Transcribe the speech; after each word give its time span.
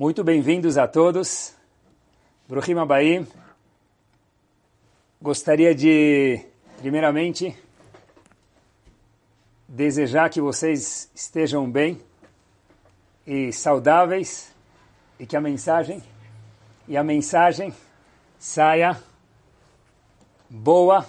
Muito 0.00 0.24
bem-vindos 0.24 0.78
a 0.78 0.88
todos. 0.88 1.54
Bruhim 2.48 2.78
Abaim. 2.78 3.26
Gostaria 5.20 5.74
de, 5.74 6.40
primeiramente, 6.78 7.54
desejar 9.68 10.30
que 10.30 10.40
vocês 10.40 11.10
estejam 11.14 11.70
bem 11.70 12.00
e 13.26 13.52
saudáveis 13.52 14.54
e 15.18 15.26
que 15.26 15.36
a 15.36 15.40
mensagem 15.42 16.02
e 16.88 16.96
a 16.96 17.04
mensagem 17.04 17.70
saia 18.38 18.98
boa, 20.48 21.04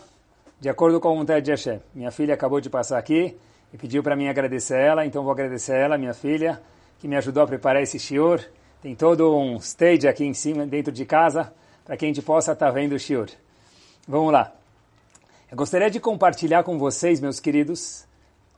de 0.60 0.68
acordo 0.68 1.00
com 1.00 1.14
a 1.14 1.16
vontade 1.16 1.46
de 1.46 1.52
Hashem. 1.52 1.80
Minha 1.96 2.12
filha 2.12 2.34
acabou 2.34 2.60
de 2.60 2.70
passar 2.70 2.98
aqui 2.98 3.38
e 3.72 3.78
pediu 3.78 4.04
para 4.04 4.18
mim 4.18 4.28
agradecer 4.28 4.78
ela, 4.78 5.06
então 5.06 5.24
vou 5.24 5.32
agradecer 5.32 5.78
ela, 5.78 5.98
minha 5.98 6.14
filha, 6.14 6.62
que 7.00 7.08
me 7.08 7.16
ajudou 7.16 7.42
a 7.42 7.48
preparar 7.48 7.82
esse 7.82 7.98
shiur. 7.98 8.42
Tem 8.82 8.96
todo 8.96 9.38
um 9.38 9.58
stage 9.58 10.08
aqui 10.08 10.26
em 10.26 10.34
cima, 10.34 10.66
dentro 10.66 10.92
de 10.92 11.06
casa, 11.06 11.54
para 11.86 11.96
que 11.96 12.04
a 12.04 12.08
gente 12.08 12.22
possa 12.24 12.54
estar 12.54 12.66
tá 12.66 12.72
vendo 12.72 12.94
o 12.94 13.00
shiur. 13.00 13.30
Vamos 14.08 14.34
lá. 14.34 14.52
Eu 15.52 15.56
gostaria 15.56 15.88
de 15.92 16.00
compartilhar 16.00 16.64
com 16.64 16.80
vocês, 16.80 17.22
meus 17.22 17.40
queridos, 17.40 18.08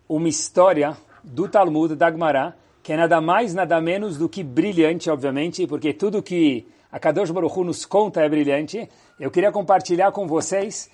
uma 0.08 0.30
história 0.30 0.96
do 1.22 1.50
Talmud 1.50 1.94
da 1.96 2.10
Gemara, 2.10 2.56
que 2.82 2.94
é 2.94 2.96
nada 2.96 3.20
mais, 3.20 3.54
nada 3.54 3.82
menos 3.82 4.18
do 4.18 4.30
que 4.30 4.46
brilhante, 4.46 5.10
obviamente, 5.10 5.68
porque 5.68 5.92
tudo 5.92 6.24
que 6.24 6.66
a 6.90 6.98
Kadosh 6.98 7.32
Baruch 7.32 7.60
Hu 7.60 7.66
nos 7.66 7.86
conta 7.86 8.22
é 8.22 8.30
brilhante. 8.30 8.90
Eu 9.20 9.30
queria 9.30 9.52
compartilhar 9.52 10.14
com 10.14 10.26
vocês 10.26 10.90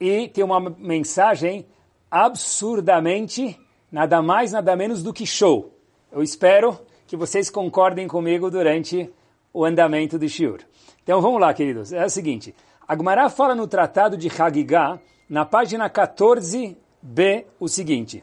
e 0.00 0.26
ter 0.28 0.42
uma 0.42 0.58
mensagem 0.58 1.66
absurdamente, 2.10 3.60
nada 3.92 4.22
mais, 4.22 4.52
nada 4.52 4.74
menos 4.74 5.02
do 5.02 5.12
que 5.12 5.26
show. 5.26 5.70
Eu 6.10 6.22
espero 6.22 6.80
que 7.10 7.16
vocês 7.16 7.50
concordem 7.50 8.06
comigo 8.06 8.48
durante 8.52 9.12
o 9.52 9.64
andamento 9.64 10.16
do 10.16 10.28
Shiur. 10.28 10.60
Então 11.02 11.20
vamos 11.20 11.40
lá, 11.40 11.52
queridos. 11.52 11.92
É 11.92 12.04
o 12.04 12.08
seguinte, 12.08 12.54
a 12.86 12.96
Gemara 12.96 13.28
fala 13.28 13.52
no 13.52 13.66
Tratado 13.66 14.16
de 14.16 14.28
Hagigah, 14.28 15.00
na 15.28 15.44
página 15.44 15.90
14b, 15.90 17.46
o 17.58 17.66
seguinte. 17.66 18.22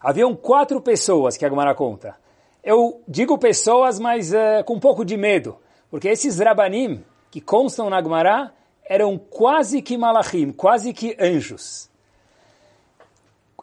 Haviam 0.00 0.34
quatro 0.34 0.80
pessoas 0.80 1.36
que 1.36 1.44
a 1.44 1.50
Gemara 1.50 1.74
conta. 1.74 2.16
Eu 2.64 3.02
digo 3.06 3.36
pessoas, 3.36 3.98
mas 3.98 4.32
uh, 4.32 4.64
com 4.64 4.76
um 4.76 4.80
pouco 4.80 5.04
de 5.04 5.18
medo, 5.18 5.58
porque 5.90 6.08
esses 6.08 6.38
Rabanim 6.38 7.04
que 7.30 7.38
constam 7.38 7.90
na 7.90 8.02
Gemara 8.02 8.50
eram 8.88 9.18
quase 9.18 9.82
que 9.82 9.98
malachim, 9.98 10.52
quase 10.52 10.94
que 10.94 11.14
anjos. 11.20 11.90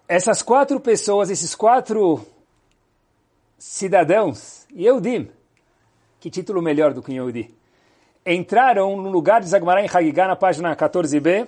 Essas 0.08 0.44
quatro 0.44 0.80
pessoas, 0.80 1.32
esses 1.32 1.56
quatro 1.56 2.24
cidadãos, 3.62 4.66
Yehudim, 4.76 5.30
que 6.20 6.32
título 6.32 6.64
melhor 6.64 6.96
do 6.96 7.04
que 7.04 7.14
Yehudi, 7.14 7.54
entraram 8.26 9.00
no 9.00 9.12
lugar 9.12 9.40
de 9.40 9.48
Zagmará 9.48 9.84
em 9.84 9.88
Hagigah, 9.88 10.28
na 10.28 10.36
página 10.36 10.76
14b, 10.76 11.48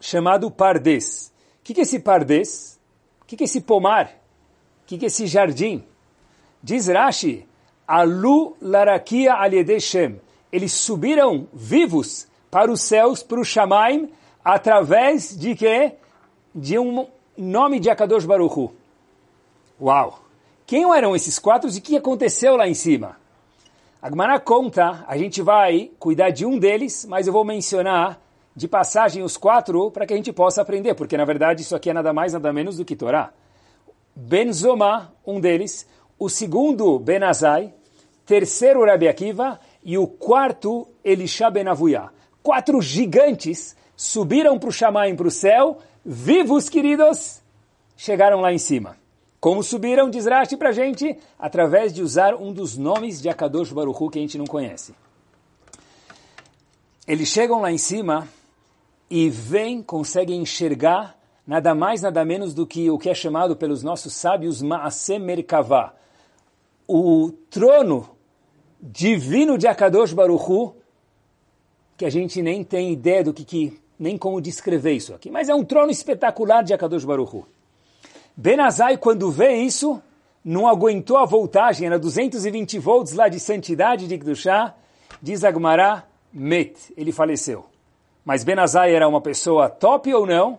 chamado 0.00 0.48
Pardes. 0.48 1.32
O 1.58 1.64
que, 1.64 1.74
que 1.74 1.80
é 1.80 1.82
esse 1.82 1.98
Pardes? 1.98 2.78
O 3.20 3.24
que, 3.24 3.36
que 3.36 3.42
é 3.42 3.46
esse 3.46 3.60
pomar? 3.62 4.06
O 4.84 4.86
que, 4.86 4.96
que 4.96 5.06
é 5.06 5.08
esse 5.08 5.26
jardim? 5.26 5.84
Diz 6.62 6.86
Rashi, 6.86 7.44
Alu 7.84 8.56
larakia 8.62 9.34
aliedeshem. 9.34 10.20
Eles 10.52 10.72
subiram 10.72 11.48
vivos 11.52 12.28
para 12.48 12.70
os 12.70 12.80
céus, 12.80 13.24
para 13.24 13.40
o 13.40 13.44
Shamaim, 13.44 14.08
através 14.44 15.36
de 15.36 15.56
quê? 15.56 15.94
De 16.54 16.78
um 16.78 17.08
nome 17.36 17.80
de 17.80 17.90
Akadosh 17.90 18.24
Baruchu. 18.24 18.72
Uau! 19.80 20.29
Quem 20.70 20.84
eram 20.96 21.16
esses 21.16 21.36
quatro 21.36 21.68
e 21.68 21.76
o 21.76 21.82
que 21.82 21.96
aconteceu 21.96 22.54
lá 22.54 22.68
em 22.68 22.74
cima? 22.74 23.16
A 24.00 24.08
Gemara 24.08 24.38
conta, 24.38 25.04
a 25.08 25.18
gente 25.18 25.42
vai 25.42 25.90
cuidar 25.98 26.30
de 26.30 26.46
um 26.46 26.60
deles, 26.60 27.04
mas 27.08 27.26
eu 27.26 27.32
vou 27.32 27.44
mencionar 27.44 28.20
de 28.54 28.68
passagem 28.68 29.24
os 29.24 29.36
quatro 29.36 29.90
para 29.90 30.06
que 30.06 30.14
a 30.14 30.16
gente 30.16 30.32
possa 30.32 30.62
aprender, 30.62 30.94
porque 30.94 31.16
na 31.16 31.24
verdade 31.24 31.62
isso 31.62 31.74
aqui 31.74 31.90
é 31.90 31.92
nada 31.92 32.12
mais, 32.12 32.34
nada 32.34 32.52
menos 32.52 32.76
do 32.76 32.84
que 32.84 32.94
Torá. 32.94 33.32
Ben 34.14 34.52
Zoma, 34.52 35.12
um 35.26 35.40
deles, 35.40 35.88
o 36.16 36.28
segundo 36.28 37.00
Ben 37.00 37.24
Azai, 37.24 37.74
terceiro 38.24 38.84
Rabi 38.86 39.08
Akiva 39.08 39.58
e 39.82 39.98
o 39.98 40.06
quarto 40.06 40.86
Elisha 41.02 41.50
Ben 41.50 41.66
Avuyah. 41.66 42.12
Quatro 42.44 42.80
gigantes 42.80 43.74
subiram 43.96 44.56
para 44.56 44.68
o 44.68 44.72
Shamaim, 44.72 45.16
para 45.16 45.26
o 45.26 45.32
céu, 45.32 45.78
vivos, 46.04 46.68
queridos, 46.68 47.42
chegaram 47.96 48.40
lá 48.40 48.52
em 48.52 48.58
cima. 48.58 48.99
Como 49.40 49.62
subiram, 49.62 50.10
diz 50.10 50.26
Rashi 50.26 50.54
para 50.54 50.68
a 50.68 50.72
gente, 50.72 51.16
através 51.38 51.94
de 51.94 52.02
usar 52.02 52.34
um 52.34 52.52
dos 52.52 52.76
nomes 52.76 53.22
de 53.22 53.28
Akadosh 53.30 53.72
Baruchu 53.72 54.10
que 54.10 54.18
a 54.18 54.22
gente 54.22 54.36
não 54.36 54.44
conhece. 54.44 54.94
Eles 57.08 57.28
chegam 57.28 57.62
lá 57.62 57.72
em 57.72 57.78
cima 57.78 58.28
e 59.08 59.30
vêm, 59.30 59.82
conseguem 59.82 60.42
enxergar 60.42 61.18
nada 61.46 61.74
mais, 61.74 62.02
nada 62.02 62.22
menos 62.22 62.52
do 62.52 62.66
que 62.66 62.90
o 62.90 62.98
que 62.98 63.08
é 63.08 63.14
chamado 63.14 63.56
pelos 63.56 63.82
nossos 63.82 64.12
sábios 64.12 64.60
Maaseh 64.60 65.18
Merkavah, 65.18 65.94
o 66.86 67.32
trono 67.48 68.10
divino 68.78 69.56
de 69.56 69.66
Akadosh 69.66 70.12
Baruchu, 70.12 70.74
que 71.96 72.04
a 72.04 72.10
gente 72.10 72.42
nem 72.42 72.62
tem 72.62 72.92
ideia 72.92 73.24
do 73.24 73.32
que, 73.32 73.44
que 73.44 73.80
nem 73.98 74.18
como 74.18 74.38
descrever 74.38 74.92
isso 74.92 75.14
aqui, 75.14 75.30
mas 75.30 75.48
é 75.48 75.54
um 75.54 75.64
trono 75.64 75.90
espetacular 75.90 76.62
de 76.62 76.74
Akadosh 76.74 77.06
Baruchu. 77.06 77.46
Benazai, 78.36 78.96
quando 78.96 79.30
vê 79.30 79.54
isso, 79.56 80.00
não 80.44 80.66
aguentou 80.66 81.16
a 81.16 81.24
voltagem, 81.24 81.86
era 81.86 81.98
220 81.98 82.78
volts 82.78 83.12
lá 83.12 83.28
de 83.28 83.38
santidade 83.38 84.08
de 84.08 84.16
Kedushá, 84.16 84.74
diz 85.20 85.44
Agmará, 85.44 86.04
met, 86.32 86.92
ele 86.96 87.12
faleceu. 87.12 87.66
Mas 88.24 88.44
Benazai 88.44 88.94
era 88.94 89.08
uma 89.08 89.20
pessoa 89.20 89.68
top 89.68 90.12
ou 90.14 90.26
não? 90.26 90.58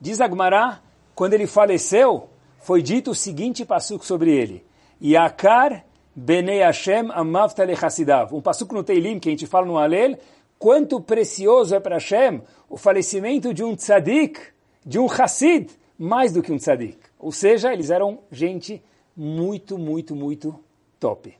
Diz 0.00 0.20
Agmará, 0.20 0.80
quando 1.14 1.34
ele 1.34 1.46
faleceu, 1.46 2.28
foi 2.60 2.82
dito 2.82 3.10
o 3.10 3.14
seguinte 3.14 3.64
passuco 3.64 4.04
sobre 4.04 4.30
ele, 4.30 4.64
Yakar 5.02 5.84
Benei 6.16 6.60
Hashem 6.60 7.10
Amavta 7.12 7.64
Lechassidav. 7.64 8.32
Um 8.32 8.40
passuco 8.40 8.74
no 8.74 8.84
Teilim, 8.84 9.18
que 9.18 9.28
a 9.28 9.32
gente 9.32 9.46
fala 9.46 9.66
no 9.66 9.76
Alel, 9.76 10.16
quanto 10.58 11.00
precioso 11.00 11.74
é 11.74 11.80
para 11.80 11.96
Hashem 11.96 12.40
o 12.68 12.76
falecimento 12.76 13.52
de 13.52 13.64
um 13.64 13.74
tzadik, 13.74 14.40
de 14.86 14.98
um 14.98 15.08
chassid, 15.08 15.70
mais 15.98 16.32
do 16.32 16.42
que 16.42 16.52
um 16.52 16.56
tzadik. 16.56 16.98
Ou 17.18 17.32
seja, 17.32 17.72
eles 17.72 17.90
eram 17.90 18.18
gente 18.30 18.82
muito, 19.16 19.78
muito, 19.78 20.14
muito 20.14 20.58
top. 20.98 21.34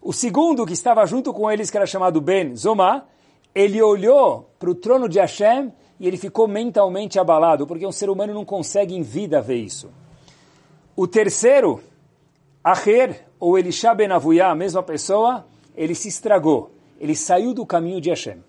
O 0.00 0.12
segundo 0.12 0.66
que 0.66 0.72
estava 0.72 1.04
junto 1.06 1.32
com 1.32 1.50
eles, 1.50 1.70
que 1.70 1.76
era 1.76 1.86
chamado 1.86 2.20
Ben 2.20 2.54
Zoma, 2.56 3.06
ele 3.54 3.80
olhou 3.80 4.50
para 4.58 4.70
o 4.70 4.74
trono 4.74 5.08
de 5.08 5.18
Hashem 5.18 5.72
e 5.98 6.06
ele 6.06 6.16
ficou 6.16 6.48
mentalmente 6.48 7.18
abalado, 7.18 7.66
porque 7.66 7.86
um 7.86 7.92
ser 7.92 8.10
humano 8.10 8.34
não 8.34 8.44
consegue 8.44 8.94
em 8.94 9.02
vida 9.02 9.40
ver 9.40 9.56
isso. 9.56 9.90
O 10.96 11.06
terceiro, 11.06 11.80
Acher, 12.62 13.26
ou 13.38 13.58
Elisha 13.58 13.94
Ben 13.94 14.10
Avuyah, 14.10 14.50
a 14.50 14.54
mesma 14.54 14.82
pessoa, 14.82 15.46
ele 15.76 15.94
se 15.94 16.08
estragou. 16.08 16.70
Ele 17.00 17.14
saiu 17.14 17.52
do 17.52 17.66
caminho 17.66 18.00
de 18.00 18.10
Hashem. 18.10 18.42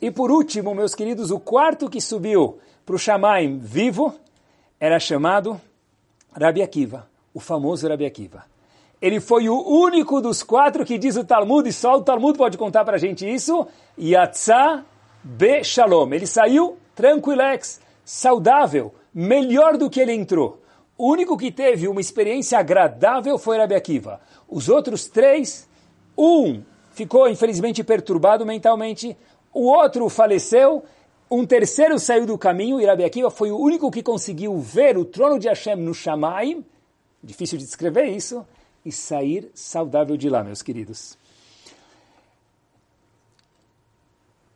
E 0.00 0.10
por 0.10 0.30
último, 0.30 0.74
meus 0.74 0.94
queridos, 0.94 1.30
o 1.30 1.40
quarto 1.40 1.88
que 1.88 2.00
subiu 2.00 2.58
para 2.84 2.94
o 2.94 2.98
Shamaim 2.98 3.58
vivo, 3.58 4.14
era 4.78 4.98
chamado 4.98 5.60
Rabi 6.32 6.62
Akiva, 6.62 7.08
o 7.32 7.40
famoso 7.40 7.88
Rabi 7.88 8.06
Akiva. 8.06 8.44
Ele 9.00 9.20
foi 9.20 9.48
o 9.48 9.58
único 9.58 10.20
dos 10.20 10.42
quatro 10.42 10.84
que 10.84 10.98
diz 10.98 11.16
o 11.16 11.24
Talmud, 11.24 11.68
e 11.68 11.72
só 11.72 11.96
o 11.96 12.02
Talmud 12.02 12.36
pode 12.36 12.56
contar 12.56 12.84
para 12.84 12.96
a 12.96 12.98
gente 12.98 13.28
isso, 13.28 13.66
Yatzah 13.98 14.84
Be 15.22 15.62
Shalom. 15.62 16.12
Ele 16.12 16.26
saiu 16.26 16.78
tranquilex, 16.94 17.80
saudável, 18.04 18.94
melhor 19.14 19.76
do 19.76 19.90
que 19.90 20.00
ele 20.00 20.12
entrou. 20.12 20.62
O 20.96 21.10
único 21.10 21.36
que 21.36 21.52
teve 21.52 21.88
uma 21.88 22.00
experiência 22.00 22.58
agradável 22.58 23.36
foi 23.38 23.58
Rabi 23.58 23.74
Akiva. 23.74 24.20
Os 24.48 24.68
outros 24.68 25.06
três, 25.06 25.68
um 26.16 26.62
ficou 26.92 27.28
infelizmente 27.28 27.84
perturbado 27.84 28.46
mentalmente, 28.46 29.14
o 29.52 29.66
outro 29.66 30.08
faleceu 30.08 30.82
um 31.30 31.44
terceiro 31.44 31.98
saiu 31.98 32.24
do 32.24 32.38
caminho 32.38 32.80
e 32.80 32.86
Rabi 32.86 33.04
Akiva 33.04 33.30
foi 33.30 33.50
o 33.50 33.58
único 33.58 33.90
que 33.90 34.02
conseguiu 34.02 34.58
ver 34.58 34.96
o 34.96 35.04
trono 35.04 35.38
de 35.38 35.48
Hashem 35.48 35.76
no 35.76 35.92
Shamaim, 35.92 36.64
difícil 37.22 37.58
de 37.58 37.64
descrever 37.64 38.04
isso, 38.04 38.46
e 38.84 38.92
sair 38.92 39.50
saudável 39.52 40.16
de 40.16 40.28
lá, 40.28 40.44
meus 40.44 40.62
queridos. 40.62 41.18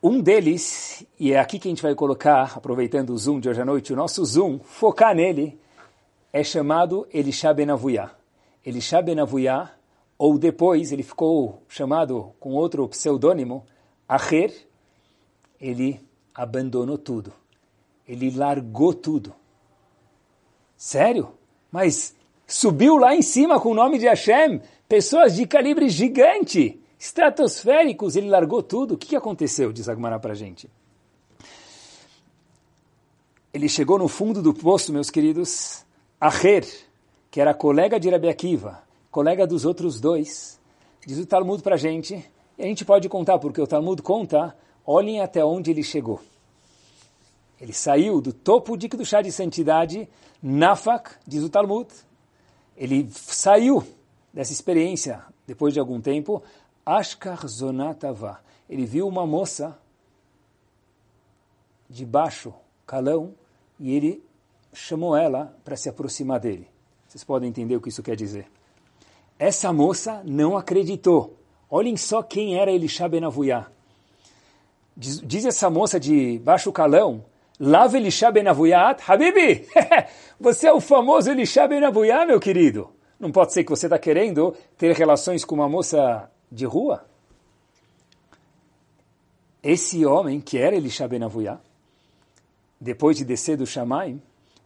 Um 0.02 0.20
deles, 0.20 1.05
e 1.19 1.32
é 1.32 1.38
aqui 1.38 1.58
que 1.58 1.69
a 1.69 1.70
gente 1.70 1.82
vai 1.82 1.94
colocar, 1.94 2.56
aproveitando 2.56 3.11
o 3.11 3.19
Zoom 3.19 3.40
de 3.40 3.49
hoje 3.49 3.61
à 3.61 3.64
noite, 3.64 3.93
o 3.93 3.96
nosso 3.96 4.25
Zoom, 4.25 4.61
focar 4.61 5.14
nele, 5.14 5.58
é 6.32 6.44
chamado 6.44 7.06
Elisha 7.12 7.52
Ben 7.52 7.70
Avuyah. 7.70 8.14
Elisha 8.64 9.02
Ben 9.02 9.19
Avuyah, 9.19 9.75
ou 10.17 10.38
depois 10.38 10.93
ele 10.93 11.02
ficou 11.02 11.62
chamado 11.69 12.32
com 12.38 12.55
outro 12.55 12.88
pseudônimo, 12.88 13.67
Acher, 14.08 14.55
ele 15.61 16.00
abandonou 16.41 16.97
tudo. 16.97 17.35
Ele 18.09 18.31
largou 18.31 18.95
tudo. 18.95 19.35
Sério? 20.75 21.35
Mas 21.71 22.17
subiu 22.47 22.97
lá 22.97 23.15
em 23.15 23.21
cima 23.21 23.61
com 23.61 23.73
o 23.73 23.75
nome 23.75 23.99
de 23.99 24.07
Hashem, 24.07 24.63
pessoas 24.89 25.37
de 25.37 25.47
calibre 25.47 25.91
gigante, 25.91 26.81
estratosféricos, 26.99 28.17
ele 28.17 28.31
largou 28.31 28.63
tudo. 28.63 28.95
O 28.95 28.97
que 28.97 29.15
aconteceu? 29.15 29.71
Diz 29.71 29.87
Agmará 29.87 30.19
para 30.19 30.33
a 30.33 30.35
gente. 30.35 30.71
Ele 33.53 33.69
chegou 33.69 33.99
no 33.99 34.09
fundo 34.09 34.41
do 34.41 34.55
poço, 34.55 34.95
meus 34.95 35.11
queridos, 35.11 35.85
Aher, 36.19 36.67
que 37.31 37.39
era 37.39 37.53
colega 37.53 38.01
de 38.01 38.09
Rabi 38.09 38.31
Akiva, 38.31 38.83
colega 39.11 39.47
dos 39.47 39.67
outros 39.67 40.01
dois, 40.01 40.59
diz 41.07 41.19
o 41.19 41.27
Talmud 41.27 41.63
para 41.63 41.75
a 41.75 41.79
gente, 41.79 42.15
e 42.57 42.63
a 42.63 42.67
gente 42.67 42.83
pode 42.83 43.11
contar, 43.11 43.39
porque 43.39 43.61
o 43.61 43.67
Talmud 43.67 44.01
conta, 44.01 44.57
olhem 44.91 45.21
até 45.21 45.45
onde 45.45 45.71
ele 45.71 45.85
chegou. 45.85 46.21
Ele 47.61 47.73
saiu 47.73 48.21
do 48.21 48.33
topo 48.33 48.77
de 48.77 48.89
chá 49.05 49.23
de 49.23 49.31
santidade, 49.31 50.09
Nafak, 50.43 51.13
diz 51.25 51.45
o 51.45 51.49
Talmud. 51.49 51.89
Ele 52.77 53.09
saiu 53.13 53.87
dessa 54.33 54.53
experiência, 54.53 55.23
depois 55.47 55.73
de 55.75 55.79
algum 55.79 56.01
tempo, 56.01 56.43
Ashkar 56.85 57.47
Zonatava. 57.47 58.41
Ele 58.69 58.85
viu 58.85 59.07
uma 59.07 59.25
moça 59.25 59.79
de 61.89 62.05
baixo 62.05 62.53
calão 62.85 63.35
e 63.79 63.95
ele 63.95 64.25
chamou 64.73 65.17
ela 65.17 65.57
para 65.65 65.77
se 65.77 65.89
aproximar 65.89 66.41
dele. 66.41 66.67
Vocês 67.07 67.23
podem 67.23 67.49
entender 67.49 67.77
o 67.77 67.81
que 67.81 67.91
isso 67.91 68.03
quer 68.03 68.17
dizer. 68.17 68.51
Essa 69.39 69.73
moça 69.73 70.23
não 70.25 70.57
acreditou. 70.57 71.37
Olhem 71.69 71.97
só 71.97 72.23
quem 72.23 72.59
era 72.59 72.73
Elisha 72.73 73.09
Benavuyá. 73.09 73.71
Diz, 74.97 75.21
diz 75.21 75.45
essa 75.45 75.71
moça 75.71 75.99
de 75.99 76.39
baixo 76.41 76.73
calão 76.73 77.25
Lava 77.59 77.97
Elisha 77.97 78.31
ben 78.31 78.49
Avuyat, 78.49 79.03
Habibi, 79.07 79.67
você 80.41 80.69
é 80.69 80.73
o 80.73 80.81
famoso 80.81 81.31
Elisha 81.31 81.69
ben 81.69 81.81
meu 82.27 82.41
querido. 82.41 82.91
Não 83.19 83.31
pode 83.31 83.53
ser 83.53 83.65
que 83.65 83.71
você 83.71 83.85
está 83.85 83.99
querendo 83.99 84.57
ter 84.79 84.95
relações 84.95 85.45
com 85.45 85.57
uma 85.57 85.69
moça 85.69 86.31
de 86.51 86.65
rua? 86.65 87.05
Esse 89.63 90.07
homem, 90.07 90.41
que 90.41 90.57
era 90.57 90.75
Elisha 90.75 91.07
ben 91.07 91.21
depois 92.81 93.19
de 93.19 93.27
descer 93.27 93.59
do 93.59 93.67
Shamaim, 93.67 94.23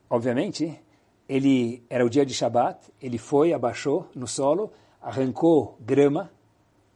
obviamente, 0.08 0.80
ele 1.28 1.82
era 1.90 2.06
o 2.06 2.08
dia 2.08 2.24
de 2.24 2.32
Shabat, 2.32 2.78
ele 3.02 3.18
foi, 3.18 3.52
abaixou 3.52 4.08
no 4.14 4.28
solo, 4.28 4.70
arrancou 5.02 5.76
grama. 5.80 6.30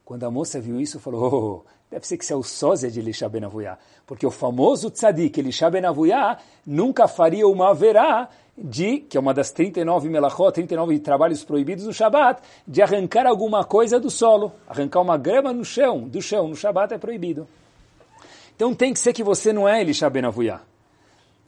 Quando 0.08 0.24
a 0.24 0.30
moça 0.30 0.58
viu 0.58 0.80
isso, 0.80 0.98
falou, 0.98 1.64
oh, 1.66 1.70
Deve 1.90 2.06
ser 2.06 2.16
que 2.16 2.24
você 2.24 2.32
é 2.32 2.36
o 2.36 2.42
sósia 2.42 2.90
de 2.90 2.98
Elisha 2.98 3.28
Ben 3.28 3.44
Avuyá. 3.44 3.76
Porque 4.06 4.26
o 4.26 4.30
famoso 4.30 4.90
tzadik 4.90 5.38
Elisha 5.38 5.68
Ben 5.68 5.84
Avuyá 5.84 6.38
nunca 6.66 7.06
faria 7.06 7.46
uma 7.46 7.74
verá 7.74 8.26
de, 8.56 9.00
que 9.00 9.18
é 9.18 9.20
uma 9.20 9.34
das 9.34 9.50
39 9.50 10.08
melachot, 10.08 10.50
39 10.50 10.98
trabalhos 11.00 11.44
proibidos 11.44 11.84
no 11.84 11.92
Shabat, 11.92 12.40
de 12.66 12.80
arrancar 12.80 13.26
alguma 13.26 13.64
coisa 13.64 14.00
do 14.00 14.08
solo. 14.08 14.50
Arrancar 14.66 15.02
uma 15.02 15.18
grama 15.18 15.52
no 15.52 15.62
chão, 15.62 16.08
do 16.08 16.22
chão, 16.22 16.48
no 16.48 16.56
Shabat 16.56 16.94
é 16.94 16.98
proibido. 16.98 17.46
Então 18.56 18.74
tem 18.74 18.94
que 18.94 19.00
ser 19.00 19.12
que 19.12 19.22
você 19.22 19.52
não 19.52 19.68
é 19.68 19.82
Elisha 19.82 20.08
Ben 20.08 20.24
Avuyá. 20.24 20.62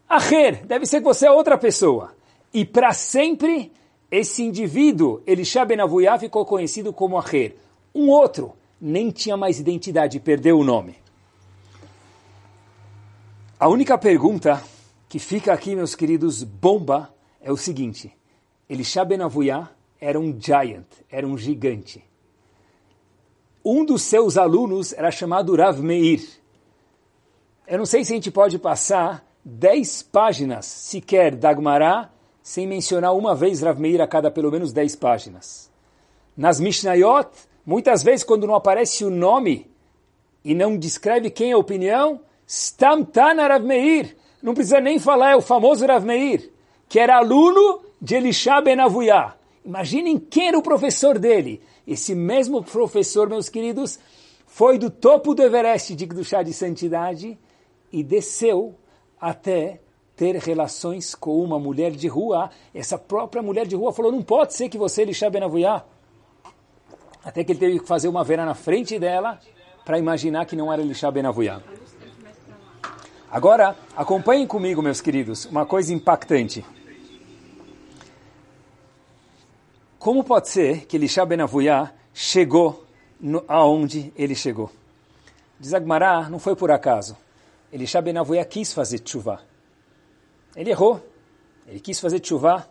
Aher, 0.07 0.67
deve 0.67 0.85
ser 0.85 0.99
que 0.99 1.05
você 1.05 1.27
é 1.27 1.31
outra 1.31 1.57
pessoa. 1.57 2.13
E 2.53 2.67
para 2.67 2.93
sempre, 2.93 3.73
esse 4.11 4.43
indivíduo, 4.43 5.23
Elisha 5.27 5.65
Ben 5.65 5.81
Avuyá, 5.81 6.19
ficou 6.19 6.45
conhecido 6.45 6.93
como 6.93 7.17
Aher. 7.17 7.57
Um 7.95 8.09
outro, 8.09 8.55
nem 8.81 9.11
tinha 9.11 9.37
mais 9.37 9.59
identidade, 9.59 10.21
perdeu 10.21 10.59
o 10.59 10.65
nome. 10.65 10.97
A 13.59 13.69
única 13.69 13.99
pergunta 13.99 14.63
que 15.09 15.19
fica 15.19 15.53
aqui, 15.53 15.75
meus 15.75 15.95
queridos, 15.95 16.43
bomba, 16.43 17.13
é 17.41 17.53
o 17.53 17.57
seguinte. 17.57 18.17
Elisha 18.69 19.05
Ben 19.05 19.19
era 20.01 20.19
um 20.19 20.35
giant, 20.41 20.87
era 21.11 21.27
um 21.27 21.37
gigante. 21.37 22.03
Um 23.65 23.85
dos 23.85 24.03
seus 24.03 24.39
alunos 24.39 24.93
era 24.93 25.11
chamado 25.11 25.55
Rav 25.55 25.83
Meir. 25.83 26.27
Eu 27.67 27.79
não 27.79 27.85
sei 27.85 28.05
se 28.05 28.13
a 28.13 28.15
gente 28.15 28.31
pode 28.31 28.59
passar 28.59 29.25
dez 29.45 30.03
páginas 30.03 30.65
sequer 30.65 31.35
da 31.35 31.51
Agmará 31.51 32.11
sem 32.43 32.67
mencionar 32.67 33.15
uma 33.15 33.35
vez 33.35 33.61
Rav 33.61 33.79
Meir 33.79 34.01
a 34.01 34.07
cada 34.07 34.31
pelo 34.31 34.51
menos 34.51 34.73
dez 34.73 34.97
páginas. 34.97 35.71
Nas 36.37 36.59
Mishnayot, 36.59 37.29
Muitas 37.65 38.03
vezes, 38.03 38.25
quando 38.25 38.47
não 38.47 38.55
aparece 38.55 39.05
o 39.05 39.11
nome 39.11 39.71
e 40.45 40.55
não 40.55 40.77
descreve 40.77 41.31
quem 41.31 41.51
é 41.51 41.55
a 41.55 41.59
opinião, 41.59 42.21
Stamtana 42.47 43.47
Rav 43.47 43.65
Meir. 43.65 44.17
Não 44.43 44.55
precisa 44.55 44.81
nem 44.81 44.99
falar, 44.99 45.33
é 45.33 45.37
o 45.37 45.43
famoso 45.43 45.87
Rav 45.87 46.05
Meir, 46.05 46.51
que 46.89 46.99
era 46.99 47.17
aluno 47.17 47.83
de 48.01 48.15
Elisha 48.17 48.61
Ben. 48.61 48.79
Imaginem 49.65 50.19
quem 50.19 50.49
era 50.49 50.59
o 50.59 50.63
professor 50.63 51.19
dele. 51.19 51.63
Esse 51.87 52.15
mesmo 52.15 52.63
professor, 52.63 53.29
meus 53.29 53.49
queridos, 53.49 53.99
foi 54.47 54.79
do 54.79 54.91
topo 54.91 55.35
do 55.35 55.43
Everest 55.43 55.95
de 55.95 56.25
chá 56.25 56.43
de 56.43 56.53
Santidade 56.53 57.39
e 57.93 58.03
desceu 58.03 58.75
até 59.21 59.81
ter 60.17 60.37
relações 60.37 61.15
com 61.15 61.43
uma 61.43 61.59
mulher 61.59 61.93
de 61.93 62.09
rua. 62.09 62.51
Essa 62.75 62.99
própria 62.99 63.43
mulher 63.43 63.67
de 63.67 63.77
rua 63.77 63.93
falou, 63.93 64.11
não 64.11 64.23
pode 64.23 64.55
ser 64.55 64.69
que 64.69 64.77
você, 64.79 65.03
Elisha 65.03 65.31
Ben 65.31 65.43
até 67.25 67.45
que 67.45 67.53
ele 67.53 67.59
teve 67.59 67.81
que 67.81 67.87
fazer 67.87 68.09
uma 68.09 68.25
vera 68.25 68.45
na 68.45 68.55
frente 68.55 68.99
dela 68.99 69.39
para 69.85 69.99
imaginar 69.99 70.47
que 70.47 70.57
não 70.57 70.73
era 70.73 70.83
Elisha 70.83 71.11
Ben 71.11 71.27
Avuyah. 71.27 71.61
Agora, 73.31 73.77
acompanhem 73.97 74.47
comigo, 74.47 74.83
meus 74.83 75.01
queridos, 75.01 75.45
uma 75.47 75.65
coisa 75.65 75.93
impactante. 75.93 76.65
Como 79.99 80.25
pode 80.25 80.49
ser 80.49 80.87
que 80.87 80.97
Elisha 80.97 81.25
Ben 81.25 81.41
Avuyah 81.41 81.93
chegou 82.13 82.85
no, 83.21 83.45
aonde 83.47 84.13
ele 84.17 84.35
chegou? 84.35 84.71
Diz 85.59 85.75
Agmará, 85.75 86.29
não 86.29 86.39
foi 86.39 86.57
por 86.57 86.71
acaso. 86.71 87.17
Elisha 87.71 88.01
Ben 88.01 88.17
Avuyah 88.17 88.45
quis 88.45 88.73
fazer 88.73 89.01
tshuva. 89.01 89.43
Ele 90.57 90.71
errou. 90.71 91.01
Ele 91.67 91.79
quis 91.79 92.01
fazer 92.01 92.19
tshuva. 92.19 92.69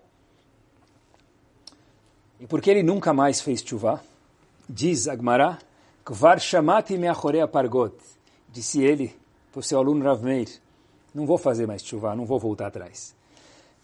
E 2.39 2.47
porque 2.47 2.69
ele 2.69 2.83
nunca 2.83 3.13
mais 3.13 3.39
fez 3.39 3.61
tshuva, 3.61 4.01
Diz 4.71 5.07
Agmará, 5.07 5.57
Kvar 6.05 6.39
shamati 6.39 6.95
meachorea 6.95 7.47
pargot. 7.47 7.95
Disse 8.51 8.83
ele 8.83 9.15
para 9.51 9.59
o 9.61 9.63
seu 9.63 9.79
aluno 9.79 10.03
Rav 10.03 10.23
Meir, 10.23 10.47
não 11.13 11.25
vou 11.25 11.39
fazer 11.39 11.65
mais 11.65 11.83
chuva, 11.83 12.15
não 12.15 12.23
vou 12.23 12.37
voltar 12.37 12.67
atrás. 12.67 13.15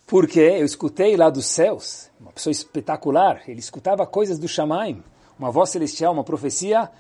Porque 0.06 0.40
eu 0.40 0.64
escutei 0.64 1.18
lá 1.18 1.32
dos 1.32 1.48
céus, 1.48 2.12
uma 2.20 2.32
pessoa 2.32 2.52
espetacular, 2.52 3.42
ele 3.48 3.60
escutava 3.60 4.06
coisas 4.06 4.38
do 4.38 4.48
Shamaim, 4.48 5.04
uma 5.40 5.50
voz 5.50 5.72
celestial, 5.72 6.14
uma 6.14 6.24
profecia, 6.24 6.92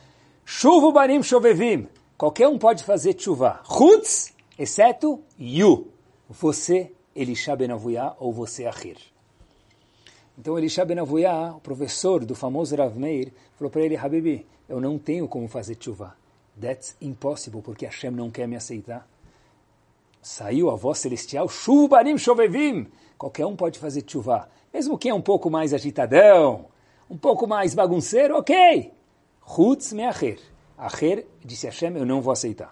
chuva 0.43 0.91
barim 0.91 1.21
shovevim, 1.21 1.87
qualquer 2.17 2.47
um 2.47 2.57
pode 2.57 2.83
fazer 2.83 3.15
chuva, 3.19 3.61
chutz, 3.65 4.33
exceto 4.57 5.21
you, 5.37 5.91
você, 6.27 6.91
Elisha 7.15 7.55
ben 7.55 7.71
Avuyah, 7.71 8.15
ou 8.19 8.33
você, 8.33 8.65
Ahir. 8.65 8.97
Então 10.37 10.57
Elisha 10.57 10.83
ben 10.83 10.99
Avuyah, 10.99 11.55
o 11.55 11.61
professor 11.61 12.25
do 12.25 12.35
famoso 12.35 12.75
Rav 12.75 12.97
Meir, 12.97 13.31
falou 13.55 13.71
para 13.71 13.81
ele, 13.81 13.95
Habibi, 13.95 14.45
eu 14.67 14.81
não 14.81 14.97
tenho 14.97 15.27
como 15.27 15.47
fazer 15.47 15.77
chuva. 15.79 16.15
That's 16.59 16.95
impossible, 17.01 17.61
porque 17.61 17.85
Hashem 17.85 18.11
não 18.11 18.29
quer 18.29 18.47
me 18.47 18.55
aceitar. 18.55 19.07
Saiu 20.21 20.69
a 20.69 20.75
voz 20.75 20.99
celestial, 20.99 21.47
chuva 21.47 21.97
barim 21.97 22.17
shovevim. 22.17 22.87
Qualquer 23.17 23.45
um 23.45 23.55
pode 23.55 23.79
fazer 23.79 24.03
chuva. 24.05 24.49
Mesmo 24.73 24.97
quem 24.97 25.11
é 25.11 25.13
um 25.13 25.21
pouco 25.21 25.49
mais 25.49 25.73
agitadão, 25.73 26.65
um 27.09 27.17
pouco 27.17 27.47
mais 27.47 27.73
bagunceiro, 27.73 28.37
ok. 28.37 28.91
Chutz 29.47 29.93
me 29.93 30.03
acher. 30.03 30.39
Acher, 30.77 31.25
disse 31.43 31.65
Hashem, 31.65 31.95
eu 31.95 32.05
não 32.05 32.21
vou 32.21 32.33
aceitar. 32.33 32.69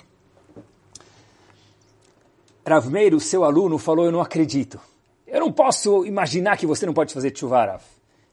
Rav 2.65 2.89
Meir, 2.89 3.13
o 3.13 3.19
seu 3.19 3.43
aluno, 3.43 3.77
falou, 3.77 4.05
eu 4.05 4.11
não 4.11 4.21
acredito. 4.21 4.79
Eu 5.33 5.39
não 5.39 5.51
posso 5.51 6.05
imaginar 6.05 6.55
que 6.57 6.67
você 6.67 6.85
não 6.85 6.93
pode 6.93 7.11
fazer 7.11 7.31
tshuva. 7.31 7.81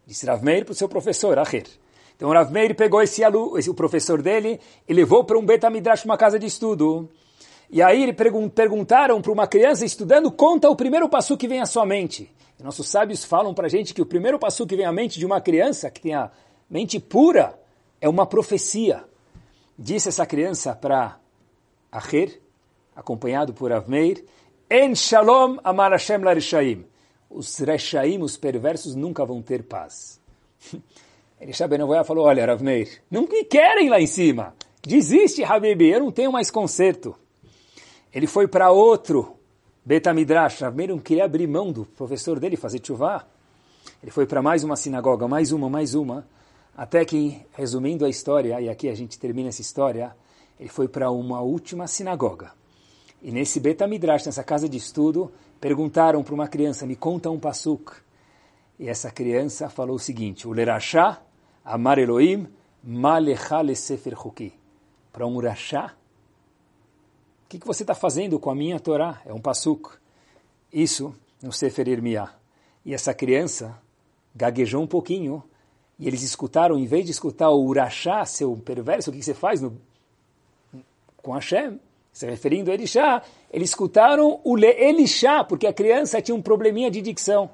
Disse 0.06 0.26
Rav 0.26 0.44
Meir 0.44 0.66
para 0.66 0.72
o 0.72 0.74
seu 0.74 0.86
professor, 0.86 1.38
Acher. 1.38 1.64
Então 2.14 2.28
Rav 2.28 2.52
Meir 2.52 2.74
pegou 2.74 3.00
esse 3.00 3.24
aluno, 3.24 3.56
esse, 3.56 3.70
o 3.70 3.74
professor 3.74 4.20
dele, 4.20 4.60
e 4.86 4.92
levou 4.92 5.24
para 5.24 5.38
um 5.38 5.46
Betamidrash, 5.46 6.04
uma 6.04 6.18
casa 6.18 6.38
de 6.38 6.44
estudo. 6.44 7.08
E 7.70 7.80
aí 7.80 8.02
ele 8.02 8.12
pergun 8.12 8.50
perguntaram 8.50 9.22
para 9.22 9.32
uma 9.32 9.46
criança 9.46 9.82
estudando, 9.82 10.30
conta 10.30 10.68
o 10.68 10.76
primeiro 10.76 11.08
passo 11.08 11.38
que 11.38 11.48
vem 11.48 11.62
à 11.62 11.64
sua 11.64 11.86
mente. 11.86 12.30
E 12.58 12.62
nossos 12.62 12.86
sábios 12.86 13.24
falam 13.24 13.54
para 13.54 13.64
a 13.64 13.70
gente 13.70 13.94
que 13.94 14.02
o 14.02 14.06
primeiro 14.06 14.38
passo 14.38 14.66
que 14.66 14.76
vem 14.76 14.84
à 14.84 14.92
mente 14.92 15.18
de 15.18 15.24
uma 15.24 15.40
criança 15.40 15.90
que 15.90 16.02
tem 16.02 16.12
a 16.12 16.30
mente 16.68 17.00
pura 17.00 17.58
é 17.98 18.10
uma 18.10 18.26
profecia. 18.26 19.04
Disse 19.78 20.10
essa 20.10 20.26
criança 20.26 20.74
para 20.74 21.18
Acher, 21.90 22.42
acompanhado 22.94 23.54
por 23.54 23.70
Rav 23.70 23.88
Meir, 23.88 24.22
En 24.68 24.94
shalom 24.94 25.56
amar 25.64 25.92
Hashem 25.92 26.22
larishaim. 26.22 26.89
Os 27.30 27.56
reshaim, 27.58 28.20
os 28.20 28.36
perversos, 28.36 28.96
nunca 28.96 29.24
vão 29.24 29.40
ter 29.40 29.62
paz. 29.62 30.20
Elisha 31.40 31.66
Ben 31.66 31.78
falou, 32.04 32.26
olha, 32.26 32.44
Rav 32.44 32.62
Meir, 32.62 33.00
não 33.10 33.22
me 33.22 33.44
querem 33.44 33.88
lá 33.88 33.98
em 33.98 34.06
cima. 34.06 34.54
Desiste, 34.82 35.42
Habibi, 35.42 35.88
eu 35.88 36.00
não 36.00 36.10
tenho 36.10 36.30
mais 36.30 36.50
conserto. 36.50 37.16
Ele 38.12 38.26
foi 38.26 38.46
para 38.46 38.70
outro 38.70 39.36
Betamidrash. 39.84 40.60
Rav 40.60 40.76
Meir 40.76 40.90
não 40.90 40.98
queria 40.98 41.24
abrir 41.24 41.46
mão 41.46 41.72
do 41.72 41.86
professor 41.86 42.38
dele, 42.38 42.56
fazer 42.56 42.84
chuvá. 42.84 43.26
Ele 44.02 44.10
foi 44.10 44.26
para 44.26 44.42
mais 44.42 44.64
uma 44.64 44.76
sinagoga, 44.76 45.26
mais 45.28 45.52
uma, 45.52 45.70
mais 45.70 45.94
uma. 45.94 46.26
Até 46.76 47.04
que, 47.04 47.40
resumindo 47.52 48.04
a 48.04 48.08
história, 48.08 48.60
e 48.60 48.68
aqui 48.68 48.88
a 48.88 48.94
gente 48.94 49.18
termina 49.18 49.48
essa 49.48 49.60
história, 49.60 50.14
ele 50.58 50.68
foi 50.68 50.88
para 50.88 51.10
uma 51.10 51.40
última 51.40 51.86
sinagoga. 51.86 52.52
E 53.22 53.30
nesse 53.30 53.60
Betamidrash, 53.60 54.26
nessa 54.26 54.42
casa 54.44 54.68
de 54.68 54.76
estudo, 54.76 55.32
perguntaram 55.60 56.22
para 56.22 56.34
uma 56.34 56.48
criança, 56.48 56.86
me 56.86 56.96
conta 56.96 57.30
um 57.30 57.38
pasuk. 57.38 57.92
E 58.78 58.88
essa 58.88 59.10
criança 59.10 59.68
falou 59.68 59.96
o 59.96 59.98
seguinte, 59.98 60.48
o 60.48 60.52
Lerachá, 60.52 61.20
Amar 61.64 61.98
Elohim, 61.98 62.48
Malechale 62.82 63.76
Sefer 63.76 64.16
Chuki. 64.16 64.54
Para 65.12 65.26
um 65.26 65.38
Rachá, 65.38 65.94
o 67.44 67.48
que, 67.48 67.58
que 67.58 67.66
você 67.66 67.82
está 67.82 67.94
fazendo 67.94 68.38
com 68.38 68.48
a 68.50 68.54
minha 68.54 68.78
Torá? 68.80 69.20
É 69.26 69.34
um 69.34 69.40
pasuk. 69.40 69.90
Isso 70.72 71.14
no 71.42 71.52
Sefer 71.52 71.88
Irmiah. 71.88 72.32
E 72.84 72.94
essa 72.94 73.12
criança 73.12 73.76
gaguejou 74.34 74.82
um 74.82 74.86
pouquinho, 74.86 75.42
e 75.98 76.06
eles 76.06 76.22
escutaram, 76.22 76.78
em 76.78 76.86
vez 76.86 77.04
de 77.04 77.10
escutar 77.10 77.50
o 77.50 77.62
Urachá, 77.62 78.24
seu 78.24 78.56
perverso, 78.56 79.10
o 79.10 79.12
que 79.12 79.22
você 79.22 79.34
faz 79.34 79.60
no, 79.60 79.76
com 81.18 81.32
Hashem? 81.32 81.78
Se 82.12 82.26
referindo 82.26 82.70
a 82.70 82.74
Elishá, 82.74 83.22
eles 83.50 83.70
escutaram 83.70 84.40
o 84.44 84.54
Le 84.54 84.68
Elishá, 84.68 85.42
porque 85.42 85.66
a 85.66 85.72
criança 85.72 86.22
tinha 86.22 86.34
um 86.34 86.42
probleminha 86.42 86.90
de 86.90 87.02
dicção. 87.02 87.50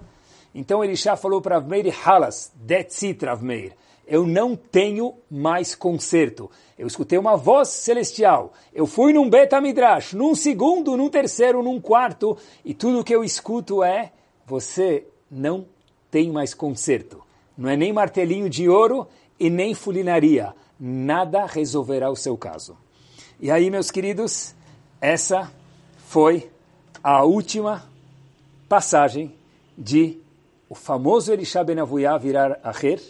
Então 0.55 0.85
Elishá 0.85 1.17
falou 1.17 1.41
para 1.41 1.57
Avmeir 1.57 1.95
Halas, 2.07 2.53
that's 2.67 3.03
it, 3.03 3.25
Avmeir. 3.27 3.73
Eu 4.07 4.27
não 4.27 4.55
tenho 4.55 5.15
mais 5.29 5.75
conserto. 5.75 6.51
Eu 6.79 6.87
escutei 6.87 7.19
uma 7.19 7.37
voz 7.37 7.69
celestial. 7.69 8.53
Eu 8.73 8.87
fui 8.87 9.13
num 9.13 9.29
Beta 9.29 9.61
Midrash, 9.61 10.13
num 10.13 10.35
segundo, 10.35 10.97
num 10.97 11.09
terceiro, 11.09 11.63
num 11.63 11.81
quarto, 11.81 12.37
e 12.65 12.73
tudo 12.73 13.03
que 13.03 13.15
eu 13.15 13.25
escuto 13.25 13.83
é: 13.83 14.13
você 14.47 15.07
não 15.31 15.67
tem 16.11 16.31
mais 16.31 16.55
conserto. 16.55 17.23
Não 17.59 17.69
é 17.69 17.77
nem 17.77 17.93
martelinho 17.93 18.49
de 18.49 18.69
ouro 18.69 19.09
e 19.41 19.51
nem 19.51 19.75
fulinaria. 19.75 20.55
Nada 20.79 21.47
resolverá 21.47 22.11
o 22.11 22.17
seu 22.17 22.37
caso. 22.37 22.77
E 23.41 23.51
aí, 23.51 23.71
meus 23.71 23.91
queridos, 23.91 24.55
essa 25.01 25.51
foi 26.07 26.49
a 27.03 27.25
última 27.25 27.85
passagem 28.69 29.35
de 29.77 30.21
o 30.69 30.75
famoso 30.75 31.33
Elisha 31.33 31.65
Ben 31.65 31.81
Avuyah 31.81 32.17
virar 32.17 32.61
Acher. 32.63 33.03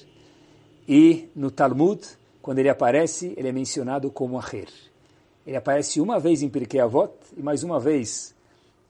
E 0.89 1.29
no 1.37 1.51
Talmud, 1.51 2.01
quando 2.41 2.59
ele 2.59 2.71
aparece, 2.71 3.35
ele 3.37 3.49
é 3.49 3.53
mencionado 3.53 4.11
como 4.11 4.39
Acher. 4.39 4.69
Ele 5.47 5.57
aparece 5.57 6.01
uma 6.01 6.19
vez 6.19 6.43
em 6.43 6.49
Pirkei 6.49 6.81
Avot 6.81 7.13
e 7.37 7.43
mais 7.43 7.63
uma 7.63 7.79
vez 7.79 8.35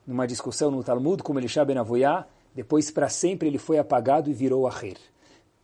numa 0.06 0.24
discussão 0.24 0.70
no 0.70 0.84
Talmud 0.84 1.20
como 1.24 1.40
Elisha 1.40 1.64
Ben 1.64 1.76
Avuyah. 1.76 2.28
Depois, 2.54 2.92
para 2.92 3.08
sempre, 3.08 3.48
ele 3.48 3.58
foi 3.58 3.76
apagado 3.76 4.30
e 4.30 4.32
virou 4.32 4.68
Acher. 4.68 4.98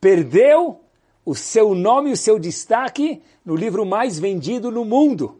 Perdeu 0.01 0.81
o 1.25 1.33
seu 1.33 1.73
nome 1.73 2.11
o 2.11 2.17
seu 2.17 2.37
destaque 2.37 3.21
no 3.45 3.55
livro 3.55 3.85
mais 3.85 4.19
vendido 4.19 4.69
no 4.69 4.83
mundo. 4.83 5.39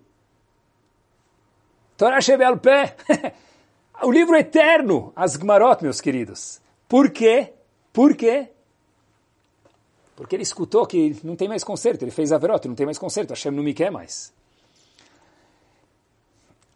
Torah 2.04 2.20
Shebel 2.20 2.58
Pé. 2.58 2.98
o 4.04 4.12
livro 4.12 4.36
eterno, 4.36 5.14
as 5.16 5.38
Gmarot, 5.38 5.82
meus 5.82 6.02
queridos. 6.02 6.60
Por 6.86 7.10
quê? 7.10 7.54
Por 7.94 8.14
quê? 8.14 8.50
Porque 10.14 10.36
ele 10.36 10.44
escutou 10.44 10.86
que 10.86 11.16
não 11.24 11.38
tem 11.38 11.48
mais 11.48 11.64
conserto, 11.64 12.04
ele 12.04 12.12
fez 12.12 12.34
Averot, 12.34 12.68
não 12.68 12.76
tem 12.76 12.86
mais 12.86 12.98
conserto, 12.98 13.30
Hashem 13.30 13.54
não 13.54 13.64
me 13.64 13.74
quer 13.74 13.90
mais. 13.90 14.34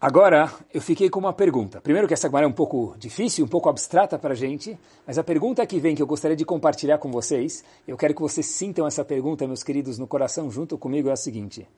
Agora, 0.00 0.50
eu 0.72 0.80
fiquei 0.80 1.10
com 1.10 1.20
uma 1.20 1.34
pergunta. 1.34 1.78
Primeiro 1.78 2.08
que 2.08 2.14
essa 2.14 2.26
Gemara 2.26 2.46
é 2.46 2.48
um 2.48 2.52
pouco 2.52 2.94
difícil, 2.96 3.44
um 3.44 3.48
pouco 3.48 3.68
abstrata 3.68 4.18
para 4.18 4.32
a 4.32 4.34
gente, 4.34 4.78
mas 5.06 5.18
a 5.18 5.22
pergunta 5.22 5.66
que 5.66 5.78
vem, 5.78 5.94
que 5.94 6.00
eu 6.00 6.06
gostaria 6.06 6.38
de 6.38 6.46
compartilhar 6.46 6.96
com 6.96 7.12
vocês, 7.12 7.62
eu 7.86 7.98
quero 7.98 8.14
que 8.14 8.22
vocês 8.22 8.46
sintam 8.46 8.86
essa 8.86 9.04
pergunta, 9.04 9.46
meus 9.46 9.62
queridos, 9.62 9.98
no 9.98 10.06
coração 10.06 10.50
junto 10.50 10.78
comigo, 10.78 11.10
é 11.10 11.12
a 11.12 11.16
seguinte. 11.16 11.68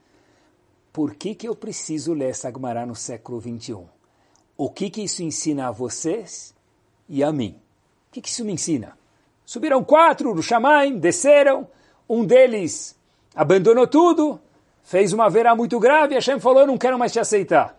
Por 0.93 1.15
que, 1.15 1.35
que 1.35 1.47
eu 1.47 1.55
preciso 1.55 2.13
ler 2.13 2.31
essa 2.31 2.51
Gemara 2.51 2.85
no 2.85 2.97
século 2.97 3.39
21? 3.39 3.87
O 4.57 4.69
que, 4.69 4.91
que 4.91 5.03
isso 5.03 5.23
ensina 5.23 5.69
a 5.69 5.71
vocês 5.71 6.55
e 7.09 7.23
a 7.23 7.33
mim? 7.33 7.61
O 8.09 8.13
que, 8.13 8.21
que 8.21 8.29
isso 8.29 8.45
me 8.45 8.53
ensina? 8.53 8.99
Subiram 9.47 9.83
quatro 9.83 10.35
no 10.35 10.43
Shamaim, 10.43 10.99
desceram, 10.99 11.69
um 12.09 12.25
deles 12.25 12.97
abandonou 13.35 13.87
tudo, 13.87 14.41
fez 14.83 15.13
uma 15.13 15.31
verá 15.31 15.55
muito 15.55 15.79
grave, 15.79 16.15
Hashem 16.15 16.41
falou, 16.41 16.61
eu 16.61 16.67
não 16.67 16.79
quero 16.79 16.99
mais 16.99 17.13
te 17.13 17.21
aceitar. 17.21 17.79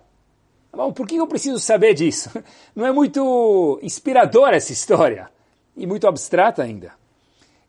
Tá 0.71 0.77
bom, 0.77 0.93
por 0.93 1.05
que 1.05 1.17
eu 1.17 1.27
preciso 1.27 1.59
saber 1.59 1.93
disso? 1.93 2.31
Não 2.73 2.85
é 2.85 2.93
muito 2.93 3.77
inspiradora 3.83 4.55
essa 4.55 4.71
história 4.71 5.29
e 5.75 5.85
muito 5.85 6.07
abstrata 6.07 6.63
ainda. 6.63 6.93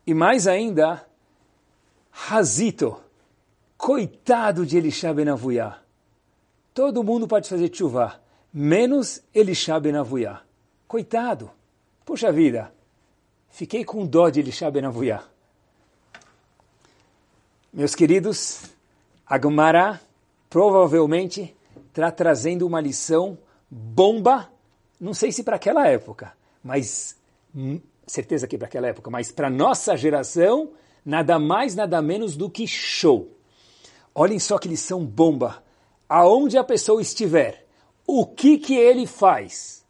E 0.07 0.13
mais 0.13 0.47
ainda, 0.47 1.05
Hazito, 2.29 2.95
coitado 3.83 4.65
de 4.65 4.77
Elisha 4.77 5.13
Ben 5.13 5.27
Avuyah. 5.27 5.81
Todo 6.73 7.03
mundo 7.03 7.27
pode 7.27 7.49
fazer 7.49 7.69
chuva, 7.75 8.17
menos 8.53 9.21
Elisha 9.35 9.77
Ben 9.77 9.97
Avuyah. 9.97 10.41
Coitado. 10.87 11.51
Puxa 12.05 12.31
vida, 12.31 12.73
fiquei 13.49 13.83
com 13.83 14.05
dó 14.05 14.29
de 14.29 14.39
Elisha 14.39 14.71
Ben 14.71 14.85
Avuyah. 14.85 15.25
Meus 17.73 17.93
queridos, 17.93 18.61
Agmará 19.27 19.99
provavelmente 20.49 21.53
está 21.89 22.09
trazendo 22.09 22.65
uma 22.65 22.79
lição 22.79 23.37
bomba, 23.69 24.49
não 24.97 25.13
sei 25.13 25.29
se 25.29 25.43
para 25.43 25.57
aquela 25.57 25.89
época, 25.89 26.31
mas 26.63 27.17
hum, 27.53 27.81
certeza 28.07 28.47
que 28.47 28.57
para 28.57 28.67
aquela 28.67 28.87
época, 28.87 29.11
mas 29.11 29.29
para 29.29 29.49
nossa 29.49 29.97
geração, 29.97 30.71
nada 31.05 31.37
mais, 31.37 31.75
nada 31.75 32.01
menos 32.01 32.37
do 32.37 32.49
que 32.49 32.65
show. 32.65 33.42
Olhem 34.15 34.39
só 34.39 34.57
que 34.57 34.67
lição 34.67 35.05
bomba. 35.05 35.63
Aonde 36.07 36.57
a 36.57 36.63
pessoa 36.63 37.01
estiver, 37.01 37.65
o 38.05 38.25
que 38.25 38.57
que 38.57 38.75
ele 38.75 39.07
faz? 39.07 39.83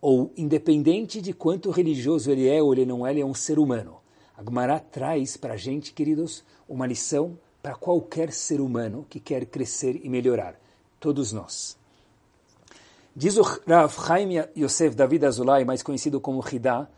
Ou 0.00 0.32
independente 0.36 1.20
de 1.20 1.32
quanto 1.32 1.70
religioso 1.70 2.30
ele 2.30 2.48
é 2.48 2.62
ou 2.62 2.72
ele 2.72 2.86
não 2.86 3.06
é, 3.06 3.10
ele 3.10 3.20
é 3.20 3.26
um 3.26 3.34
ser 3.34 3.58
humano. 3.58 3.98
A 4.36 4.42
Gemara 4.42 4.78
traz 4.80 5.36
para 5.36 5.54
a 5.54 5.56
gente, 5.56 5.92
queridos, 5.92 6.44
uma 6.68 6.86
lição 6.86 7.38
para 7.62 7.74
qualquer 7.74 8.32
ser 8.32 8.60
humano 8.60 9.04
que 9.08 9.20
quer 9.20 9.44
crescer 9.46 10.00
e 10.02 10.08
melhorar 10.08 10.58
todos 11.00 11.32
nós. 11.32 11.76
Diz 13.14 13.36
o 13.36 13.42
Rav 13.42 13.92
Chaim 14.06 14.44
Yosef 14.56 14.94
David 14.94 15.26
Azulay, 15.26 15.64
mais 15.64 15.82
conhecido 15.82 16.20
como 16.20 16.44
Hidá, 16.46 16.88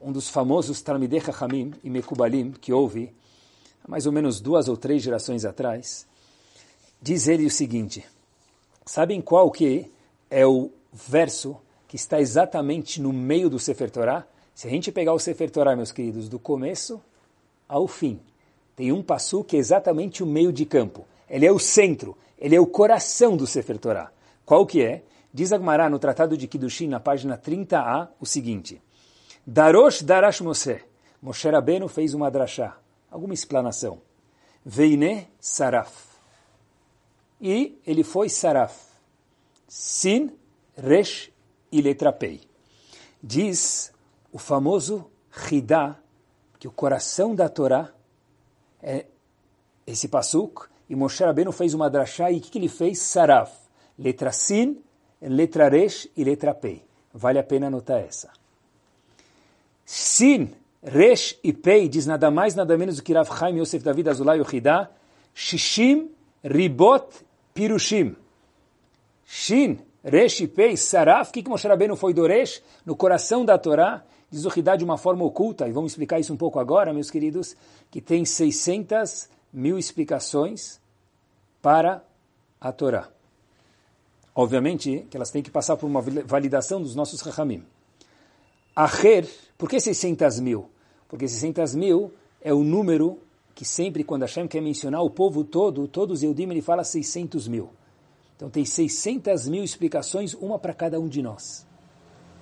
um 0.00 0.12
dos 0.12 0.28
famosos 0.28 0.80
Talmidei 0.82 1.20
Chachamim 1.20 1.72
e 1.82 1.90
Mekubalim 1.90 2.52
que 2.52 2.72
houve 2.72 3.12
mais 3.86 4.06
ou 4.06 4.12
menos 4.12 4.40
duas 4.40 4.68
ou 4.68 4.76
três 4.76 5.02
gerações 5.02 5.44
atrás, 5.44 6.06
diz 7.00 7.28
ele 7.28 7.46
o 7.46 7.50
seguinte, 7.50 8.04
sabem 8.84 9.20
qual 9.20 9.50
que 9.50 9.90
é 10.30 10.46
o 10.46 10.70
verso 10.92 11.56
que 11.86 11.96
está 11.96 12.20
exatamente 12.20 13.00
no 13.00 13.12
meio 13.12 13.50
do 13.50 13.58
Sefer 13.58 13.90
Torah? 13.90 14.26
Se 14.54 14.66
a 14.66 14.70
gente 14.70 14.90
pegar 14.90 15.12
o 15.12 15.18
Sefer 15.18 15.50
Torah, 15.50 15.76
meus 15.76 15.92
queridos, 15.92 16.28
do 16.28 16.38
começo 16.38 17.00
ao 17.68 17.86
fim, 17.86 18.20
tem 18.76 18.92
um 18.92 19.02
passo 19.02 19.44
que 19.44 19.56
é 19.56 19.58
exatamente 19.58 20.22
o 20.22 20.26
meio 20.26 20.52
de 20.52 20.64
campo. 20.64 21.06
Ele 21.28 21.46
é 21.46 21.52
o 21.52 21.58
centro, 21.58 22.16
ele 22.38 22.56
é 22.56 22.60
o 22.60 22.66
coração 22.66 23.36
do 23.36 23.46
Sefer 23.46 23.78
Torah. 23.78 24.10
Qual 24.44 24.66
que 24.66 24.82
é? 24.82 25.02
Diz 25.32 25.52
Agmará 25.52 25.90
no 25.90 25.98
Tratado 25.98 26.36
de 26.36 26.46
Kiddushin, 26.46 26.88
na 26.88 27.00
página 27.00 27.36
30a, 27.36 28.08
o 28.20 28.26
seguinte. 28.26 28.80
Darosh 29.46 30.02
Darash 30.02 30.40
Moshe. 30.40 30.80
Moshe 31.20 31.48
Rabbeinu 31.48 31.88
fez 31.88 32.14
uma 32.14 32.30
drachá, 32.30 32.76
alguma 33.14 33.32
explanação. 33.32 34.02
Veine 34.64 35.28
Saraf. 35.40 35.94
E 37.40 37.80
ele 37.86 38.02
foi 38.02 38.28
Saraf. 38.28 38.76
Sin, 39.68 40.32
Resh 40.76 41.30
e 41.70 41.80
letra 41.80 42.12
Pei. 42.12 42.40
Diz 43.22 43.92
o 44.32 44.38
famoso 44.38 45.08
Hidá, 45.48 45.96
que 46.58 46.66
o 46.66 46.72
coração 46.72 47.36
da 47.36 47.48
Torá 47.48 47.92
é 48.82 49.06
esse 49.86 50.08
pasuk, 50.08 50.66
e 50.88 50.96
Moshe 50.96 51.22
Rabbeinu 51.22 51.52
fez 51.52 51.72
uma 51.72 51.88
drachá 51.88 52.32
e 52.32 52.38
o 52.38 52.40
que, 52.40 52.50
que 52.50 52.58
ele 52.58 52.68
fez? 52.68 52.98
Saraf. 52.98 53.52
Letra 53.96 54.32
Sin, 54.32 54.82
letra 55.22 55.68
Resh 55.68 56.08
e 56.16 56.24
letra 56.24 56.52
Pei. 56.52 56.84
Vale 57.12 57.38
a 57.38 57.44
pena 57.44 57.68
anotar 57.68 58.00
essa. 58.00 58.32
Sin, 59.84 60.52
Resh 60.84 61.38
e 61.42 61.52
Pei 61.52 61.88
diz 61.88 62.06
nada 62.06 62.30
mais, 62.30 62.54
nada 62.54 62.76
menos 62.76 62.96
do 62.96 63.02
que 63.02 63.14
Rav 63.14 63.26
Chaim 63.38 63.58
Yosef 63.58 63.82
David 63.82 64.10
Azulay 64.10 64.38
Yochidá, 64.38 64.90
Shishim 65.34 66.10
Ribot 66.44 67.24
Pirushim. 67.54 68.14
Shin, 69.24 69.78
Resh 70.04 70.40
e 70.40 70.48
Pei, 70.48 70.76
Saraf, 70.76 71.30
o 71.30 71.32
que, 71.32 71.42
que 71.42 71.48
Moshe 71.48 71.66
Rabbeinu 71.66 71.96
foi 71.96 72.12
do 72.12 72.26
Resh? 72.26 72.62
No 72.84 72.94
coração 72.94 73.44
da 73.44 73.56
Torá, 73.56 74.04
diz 74.30 74.44
o 74.44 74.58
Hidá 74.58 74.76
de 74.76 74.84
uma 74.84 74.98
forma 74.98 75.24
oculta, 75.24 75.66
e 75.66 75.72
vamos 75.72 75.92
explicar 75.92 76.20
isso 76.20 76.32
um 76.34 76.36
pouco 76.36 76.58
agora, 76.58 76.92
meus 76.92 77.10
queridos, 77.10 77.56
que 77.90 78.02
tem 78.02 78.24
600 78.24 79.28
mil 79.50 79.78
explicações 79.78 80.78
para 81.62 82.04
a 82.60 82.70
Torá. 82.70 83.08
Obviamente 84.34 85.06
que 85.08 85.16
elas 85.16 85.30
têm 85.30 85.42
que 85.42 85.50
passar 85.50 85.76
por 85.76 85.86
uma 85.86 86.02
validação 86.02 86.82
dos 86.82 86.94
nossos 86.94 87.20
Rahamim. 87.22 87.64
Acher, 88.76 89.26
por 89.56 89.70
que 89.70 89.80
600 89.80 90.40
mil? 90.40 90.68
Porque 91.14 91.28
600 91.28 91.76
mil 91.76 92.10
é 92.42 92.52
o 92.52 92.64
número 92.64 93.20
que 93.54 93.64
sempre 93.64 94.02
quando 94.02 94.22
Hashem 94.22 94.48
quer 94.48 94.60
mencionar 94.60 95.00
o 95.00 95.08
povo 95.08 95.44
todo, 95.44 95.86
todos 95.86 96.24
Eudim, 96.24 96.50
ele 96.50 96.60
fala 96.60 96.82
600 96.82 97.46
mil. 97.46 97.70
Então 98.34 98.50
tem 98.50 98.64
600 98.64 99.46
mil 99.46 99.62
explicações, 99.62 100.34
uma 100.34 100.58
para 100.58 100.74
cada 100.74 100.98
um 100.98 101.06
de 101.06 101.22
nós. 101.22 101.64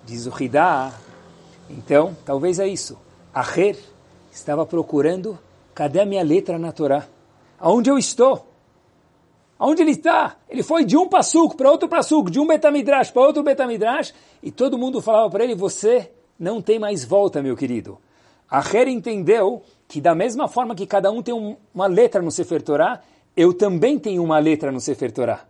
Diz 0.06 0.24
o 0.26 0.42
Hidá. 0.42 0.98
Então, 1.68 2.16
talvez 2.24 2.58
é 2.58 2.66
isso. 2.66 2.98
Aher 3.34 3.76
estava 4.32 4.64
procurando, 4.64 5.38
cadê 5.74 6.00
a 6.00 6.06
minha 6.06 6.24
letra 6.24 6.58
na 6.58 6.72
Torá? 6.72 7.06
Aonde 7.58 7.90
eu 7.90 7.98
estou? 7.98 8.48
Aonde 9.58 9.82
ele 9.82 9.90
está? 9.90 10.38
Ele 10.48 10.62
foi 10.62 10.86
de 10.86 10.96
um 10.96 11.10
passuco 11.10 11.58
para 11.58 11.70
outro 11.70 11.90
passuco, 11.90 12.30
de 12.30 12.40
um 12.40 12.46
betamidrash 12.46 13.10
para 13.10 13.20
outro 13.20 13.42
betamidrash, 13.42 14.14
e 14.42 14.50
todo 14.50 14.78
mundo 14.78 15.02
falava 15.02 15.28
para 15.28 15.44
ele, 15.44 15.54
você 15.54 16.10
não 16.38 16.62
tem 16.62 16.78
mais 16.78 17.04
volta, 17.04 17.42
meu 17.42 17.54
querido. 17.54 17.98
Aher 18.52 18.87
entendeu 18.87 19.62
que 19.88 19.99
da 19.99 20.14
mesma 20.14 20.47
forma 20.47 20.75
que 20.75 20.87
cada 20.87 21.11
um 21.11 21.23
tem 21.23 21.32
um, 21.32 21.56
uma 21.75 21.87
letra 21.87 22.21
no 22.21 22.30
Sefer 22.30 22.61
Torah, 22.61 23.00
eu 23.35 23.54
também 23.54 23.99
tenho 23.99 24.23
uma 24.23 24.38
letra 24.38 24.71
no 24.71 24.78
Sefer 24.78 25.11
Torah. 25.11 25.49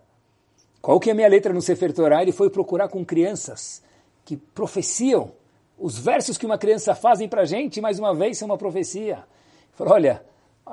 Qual 0.81 1.01
que 1.01 1.11
é 1.11 1.13
a 1.13 1.17
minha 1.17 1.29
letra 1.29 1.53
no 1.53 1.61
Sefer 1.61 1.93
Torah? 1.93 2.23
Ele 2.23 2.31
foi 2.31 2.49
procurar 2.49 2.87
com 2.87 3.05
crianças 3.05 3.83
que 4.25 4.37
profeciam 4.37 5.33
os 5.77 5.99
versos 5.99 6.39
que 6.39 6.47
uma 6.47 6.57
criança 6.57 6.95
fazem 6.95 7.29
para 7.29 7.43
a 7.43 7.45
gente, 7.45 7.81
mais 7.81 7.99
uma 7.99 8.15
vez, 8.15 8.39
são 8.39 8.47
uma 8.47 8.57
profecia. 8.57 9.15
Ele 9.15 9.73
falou, 9.73 9.95
olha, 9.95 10.23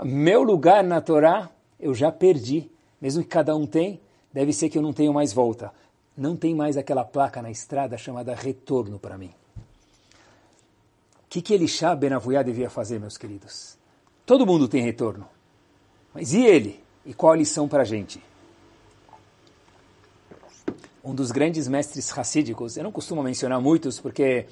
meu 0.03 0.43
lugar 0.43 0.83
na 0.83 1.01
Torá 1.01 1.49
eu 1.79 1.95
já 1.95 2.11
perdi. 2.11 2.69
Mesmo 3.01 3.23
que 3.23 3.29
cada 3.29 3.55
um 3.55 3.65
tem, 3.65 3.99
deve 4.31 4.53
ser 4.53 4.69
que 4.69 4.77
eu 4.77 4.83
não 4.83 4.93
tenho 4.93 5.11
mais 5.11 5.33
volta. 5.33 5.73
Não 6.15 6.35
tem 6.35 6.53
mais 6.53 6.77
aquela 6.77 7.03
placa 7.03 7.41
na 7.41 7.49
estrada 7.49 7.97
chamada 7.97 8.35
retorno 8.35 8.99
para 8.99 9.17
mim. 9.17 9.31
Que, 11.29 11.43
que 11.43 11.53
Elisha 11.53 11.95
Benavuyá 11.95 12.41
devia 12.41 12.71
fazer, 12.71 12.99
meus 12.99 13.15
queridos? 13.15 13.77
Todo 14.25 14.47
mundo 14.47 14.67
tem 14.67 14.81
retorno. 14.81 15.27
Mas 16.13 16.33
e 16.33 16.43
ele? 16.43 16.83
E 17.05 17.13
qual 17.13 17.33
a 17.33 17.35
lição 17.35 17.67
para 17.67 17.83
a 17.83 17.85
gente? 17.85 18.21
Um 21.03 21.13
dos 21.13 21.31
grandes 21.31 21.67
mestres 21.67 22.09
racídicos, 22.09 22.77
eu 22.77 22.83
não 22.83 22.91
costumo 22.91 23.21
mencionar 23.21 23.61
muitos 23.61 23.99
porque 23.99 24.47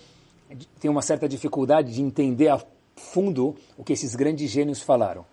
tenho 0.79 0.91
uma 0.91 1.01
certa 1.01 1.27
dificuldade 1.27 1.93
de 1.93 2.01
entender 2.01 2.47
a 2.47 2.63
fundo 2.95 3.55
o 3.75 3.83
que 3.83 3.93
esses 3.93 4.15
grandes 4.15 4.49
gênios 4.49 4.81
falaram. 4.81 5.25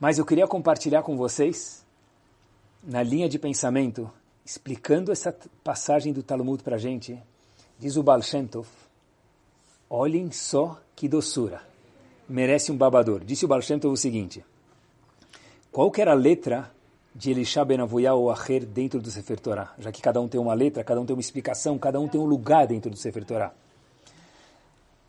Mas 0.00 0.18
eu 0.18 0.24
queria 0.24 0.46
compartilhar 0.46 1.02
com 1.02 1.16
vocês, 1.16 1.84
na 2.82 3.02
linha 3.02 3.28
de 3.28 3.38
pensamento, 3.38 4.10
explicando 4.44 5.12
essa 5.12 5.34
passagem 5.62 6.12
do 6.12 6.22
Talmud 6.22 6.62
para 6.62 6.76
a 6.76 6.78
gente, 6.78 7.18
diz 7.78 7.96
o 7.96 8.02
Baal 8.02 8.22
olhem 9.94 10.30
só 10.32 10.78
que 10.96 11.08
doçura, 11.08 11.62
merece 12.28 12.72
um 12.72 12.76
babador. 12.76 13.24
Disse 13.24 13.44
o 13.44 13.48
Baal 13.48 13.62
Shem 13.62 13.78
o 13.84 13.96
seguinte, 13.96 14.44
qual 15.70 15.90
que 15.90 16.00
era 16.00 16.12
a 16.12 16.14
letra 16.14 16.70
de 17.14 17.30
Elisha 17.30 17.64
Ben 17.64 17.80
Avuyah 17.80 18.14
ou 18.14 18.30
Acher 18.30 18.64
dentro 18.64 19.00
do 19.00 19.10
Sefer 19.10 19.38
Torah? 19.38 19.72
Já 19.78 19.92
que 19.92 20.02
cada 20.02 20.20
um 20.20 20.28
tem 20.28 20.40
uma 20.40 20.54
letra, 20.54 20.82
cada 20.82 21.00
um 21.00 21.06
tem 21.06 21.14
uma 21.14 21.20
explicação, 21.20 21.78
cada 21.78 22.00
um 22.00 22.08
tem 22.08 22.20
um 22.20 22.24
lugar 22.24 22.66
dentro 22.66 22.90
do 22.90 22.96
Sefer 22.96 23.24
Torah. 23.24 23.52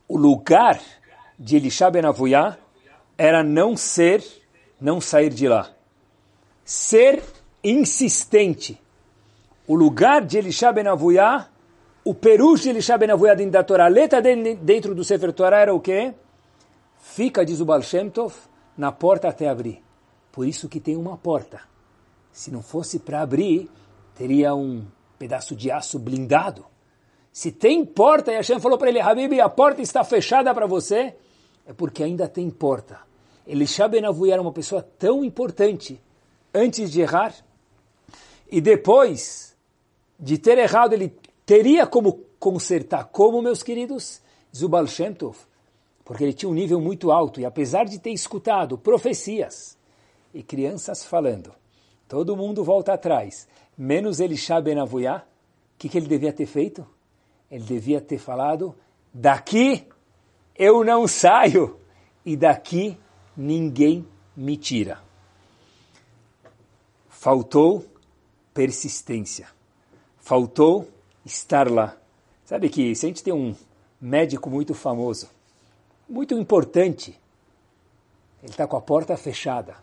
O 0.07 0.17
lugar 0.17 0.79
de 1.37 1.55
Elisha 1.55 1.89
Ben 1.89 2.05
Avuyah 2.05 2.57
era 3.17 3.43
não 3.43 3.75
ser, 3.75 4.23
não 4.79 5.01
sair 5.01 5.33
de 5.33 5.47
lá. 5.47 5.71
Ser 6.63 7.23
insistente. 7.63 8.79
O 9.67 9.73
lugar 9.73 10.23
de 10.23 10.37
Elisha 10.37 10.71
Ben 10.71 10.87
Avuyah, 10.87 11.49
o 12.05 12.13
perush 12.13 12.67
Elisha 12.67 12.97
Ben 12.99 13.09
dentro 13.35 13.51
da 13.51 13.63
Torá, 13.63 13.85
a 13.85 13.89
letra 13.89 14.21
dele 14.21 14.55
dentro 14.55 14.93
do 14.93 15.03
Sefer 15.03 15.33
Torah 15.33 15.59
era 15.59 15.73
o 15.73 15.79
quê? 15.79 16.13
Fica, 16.99 17.43
diz 17.43 17.59
o 17.59 17.65
Baal 17.65 17.81
Shem 17.81 18.11
Tov, 18.11 18.33
na 18.77 18.91
porta 18.91 19.27
até 19.27 19.49
abrir. 19.49 19.83
Por 20.31 20.47
isso 20.47 20.69
que 20.69 20.79
tem 20.79 20.95
uma 20.95 21.17
porta. 21.17 21.61
Se 22.31 22.51
não 22.51 22.61
fosse 22.61 22.99
para 22.99 23.21
abrir, 23.21 23.71
teria 24.13 24.53
um 24.53 24.85
pedaço 25.17 25.55
de 25.55 25.71
aço 25.71 25.97
blindado. 25.97 26.63
Se 27.33 27.51
tem 27.51 27.83
porta, 27.83 28.31
e 28.31 28.35
Hashem 28.35 28.59
falou 28.59 28.77
para 28.77 28.89
ele, 28.89 29.01
Habib, 29.01 29.39
a 29.39 29.49
porta 29.49 29.81
está 29.81 30.03
fechada 30.03 30.53
para 30.53 30.67
você, 30.67 31.15
é 31.65 31.73
porque 31.73 32.03
ainda 32.03 32.27
tem 32.27 32.49
porta. 32.51 32.99
Elisha 33.47 33.87
Ben 33.87 34.05
Avuy 34.05 34.29
era 34.29 34.41
uma 34.41 34.51
pessoa 34.51 34.83
tão 34.99 35.23
importante 35.23 35.99
antes 36.53 36.91
de 36.91 37.01
errar, 37.01 37.33
e 38.51 38.61
depois 38.61 39.55
de 40.19 40.37
ter 40.37 40.57
errado, 40.57 40.93
ele 40.93 41.17
teria 41.45 41.85
como 41.85 42.21
consertar. 42.39 43.05
Como, 43.05 43.41
meus 43.41 43.61
queridos? 43.61 44.21
Zubal 44.55 44.87
Shem 44.87 45.13
Tov, 45.13 45.37
porque 46.03 46.23
ele 46.23 46.33
tinha 46.33 46.49
um 46.49 46.53
nível 46.53 46.79
muito 46.79 47.11
alto, 47.11 47.41
e 47.41 47.45
apesar 47.45 47.85
de 47.85 47.99
ter 47.99 48.11
escutado 48.11 48.77
profecias 48.77 49.77
e 50.33 50.41
crianças 50.41 51.03
falando, 51.03 51.53
todo 52.07 52.37
mundo 52.37 52.63
volta 52.63 52.93
atrás, 52.93 53.47
menos 53.77 54.19
Elisha 54.19 54.61
Ben 54.61 54.79
Avuyah, 54.79 55.25
o 55.75 55.77
que, 55.77 55.89
que 55.89 55.97
ele 55.97 56.07
devia 56.07 56.31
ter 56.31 56.45
feito? 56.45 56.87
Ele 57.51 57.63
devia 57.63 57.99
ter 57.99 58.17
falado, 58.17 58.73
daqui 59.13 59.87
eu 60.55 60.83
não 60.85 61.05
saio 61.05 61.77
e 62.25 62.37
daqui 62.37 62.97
ninguém 63.35 64.07
me 64.35 64.55
tira. 64.55 64.99
Faltou 67.09 67.85
persistência. 68.53 69.47
Faltou 70.17 70.87
estar 71.25 71.69
lá. 71.69 71.97
Sabe 72.45 72.69
que 72.69 72.95
se 72.95 73.05
a 73.05 73.09
gente 73.09 73.23
tem 73.23 73.33
um 73.33 73.55
médico 73.99 74.49
muito 74.49 74.73
famoso, 74.73 75.29
muito 76.07 76.35
importante, 76.35 77.19
ele 78.43 78.51
está 78.51 78.67
com 78.67 78.77
a 78.77 78.81
porta 78.81 79.17
fechada, 79.17 79.75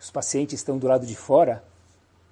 os 0.00 0.10
pacientes 0.10 0.58
estão 0.58 0.78
do 0.78 0.88
lado 0.88 1.06
de 1.06 1.14
fora, 1.14 1.62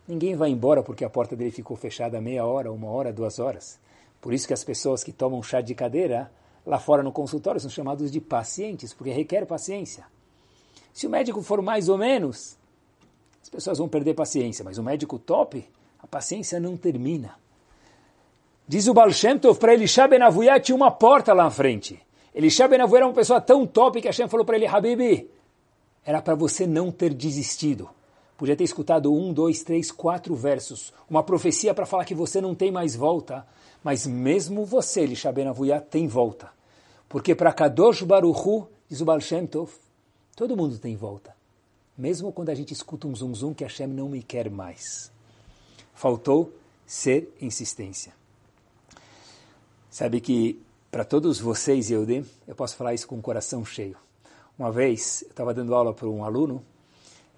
ninguém 0.07 0.35
vai 0.35 0.51
embora 0.51 0.83
porque 0.83 1.05
a 1.05 1.11
porta 1.11 1.37
dele 1.37 1.51
ficou 1.51 1.77
fechada 1.77 2.21
meia 2.21 2.45
hora, 2.45 2.73
uma 2.73 2.89
hora, 2.89 3.13
duas 3.13 3.39
horas. 3.39 3.79
Por 4.21 4.33
isso 4.33 4.49
que 4.49 4.55
as 4.55 4.65
pessoas 4.65 5.05
que 5.05 5.13
tomam 5.13 5.43
chá 5.43 5.61
de 5.61 5.75
cadeira 5.75 6.31
lá 6.67 6.79
fora 6.79 7.03
no 7.03 7.13
consultório 7.13 7.61
são 7.61 7.71
chamados 7.71 8.11
de 8.11 8.21
pacientes, 8.21 8.93
porque 8.93 9.13
requer 9.13 9.47
paciência. 9.47 10.05
Se 10.93 11.07
o 11.07 11.11
médico 11.11 11.41
for 11.43 11.63
mais 11.63 11.89
ou 11.89 11.97
menos, 11.97 12.57
as 13.41 13.49
pessoas 13.49 13.79
vão 13.79 13.89
perder 13.89 14.15
paciência, 14.15 14.65
mas 14.65 14.79
o 14.79 14.83
médico 14.83 15.19
top, 15.19 15.65
a 16.01 16.07
paciência 16.07 16.59
não 16.59 16.77
termina. 16.77 17.37
Diz 18.69 18.87
o 18.87 18.93
Baal 18.93 19.11
Shem 19.11 19.39
Tov 19.39 19.59
para 19.59 19.73
Elisha 19.73 20.07
Ben 20.07 20.21
Avuyah, 20.21 20.61
tinha 20.61 20.77
uma 20.77 20.91
porta 20.91 21.33
lá 21.33 21.45
na 21.45 21.51
frente. 21.51 21.99
Elisha 22.35 22.69
Ben 22.69 22.83
Avuyah 22.83 22.99
era 22.99 23.07
uma 23.07 23.15
pessoa 23.15 23.41
tão 23.41 23.67
top 23.67 23.99
que 23.99 24.07
Hashem 24.07 24.29
falou 24.29 24.45
para 24.45 24.57
ele, 24.57 24.67
Habibi, 24.67 25.31
era 26.05 26.21
para 26.21 26.35
você 26.35 26.67
não 26.67 26.93
ter 26.93 27.15
desistido. 27.15 27.89
Podia 28.37 28.55
ter 28.55 28.65
escutado 28.65 29.11
um, 29.11 29.33
dois, 29.33 29.63
três, 29.63 29.91
quatro 29.91 30.35
versos, 30.35 30.93
uma 31.09 31.23
profecia 31.23 31.73
para 31.73 31.87
falar 31.87 32.05
que 32.05 32.15
você 32.15 32.43
não 32.43 32.55
tem 32.55 32.71
mais 32.71 32.95
volta, 32.95 33.47
mas 33.83 34.07
mesmo 34.07 34.67
você, 34.67 35.01
Elisha 35.01 35.33
Ben 35.33 35.49
Avuyah, 35.49 35.81
tem 35.81 36.07
volta. 36.07 36.51
Porque 37.09 37.35
para 37.35 37.55
Kadosh 37.55 38.03
Baruchu, 38.03 38.69
diz 38.87 39.01
o 39.01 39.07
Baal 39.07 39.21
Shem 39.23 39.47
Tov, 39.47 39.73
todo 40.37 40.55
mundo 40.55 40.79
tem 40.79 40.95
volta. 40.95 41.35
Mesmo 41.97 42.31
quando 42.33 42.51
a 42.51 42.55
gente 42.55 42.75
escuta 42.75 43.09
um 43.09 43.17
zum 43.17 43.35
zum 43.35 43.55
que 43.55 43.65
Hashem 43.65 43.87
não 43.87 44.11
me 44.11 44.23
quer 44.23 44.51
mais. 44.51 45.11
Faltou 45.95 46.53
ser 46.87 47.35
insistência. 47.41 48.13
Sabe 49.99 50.21
que 50.21 50.63
para 50.93 51.05
todos 51.05 51.41
vocês, 51.41 51.91
Yehudi, 51.91 52.25
eu 52.47 52.55
posso 52.55 52.77
falar 52.77 52.95
isso 52.95 53.09
com 53.09 53.17
o 53.17 53.23
coração 53.23 53.65
cheio. 53.65 53.97
Uma 54.57 54.71
vez, 54.71 55.23
eu 55.23 55.31
estava 55.31 55.53
dando 55.53 55.75
aula 55.75 55.93
para 55.93 56.09
um 56.09 56.25
aluno, 56.25 56.63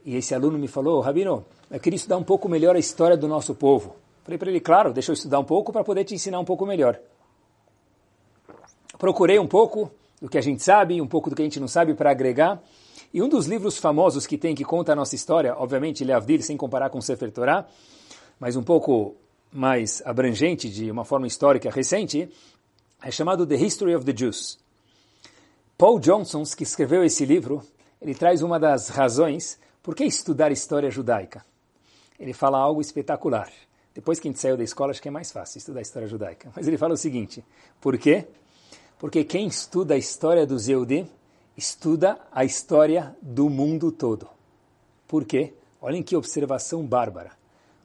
e 0.04 0.14
esse 0.16 0.34
aluno 0.34 0.58
me 0.58 0.68
falou, 0.68 1.00
Rabino, 1.00 1.44
eu 1.70 1.80
queria 1.80 1.96
estudar 1.96 2.18
um 2.18 2.22
pouco 2.22 2.48
melhor 2.48 2.76
a 2.76 2.78
história 2.78 3.16
do 3.16 3.26
nosso 3.26 3.54
povo. 3.54 3.96
Falei 4.24 4.36
para 4.36 4.50
ele, 4.50 4.60
claro, 4.60 4.92
deixa 4.92 5.10
eu 5.10 5.14
estudar 5.14 5.38
um 5.38 5.44
pouco 5.44 5.72
para 5.72 5.82
poder 5.82 6.04
te 6.04 6.14
ensinar 6.14 6.38
um 6.38 6.44
pouco 6.44 6.66
melhor 6.66 7.00
procurei 9.00 9.38
um 9.38 9.46
pouco 9.46 9.90
do 10.20 10.28
que 10.28 10.36
a 10.36 10.42
gente 10.42 10.62
sabe, 10.62 11.00
um 11.00 11.06
pouco 11.06 11.30
do 11.30 11.34
que 11.34 11.40
a 11.40 11.44
gente 11.44 11.58
não 11.58 11.66
sabe 11.66 11.94
para 11.94 12.10
agregar. 12.10 12.62
E 13.12 13.22
um 13.22 13.28
dos 13.28 13.46
livros 13.46 13.78
famosos 13.78 14.26
que 14.26 14.36
tem, 14.36 14.54
que 14.54 14.62
conta 14.62 14.92
a 14.92 14.94
nossa 14.94 15.14
história, 15.14 15.56
obviamente, 15.56 16.04
Leavdil, 16.04 16.42
sem 16.42 16.56
comparar 16.56 16.90
com 16.90 17.00
Sefer 17.00 17.32
Torah, 17.32 17.66
mas 18.38 18.54
um 18.54 18.62
pouco 18.62 19.16
mais 19.52 20.02
abrangente, 20.04 20.70
de 20.70 20.90
uma 20.90 21.04
forma 21.04 21.26
histórica 21.26 21.70
recente, 21.70 22.30
é 23.02 23.10
chamado 23.10 23.46
The 23.46 23.56
History 23.56 23.94
of 23.94 24.04
the 24.04 24.12
Jews. 24.12 24.58
Paul 25.76 25.98
Johnson, 25.98 26.42
que 26.44 26.62
escreveu 26.62 27.02
esse 27.02 27.24
livro, 27.24 27.62
ele 28.00 28.14
traz 28.14 28.42
uma 28.42 28.60
das 28.60 28.88
razões 28.88 29.58
por 29.82 29.94
que 29.94 30.04
estudar 30.04 30.52
história 30.52 30.90
judaica. 30.90 31.44
Ele 32.18 32.32
fala 32.32 32.58
algo 32.58 32.80
espetacular. 32.80 33.50
Depois 33.94 34.20
que 34.20 34.28
a 34.28 34.30
gente 34.30 34.40
saiu 34.40 34.56
da 34.56 34.62
escola, 34.62 34.90
acho 34.90 35.00
que 35.02 35.08
é 35.08 35.10
mais 35.10 35.32
fácil 35.32 35.58
estudar 35.58 35.80
história 35.80 36.06
judaica. 36.06 36.52
Mas 36.54 36.68
ele 36.68 36.76
fala 36.76 36.94
o 36.94 36.98
seguinte, 36.98 37.44
por 37.80 37.96
quê? 37.98 38.26
Porque 38.98 39.24
quem 39.24 39.46
estuda 39.46 39.94
a 39.94 39.96
história 39.96 40.46
dos 40.46 40.68
Yehudim, 40.68 41.08
estuda 41.56 42.20
a 42.30 42.44
história 42.44 43.16
do 43.20 43.48
mundo 43.48 43.90
todo. 43.90 44.28
Por 45.08 45.24
quê? 45.24 45.54
Olhem 45.80 46.02
que 46.02 46.14
observação 46.14 46.86
bárbara. 46.86 47.39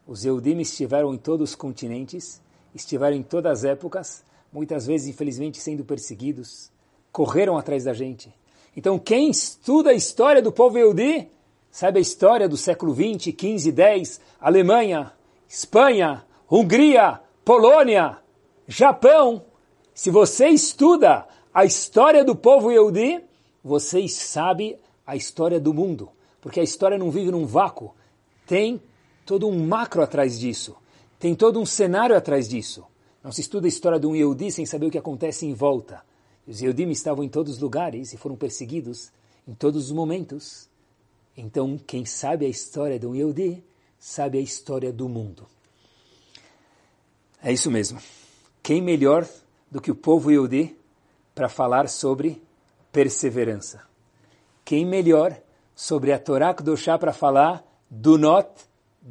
Os 0.08 0.24
Yehudim 0.24 0.60
estiveram 0.60 1.14
em 1.14 1.18
todos 1.18 1.52
os 1.52 1.56
continentes, 1.56 2.42
estiveram 2.74 3.16
em 3.16 3.24
todas 3.24 3.60
as 3.60 3.66
épocas, 3.66 4.24
muitas 4.54 4.86
vezes, 4.86 5.08
infelizmente, 5.08 5.60
sendo 5.60 5.84
perseguidos, 5.84 6.72
correram 7.12 7.58
atrás 7.58 7.86
da 7.86 7.94
gente. 7.94 8.34
Então, 8.78 9.00
quem 9.00 9.30
estuda 9.30 9.90
a 9.90 9.94
história 9.94 10.42
do 10.42 10.52
povo 10.52 10.78
Yehudi, 10.78 11.30
sabe 11.72 11.98
a 11.98 12.02
história 12.02 12.48
do 12.48 12.56
século 12.56 12.94
20, 12.94 13.32
15, 13.32 13.72
10, 13.72 14.22
Alemanha, 14.40 15.12
Espanha, 15.48 16.24
Hungria, 16.50 17.20
Polônia, 17.44 18.18
Japão. 18.68 19.44
Se 19.94 20.12
você 20.12 20.50
estuda 20.50 21.26
a 21.54 21.66
história 21.66 22.24
do 22.24 22.36
povo 22.36 22.72
Yehudi, 22.72 23.24
você 23.64 24.08
sabe 24.08 24.78
a 25.08 25.16
história 25.16 25.60
do 25.60 25.74
mundo. 25.74 26.10
Porque 26.42 26.60
a 26.60 26.64
história 26.64 26.98
não 26.98 27.10
vive 27.10 27.32
num 27.32 27.46
vácuo. 27.46 27.96
Tem 28.46 28.80
todo 29.26 29.48
um 29.48 29.66
macro 29.66 30.02
atrás 30.02 30.40
disso. 30.40 30.76
Tem 31.20 31.34
todo 31.34 31.60
um 31.60 31.66
cenário 31.66 32.16
atrás 32.16 32.48
disso. 32.48 32.86
Não 33.24 33.32
se 33.32 33.42
estuda 33.42 33.66
a 33.66 33.70
história 33.70 34.00
de 34.00 34.06
um 34.06 34.16
Yehudi 34.16 34.52
sem 34.52 34.66
saber 34.66 34.86
o 34.86 34.92
que 34.92 34.98
acontece 34.98 35.46
em 35.46 35.54
volta. 35.54 36.04
Os 36.48 36.62
Yehudim 36.62 36.92
estavam 36.92 37.24
em 37.24 37.30
todos 37.30 37.54
os 37.54 37.60
lugares 37.60 38.14
e 38.14 38.18
foram 38.18 38.36
perseguidos 38.36 39.12
em 39.48 39.56
todos 39.56 39.86
os 39.86 39.92
momentos. 39.92 40.70
Então, 41.36 41.78
quem 41.78 42.06
sabe 42.06 42.46
a 42.46 42.50
história 42.50 43.00
de 43.00 43.08
um 43.08 43.16
Yehudi, 43.16 43.64
sabe 43.98 44.38
a 44.38 44.42
história 44.42 44.94
do 44.94 45.10
mundo. 45.10 45.48
É 47.42 47.52
isso 47.52 47.72
mesmo. 47.72 48.00
Quem 48.62 48.82
melhor 48.82 49.28
do 49.72 49.82
que 49.82 49.90
o 49.90 49.96
povo 49.96 50.30
Yehudi 50.30 50.76
para 51.34 51.50
falar 51.50 51.90
sobre 51.90 52.42
perseverança? 52.92 53.82
Quem 54.64 54.86
melhor 54.86 55.36
sobre 55.76 56.12
a 56.12 56.20
Torá 56.20 56.54
Kedoshá 56.54 56.98
para 56.98 57.12
falar 57.12 57.64
do 57.90 58.18
not 58.18 58.50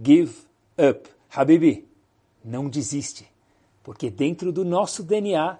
give 0.03 0.35
up? 0.79 1.09
Habibi, 1.31 1.87
não 2.45 2.69
desiste. 2.69 3.29
Porque 3.83 4.11
dentro 4.11 4.53
do 4.53 4.65
nosso 4.65 5.03
DNA 5.03 5.59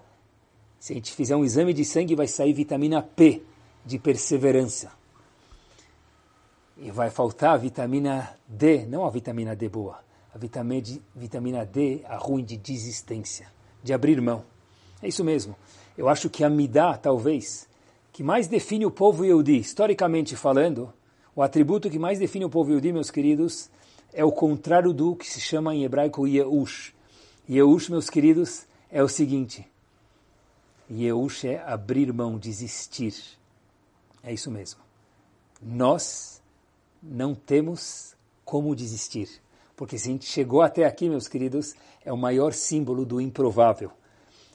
se 0.85 0.93
a 0.93 0.95
gente 0.95 1.13
fizer 1.13 1.35
um 1.35 1.43
exame 1.43 1.73
de 1.73 1.83
sangue, 1.83 2.13
vai 2.13 2.27
sair 2.27 2.53
vitamina 2.53 3.01
P, 3.01 3.41
de 3.83 3.97
perseverança. 3.97 4.91
E 6.77 6.91
vai 6.91 7.09
faltar 7.09 7.55
a 7.55 7.57
vitamina 7.57 8.37
D, 8.47 8.85
não 8.85 9.03
a 9.03 9.09
vitamina 9.09 9.55
D 9.55 9.67
boa, 9.67 9.97
a 10.31 10.37
vitamina, 10.37 11.65
D, 11.65 12.01
a 12.05 12.17
ruim 12.17 12.43
de 12.43 12.55
desistência, 12.55 13.47
de 13.83 13.93
abrir 13.93 14.21
mão. 14.21 14.43
É 15.01 15.07
isso 15.07 15.23
mesmo. 15.23 15.55
Eu 15.97 16.07
acho 16.07 16.29
que 16.29 16.43
a 16.43 16.49
Midá, 16.51 16.95
talvez, 16.95 17.67
que 18.13 18.21
mais 18.21 18.45
define 18.45 18.85
o 18.85 18.91
povo 18.91 19.25
Yehudi, 19.25 19.57
historicamente 19.57 20.35
falando, 20.35 20.93
o 21.35 21.41
atributo 21.41 21.89
que 21.89 21.97
mais 21.97 22.19
define 22.19 22.45
o 22.45 22.49
povo 22.49 22.69
Yehudi, 22.69 22.93
meus 22.93 23.09
queridos, 23.09 23.71
é 24.15 24.23
o 24.23 24.31
contrário 24.31 24.93
do 24.93 25.15
que 25.15 25.27
se 25.27 25.41
chama 25.41 25.75
em 25.75 25.83
hebraico 25.83 26.25
Yeush. 26.25 26.93
Yeush, 27.49 27.89
meus 27.89 28.09
queridos, 28.09 28.65
é 28.89 29.03
o 29.03 29.09
seguinte, 29.09 29.67
Yeush 30.89 31.45
é 31.45 31.61
abrir 31.65 32.11
mão, 32.13 32.37
desistir. 32.37 33.13
É 34.23 34.33
isso 34.33 34.49
mesmo. 34.49 34.79
Nós 35.61 36.41
não 37.03 37.35
temos 37.35 38.15
como 38.43 38.75
desistir. 38.75 39.29
Porque 39.75 39.97
se 39.97 40.07
a 40.07 40.11
gente 40.11 40.25
chegou 40.25 40.61
até 40.61 40.85
aqui, 40.85 41.09
meus 41.09 41.27
queridos, 41.27 41.75
é 42.03 42.13
o 42.13 42.17
maior 42.17 42.53
símbolo 42.53 43.05
do 43.05 43.19
improvável. 43.19 43.91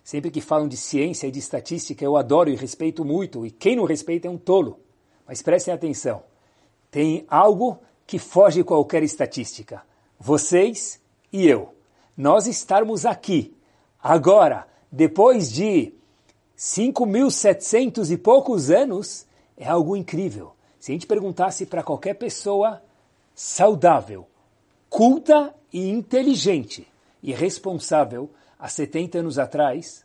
Sempre 0.03 0.31
que 0.31 0.41
falam 0.41 0.67
de 0.67 0.77
ciência 0.77 1.27
e 1.27 1.31
de 1.31 1.39
estatística, 1.39 2.03
eu 2.03 2.17
adoro 2.17 2.49
e 2.49 2.57
respeito 2.57 3.05
muito, 3.05 3.45
e 3.45 3.51
quem 3.51 3.77
não 3.77 3.85
respeita 3.85 4.27
é 4.27 4.31
um 4.31 4.39
tolo. 4.39 4.81
Mas 5.27 5.43
prestem 5.43 5.75
atenção: 5.75 6.23
tem 6.91 7.27
algo 7.29 7.79
que 8.11 8.19
foge 8.19 8.65
qualquer 8.65 9.05
estatística. 9.05 9.85
Vocês 10.19 11.01
e 11.33 11.47
eu. 11.47 11.73
Nós 12.17 12.49
estarmos 12.49 13.07
aqui, 13.07 13.57
agora, 14.03 14.67
depois 14.91 15.53
de 15.53 15.95
5.700 16.59 18.11
e 18.11 18.17
poucos 18.17 18.69
anos 18.69 19.25
é 19.57 19.69
algo 19.69 19.97
incrível. 19.97 20.57
Se 20.81 20.91
a 20.91 20.93
gente 20.93 21.07
perguntasse 21.07 21.65
para 21.67 21.85
qualquer 21.85 22.15
pessoa 22.15 22.83
saudável, 23.33 24.27
culta 24.89 25.55
e 25.73 25.89
inteligente 25.89 26.89
e 27.23 27.33
responsável 27.33 28.29
há 28.59 28.69
70 28.69 29.19
anos 29.19 29.39
atrás, 29.39 30.05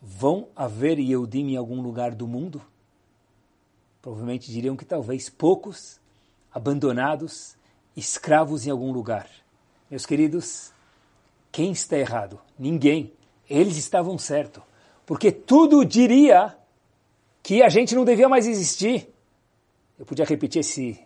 vão 0.00 0.48
haver 0.56 0.98
Yehudim 0.98 1.50
em 1.50 1.56
algum 1.58 1.82
lugar 1.82 2.14
do 2.14 2.26
mundo? 2.26 2.62
Provavelmente 4.00 4.50
diriam 4.50 4.74
que 4.74 4.86
talvez 4.86 5.28
poucos, 5.28 6.00
abandonados, 6.52 7.56
escravos 7.96 8.66
em 8.66 8.70
algum 8.70 8.92
lugar. 8.92 9.28
Meus 9.90 10.06
queridos, 10.06 10.72
quem 11.52 11.72
está 11.72 11.96
errado? 11.98 12.40
Ninguém. 12.58 13.12
Eles 13.48 13.76
estavam 13.76 14.16
certos 14.16 14.62
porque 15.10 15.32
tudo 15.32 15.84
diria 15.84 16.56
que 17.42 17.64
a 17.64 17.68
gente 17.68 17.96
não 17.96 18.04
devia 18.04 18.28
mais 18.28 18.46
existir. 18.46 19.12
Eu 19.98 20.06
podia 20.06 20.24
repetir 20.24 20.60
esse 20.60 21.00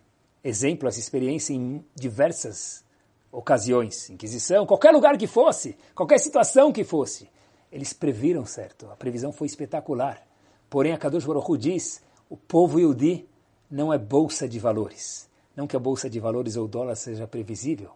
exemplo, 0.45 0.87
essa 0.87 0.99
experiência 0.99 1.55
em 1.55 1.83
diversas 1.95 2.85
ocasiões, 3.33 4.11
Inquisição, 4.11 4.67
qualquer 4.67 4.91
lugar 4.91 5.17
que 5.17 5.27
fosse, 5.27 5.75
qualquer 5.95 6.19
situação 6.19 6.71
que 6.71 6.85
fosse. 6.85 7.31
Eles 7.73 7.95
previram 7.95 8.45
certo, 8.45 8.91
a 8.91 8.95
previsão 8.95 9.33
foi 9.33 9.47
espetacular. 9.47 10.23
Porém, 10.69 10.93
a 10.93 10.99
Kadosh 10.99 11.25
Baruch 11.25 11.51
Hu 11.51 11.57
diz, 11.57 12.03
o 12.29 12.37
povo 12.37 12.79
Yudi 12.79 13.27
não 13.71 13.91
é 13.91 13.97
bolsa 13.97 14.47
de 14.47 14.59
valores. 14.59 15.31
Não 15.57 15.67
que 15.67 15.77
a 15.77 15.79
bolsa 15.79 16.11
de 16.11 16.19
valores 16.19 16.57
ou 16.57 16.65
o 16.65 16.69
dólar 16.69 16.97
seja 16.97 17.27
previsível, 17.27 17.91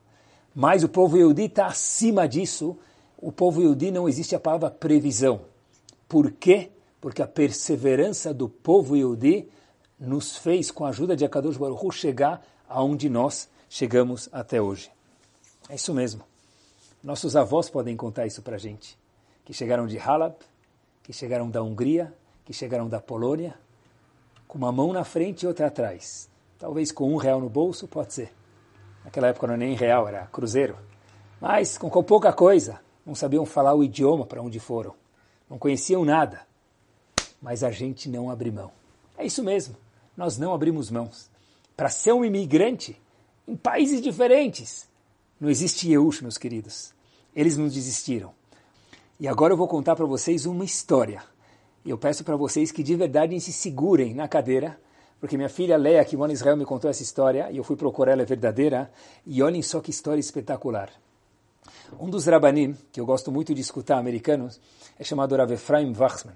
mas 0.54 0.82
o 0.82 0.88
povo 0.88 1.16
Yudi 1.16 1.44
está 1.44 1.66
acima 1.66 2.26
disso. 2.26 2.76
O 3.16 3.30
povo 3.30 3.62
Yudi 3.62 3.90
não 3.90 4.08
existe 4.08 4.34
a 4.34 4.40
palavra 4.40 4.70
previsão. 4.70 5.40
Por 6.08 6.30
quê? 6.32 6.70
Porque 7.00 7.22
a 7.22 7.28
perseverança 7.28 8.32
do 8.32 8.48
povo 8.48 8.96
Yehudi 8.96 9.48
nos 9.98 10.36
fez, 10.36 10.70
com 10.70 10.84
a 10.84 10.88
ajuda 10.88 11.14
de 11.14 11.24
Akadosh 11.24 11.56
Baruch 11.56 11.84
Hu, 11.84 11.92
chegar 11.92 12.44
aonde 12.68 13.08
nós 13.08 13.48
chegamos 13.68 14.28
até 14.32 14.60
hoje. 14.60 14.90
É 15.68 15.74
isso 15.74 15.92
mesmo. 15.92 16.22
Nossos 17.02 17.36
avós 17.36 17.68
podem 17.68 17.96
contar 17.96 18.26
isso 18.26 18.42
para 18.42 18.56
a 18.56 18.58
gente. 18.58 18.98
Que 19.44 19.52
chegaram 19.52 19.86
de 19.86 19.98
Halab, 19.98 20.34
que 21.02 21.12
chegaram 21.12 21.50
da 21.50 21.62
Hungria, 21.62 22.12
que 22.44 22.52
chegaram 22.52 22.88
da 22.88 23.00
Polônia, 23.00 23.54
com 24.46 24.58
uma 24.58 24.72
mão 24.72 24.92
na 24.92 25.04
frente 25.04 25.42
e 25.42 25.46
outra 25.46 25.66
atrás. 25.66 26.27
Talvez 26.58 26.90
com 26.90 27.12
um 27.12 27.16
real 27.16 27.40
no 27.40 27.48
bolso, 27.48 27.86
pode 27.86 28.12
ser. 28.12 28.32
Naquela 29.04 29.28
época 29.28 29.46
não 29.46 29.54
era 29.54 29.64
nem 29.64 29.74
real, 29.74 30.08
era 30.08 30.26
cruzeiro. 30.26 30.76
Mas 31.40 31.78
com 31.78 31.90
pouca 32.02 32.32
coisa, 32.32 32.80
não 33.06 33.14
sabiam 33.14 33.46
falar 33.46 33.74
o 33.74 33.84
idioma 33.84 34.26
para 34.26 34.42
onde 34.42 34.58
foram 34.58 34.94
não 35.48 35.58
conheciam 35.58 36.04
nada, 36.04 36.42
mas 37.40 37.64
a 37.64 37.70
gente 37.70 38.08
não 38.08 38.30
abre 38.30 38.50
mão. 38.50 38.70
É 39.16 39.24
isso 39.24 39.42
mesmo, 39.42 39.76
nós 40.16 40.36
não 40.36 40.52
abrimos 40.52 40.90
mãos. 40.90 41.30
Para 41.76 41.88
ser 41.88 42.12
um 42.12 42.24
imigrante 42.24 43.00
em 43.46 43.56
países 43.56 44.02
diferentes, 44.02 44.88
não 45.40 45.48
existe 45.48 45.90
Yeush, 45.90 46.20
meus 46.20 46.36
queridos. 46.36 46.92
Eles 47.34 47.56
não 47.56 47.68
desistiram. 47.68 48.32
E 49.18 49.26
agora 49.26 49.52
eu 49.52 49.56
vou 49.56 49.68
contar 49.68 49.96
para 49.96 50.06
vocês 50.06 50.44
uma 50.44 50.64
história. 50.64 51.22
E 51.84 51.90
eu 51.90 51.96
peço 51.96 52.24
para 52.24 52.36
vocês 52.36 52.70
que 52.70 52.82
de 52.82 52.94
verdade 52.94 53.38
se 53.40 53.52
segurem 53.52 54.14
na 54.14 54.28
cadeira, 54.28 54.78
porque 55.20 55.36
minha 55.36 55.48
filha 55.48 55.76
Leia, 55.76 56.04
que 56.04 56.16
mora 56.16 56.30
em 56.30 56.34
Israel, 56.34 56.56
me 56.56 56.64
contou 56.64 56.88
essa 56.90 57.02
história 57.02 57.48
e 57.50 57.56
eu 57.56 57.64
fui 57.64 57.76
procurar 57.76 58.12
ela 58.12 58.22
é 58.22 58.24
verdadeira. 58.24 58.90
E 59.26 59.42
olhem 59.42 59.62
só 59.62 59.80
que 59.80 59.90
história 59.90 60.20
espetacular. 60.20 60.90
Um 61.98 62.08
dos 62.08 62.26
rabanim, 62.26 62.76
que 62.92 63.00
eu 63.00 63.06
gosto 63.06 63.32
muito 63.32 63.54
de 63.54 63.60
escutar, 63.60 63.98
americanos, 63.98 64.60
é 64.98 65.04
chamado 65.04 65.34
Rav 65.34 65.52
Efraim 65.52 65.92
Wachsman. 65.92 66.34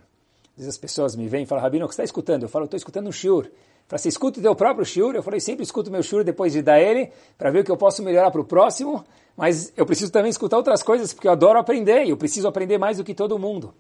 Às 0.52 0.56
vezes 0.56 0.68
as 0.74 0.78
pessoas 0.78 1.14
me 1.16 1.28
vêm 1.28 1.44
e 1.44 1.46
falam, 1.46 1.62
Rabino, 1.62 1.86
o 1.86 1.88
que 1.88 1.94
você 1.94 2.02
está 2.02 2.04
escutando? 2.04 2.42
Eu 2.42 2.48
falo, 2.48 2.64
estou 2.64 2.76
escutando 2.76 3.06
um 3.08 3.12
shiur. 3.12 3.50
Fala, 3.86 3.98
você 3.98 4.08
escuta 4.08 4.38
o 4.38 4.42
teu 4.42 4.54
próprio 4.54 4.84
shiur? 4.84 5.14
Eu 5.14 5.22
falei, 5.22 5.40
sempre 5.40 5.62
escuto 5.62 5.90
meu 5.90 6.02
shiur 6.02 6.24
depois 6.24 6.52
de 6.52 6.62
dar 6.62 6.80
ele, 6.80 7.10
para 7.38 7.50
ver 7.50 7.60
o 7.60 7.64
que 7.64 7.70
eu 7.70 7.76
posso 7.76 8.02
melhorar 8.02 8.30
para 8.30 8.40
o 8.40 8.44
próximo, 8.44 9.04
mas 9.36 9.72
eu 9.76 9.86
preciso 9.86 10.10
também 10.10 10.30
escutar 10.30 10.56
outras 10.56 10.82
coisas, 10.82 11.12
porque 11.12 11.28
eu 11.28 11.32
adoro 11.32 11.58
aprender, 11.58 12.04
e 12.04 12.10
eu 12.10 12.16
preciso 12.16 12.48
aprender 12.48 12.78
mais 12.78 12.98
do 12.98 13.04
que 13.04 13.14
todo 13.14 13.38
mundo. 13.38 13.72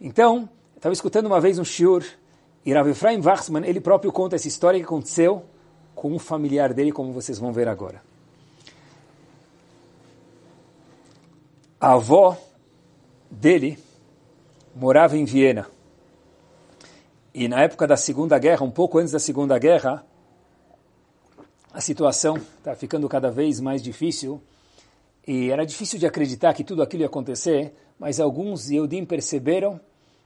Então, 0.00 0.48
eu 0.74 0.76
estava 0.76 0.92
escutando 0.92 1.26
uma 1.26 1.40
vez 1.40 1.58
um 1.58 1.64
shiur, 1.64 2.04
e 2.64 2.72
Rav 2.72 2.88
Efraim 2.88 3.20
Wachsman, 3.20 3.64
ele 3.66 3.80
próprio 3.80 4.12
conta 4.12 4.36
essa 4.36 4.46
história 4.46 4.78
que 4.78 4.84
aconteceu 4.84 5.44
com 5.94 6.12
um 6.12 6.18
familiar 6.18 6.72
dele, 6.72 6.92
como 6.92 7.12
vocês 7.12 7.38
vão 7.38 7.52
ver 7.52 7.68
agora. 7.68 8.02
A 11.80 11.94
avó 11.94 12.38
dele 13.30 13.78
morava 14.74 15.16
em 15.16 15.24
Viena. 15.24 15.66
E 17.34 17.48
na 17.48 17.62
época 17.62 17.86
da 17.86 17.96
Segunda 17.96 18.38
Guerra, 18.38 18.64
um 18.64 18.70
pouco 18.70 18.98
antes 18.98 19.12
da 19.12 19.18
Segunda 19.18 19.58
Guerra, 19.58 20.04
a 21.72 21.80
situação 21.80 22.36
está 22.36 22.76
ficando 22.76 23.08
cada 23.08 23.30
vez 23.30 23.58
mais 23.58 23.82
difícil. 23.82 24.40
E 25.26 25.50
era 25.50 25.64
difícil 25.64 25.98
de 25.98 26.06
acreditar 26.06 26.52
que 26.54 26.62
tudo 26.62 26.82
aquilo 26.82 27.02
ia 27.02 27.06
acontecer, 27.06 27.74
mas 27.98 28.20
alguns 28.20 28.70
Yehudim 28.70 29.04
perceberam 29.04 29.80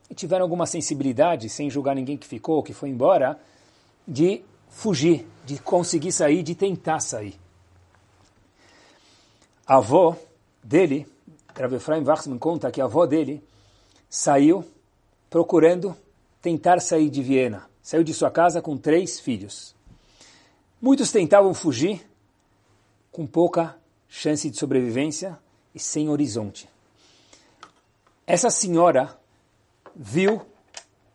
e 0.09 0.15
tiveram 0.15 0.43
alguma 0.43 0.65
sensibilidade, 0.65 1.49
sem 1.49 1.69
julgar 1.69 1.95
ninguém 1.95 2.17
que 2.17 2.27
ficou, 2.27 2.63
que 2.63 2.73
foi 2.73 2.89
embora, 2.89 3.39
de 4.07 4.41
fugir, 4.69 5.27
de 5.45 5.59
conseguir 5.59 6.11
sair, 6.11 6.43
de 6.43 6.55
tentar 6.55 6.99
sair. 6.99 7.35
A 9.65 9.77
avó 9.77 10.15
dele 10.63 11.07
Rav 11.53 11.73
Efraim 11.73 12.03
Wachsman 12.03 12.37
conta 12.37 12.71
que 12.71 12.79
a 12.79 12.85
avó 12.85 13.05
dele 13.05 13.43
saiu 14.09 14.63
procurando 15.29 15.95
tentar 16.41 16.79
sair 16.79 17.09
de 17.09 17.21
Viena, 17.21 17.67
saiu 17.81 18.03
de 18.03 18.13
sua 18.13 18.29
casa 18.29 18.61
com 18.61 18.77
três 18.77 19.19
filhos. 19.19 19.75
Muitos 20.81 21.11
tentavam 21.11 21.53
fugir 21.53 22.07
com 23.11 23.25
pouca 23.25 23.75
chance 24.07 24.49
de 24.49 24.57
sobrevivência 24.57 25.37
e 25.73 25.79
sem 25.79 26.07
horizonte. 26.09 26.69
Essa 28.25 28.49
senhora 28.49 29.17
viu 29.97 30.41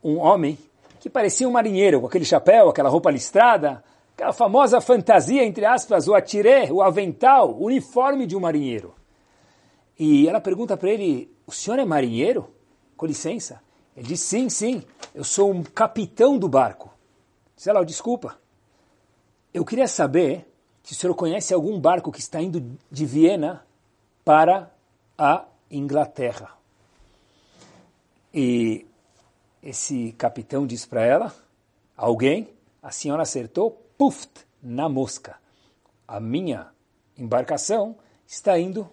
um 0.02 0.18
homem 0.18 0.58
que 0.98 1.08
parecia 1.08 1.48
um 1.48 1.52
marinheiro, 1.52 2.00
com 2.00 2.06
aquele 2.06 2.24
chapéu, 2.24 2.68
aquela 2.68 2.88
roupa 2.88 3.10
listrada, 3.10 3.82
aquela 4.14 4.32
famosa 4.32 4.80
fantasia, 4.80 5.44
entre 5.44 5.64
aspas, 5.64 6.08
o 6.08 6.14
atiré, 6.14 6.70
o 6.70 6.82
avental, 6.82 7.52
o 7.52 7.64
uniforme 7.64 8.26
de 8.26 8.36
um 8.36 8.40
marinheiro. 8.40 8.94
E 9.98 10.28
ela 10.28 10.40
pergunta 10.40 10.76
para 10.76 10.90
ele, 10.90 11.30
o 11.46 11.52
senhor 11.52 11.78
é 11.78 11.84
marinheiro? 11.84 12.48
Com 12.96 13.06
licença. 13.06 13.60
Ele 13.96 14.06
diz, 14.08 14.20
sim, 14.20 14.48
sim, 14.48 14.82
eu 15.14 15.22
sou 15.24 15.50
um 15.50 15.62
capitão 15.62 16.38
do 16.38 16.48
barco. 16.48 16.90
Diz 17.56 17.66
ela, 17.66 17.84
desculpa, 17.84 18.38
eu 19.52 19.64
queria 19.64 19.86
saber 19.86 20.46
se 20.82 20.92
o 20.92 20.96
senhor 20.96 21.14
conhece 21.14 21.52
algum 21.52 21.78
barco 21.78 22.10
que 22.10 22.20
está 22.20 22.40
indo 22.40 22.76
de 22.90 23.06
Viena 23.06 23.64
para 24.24 24.70
a 25.16 25.44
Inglaterra. 25.70 26.61
E 28.32 28.86
esse 29.62 30.12
capitão 30.12 30.66
diz 30.66 30.86
para 30.86 31.04
ela, 31.04 31.34
alguém, 31.96 32.48
a 32.82 32.90
senhora 32.90 33.22
acertou, 33.22 33.82
puf, 33.96 34.26
na 34.62 34.88
mosca. 34.88 35.36
A 36.06 36.18
minha 36.18 36.68
embarcação 37.16 37.96
está 38.26 38.58
indo 38.58 38.88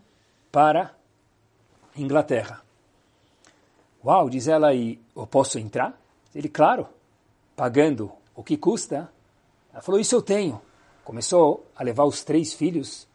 para 0.51 0.93
Inglaterra. 1.95 2.63
Uau, 4.03 4.29
diz 4.29 4.47
ela, 4.47 4.73
e 4.73 4.99
eu 5.15 5.27
posso 5.27 5.59
entrar? 5.59 5.99
Ele, 6.33 6.47
claro, 6.47 6.87
pagando 7.55 8.11
o 8.35 8.43
que 8.43 8.57
custa. 8.57 9.11
Ela 9.71 9.81
falou, 9.81 9.99
isso 9.99 10.15
eu 10.15 10.21
tenho. 10.21 10.61
Começou 11.03 11.65
a 11.75 11.83
levar 11.83 12.05
os 12.05 12.23
três 12.23 12.53
filhos, 12.53 13.07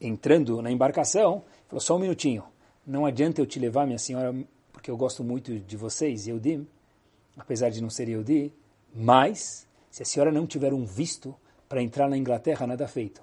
entrando 0.00 0.62
na 0.62 0.70
embarcação, 0.70 1.42
falou, 1.66 1.80
só 1.80 1.96
um 1.96 1.98
minutinho, 1.98 2.44
não 2.86 3.06
adianta 3.06 3.40
eu 3.40 3.46
te 3.46 3.58
levar, 3.58 3.86
minha 3.86 3.98
senhora, 3.98 4.34
porque 4.80 4.90
eu 4.90 4.96
gosto 4.96 5.22
muito 5.22 5.58
de 5.60 5.76
vocês, 5.76 6.26
Eudim, 6.26 6.66
apesar 7.36 7.68
de 7.68 7.82
não 7.82 7.90
ser 7.90 8.08
Eudi, 8.08 8.50
mas 8.94 9.68
se 9.90 10.02
a 10.02 10.06
senhora 10.06 10.32
não 10.32 10.46
tiver 10.46 10.72
um 10.72 10.86
visto 10.86 11.36
para 11.68 11.82
entrar 11.82 12.08
na 12.08 12.16
Inglaterra, 12.16 12.66
nada 12.66 12.88
feito. 12.88 13.20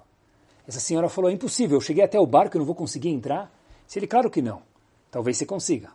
Essa 0.68 0.78
senhora 0.78 1.08
falou, 1.08 1.28
é 1.28 1.34
impossível, 1.34 1.78
eu 1.78 1.80
cheguei 1.80 2.04
até 2.04 2.18
o 2.20 2.24
barco 2.24 2.56
e 2.56 2.58
não 2.60 2.64
vou 2.64 2.76
conseguir 2.76 3.08
entrar. 3.08 3.52
Se 3.88 3.98
ele, 3.98 4.06
claro 4.06 4.30
que 4.30 4.40
não. 4.40 4.62
Talvez 5.10 5.36
você 5.36 5.44
consiga. 5.44 5.90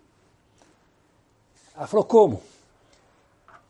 Ela 1.77 1.87
falou, 1.87 2.03
como? 2.03 2.41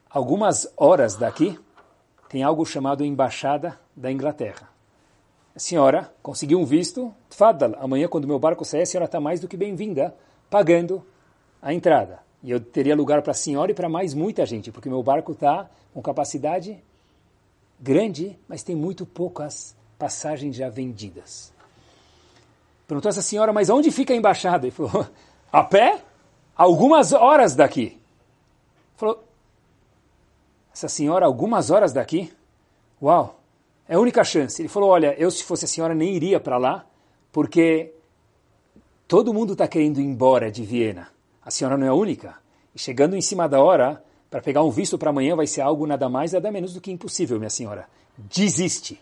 Algumas 0.09 0.67
horas 0.75 1.15
daqui 1.15 1.59
tem 2.27 2.41
algo 2.41 2.65
chamado 2.65 3.05
Embaixada 3.05 3.79
da 3.95 4.11
Inglaterra. 4.11 4.67
A 5.55 5.59
senhora 5.59 6.11
conseguiu 6.23 6.59
um 6.59 6.65
visto, 6.65 7.13
tfadal, 7.29 7.75
amanhã 7.77 8.07
quando 8.07 8.27
meu 8.27 8.39
barco 8.39 8.65
sair, 8.65 8.81
a 8.81 8.85
senhora 8.87 9.05
está 9.05 9.19
mais 9.19 9.39
do 9.39 9.47
que 9.47 9.55
bem-vinda, 9.55 10.15
pagando 10.49 11.05
a 11.63 11.73
entrada. 11.73 12.19
E 12.43 12.51
eu 12.51 12.59
teria 12.59 12.93
lugar 12.93 13.21
para 13.21 13.31
a 13.31 13.35
senhora 13.35 13.71
e 13.71 13.73
para 13.73 13.87
mais 13.87 14.13
muita 14.13 14.45
gente, 14.45 14.69
porque 14.69 14.89
meu 14.89 15.01
barco 15.01 15.31
está 15.31 15.69
com 15.93 16.01
capacidade 16.01 16.77
grande, 17.79 18.37
mas 18.47 18.61
tem 18.63 18.75
muito 18.75 19.05
poucas 19.05 19.73
passagens 19.97 20.55
já 20.55 20.69
vendidas. 20.69 21.53
Perguntou 22.85 23.09
essa 23.09 23.21
senhora, 23.21 23.53
mas 23.53 23.69
onde 23.69 23.89
fica 23.91 24.13
a 24.13 24.17
embaixada? 24.17 24.65
Ele 24.65 24.75
falou, 24.75 25.07
a 25.51 25.63
pé? 25.63 26.01
Algumas 26.55 27.13
horas 27.13 27.55
daqui. 27.55 27.97
Falou, 28.97 29.23
essa 30.73 30.89
senhora, 30.89 31.25
algumas 31.25 31.71
horas 31.71 31.93
daqui? 31.93 32.31
Uau, 33.01 33.39
é 33.87 33.95
a 33.95 33.99
única 33.99 34.23
chance. 34.25 34.61
Ele 34.61 34.69
falou, 34.69 34.89
olha, 34.89 35.15
eu 35.17 35.31
se 35.31 35.45
fosse 35.45 35.63
a 35.63 35.67
senhora 35.67 35.95
nem 35.95 36.13
iria 36.13 36.41
para 36.41 36.57
lá, 36.57 36.85
porque 37.31 37.93
todo 39.07 39.33
mundo 39.33 39.53
está 39.53 39.65
querendo 39.65 40.01
ir 40.01 40.03
embora 40.03 40.51
de 40.51 40.63
Viena. 40.63 41.12
A 41.45 41.51
senhora 41.51 41.77
não 41.77 41.85
é 41.85 41.89
a 41.89 41.93
única. 41.93 42.35
E 42.73 42.79
chegando 42.79 43.15
em 43.15 43.21
cima 43.21 43.47
da 43.47 43.61
hora, 43.61 44.03
para 44.29 44.41
pegar 44.41 44.63
um 44.63 44.71
visto 44.71 44.97
para 44.97 45.09
amanhã 45.09 45.35
vai 45.35 45.45
ser 45.45 45.61
algo 45.61 45.85
nada 45.85 46.09
mais, 46.09 46.31
nada 46.31 46.51
menos 46.51 46.73
do 46.73 46.81
que 46.81 46.91
impossível, 46.91 47.37
minha 47.37 47.49
senhora. 47.49 47.87
Desiste. 48.17 49.01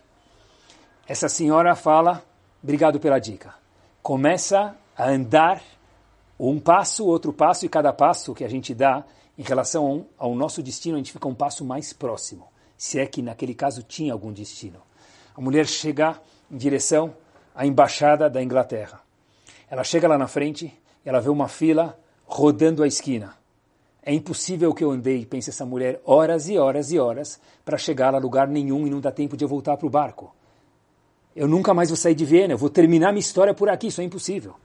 Essa 1.07 1.29
senhora 1.29 1.75
fala, 1.75 2.23
obrigado 2.61 2.99
pela 2.99 3.19
dica. 3.19 3.53
Começa 4.01 4.75
a 4.97 5.09
andar 5.09 5.61
um 6.39 6.59
passo, 6.59 7.05
outro 7.05 7.31
passo, 7.31 7.65
e 7.65 7.69
cada 7.69 7.93
passo 7.93 8.33
que 8.33 8.43
a 8.43 8.49
gente 8.49 8.73
dá 8.73 9.03
em 9.37 9.43
relação 9.43 10.05
ao 10.17 10.35
nosso 10.35 10.61
destino, 10.61 10.95
a 10.95 10.97
gente 10.97 11.11
fica 11.11 11.27
um 11.27 11.35
passo 11.35 11.63
mais 11.63 11.93
próximo. 11.93 12.47
Se 12.77 12.99
é 12.99 13.05
que 13.05 13.21
naquele 13.21 13.53
caso 13.53 13.83
tinha 13.83 14.11
algum 14.11 14.33
destino. 14.33 14.81
A 15.35 15.41
mulher 15.41 15.65
chega 15.65 16.19
em 16.49 16.57
direção 16.57 17.15
à 17.55 17.65
embaixada 17.65 18.29
da 18.29 18.41
Inglaterra. 18.41 19.01
Ela 19.69 19.83
chega 19.83 20.07
lá 20.07 20.17
na 20.17 20.27
frente, 20.27 20.73
ela 21.05 21.21
vê 21.21 21.29
uma 21.29 21.47
fila 21.47 21.97
rodando 22.31 22.81
a 22.81 22.87
esquina. 22.87 23.35
É 24.01 24.13
impossível 24.13 24.73
que 24.73 24.83
eu 24.83 24.89
andei, 24.89 25.25
pensa 25.25 25.49
essa 25.49 25.65
mulher, 25.65 26.01
horas 26.05 26.47
e 26.47 26.57
horas 26.57 26.91
e 26.91 26.97
horas 26.97 27.39
para 27.63 27.77
chegar 27.77 28.15
a 28.15 28.17
lugar 28.17 28.47
nenhum 28.47 28.87
e 28.87 28.89
não 28.89 29.01
dá 29.01 29.11
tempo 29.11 29.35
de 29.35 29.43
eu 29.43 29.49
voltar 29.49 29.75
para 29.75 29.85
o 29.85 29.89
barco. 29.89 30.33
Eu 31.35 31.47
nunca 31.47 31.73
mais 31.73 31.89
vou 31.89 31.97
sair 31.97 32.15
de 32.15 32.25
Viena, 32.25 32.53
eu 32.53 32.57
vou 32.57 32.69
terminar 32.69 33.11
minha 33.11 33.19
história 33.19 33.53
por 33.53 33.69
aqui, 33.69 33.87
isso 33.87 34.01
é 34.01 34.03
impossível. 34.03 34.55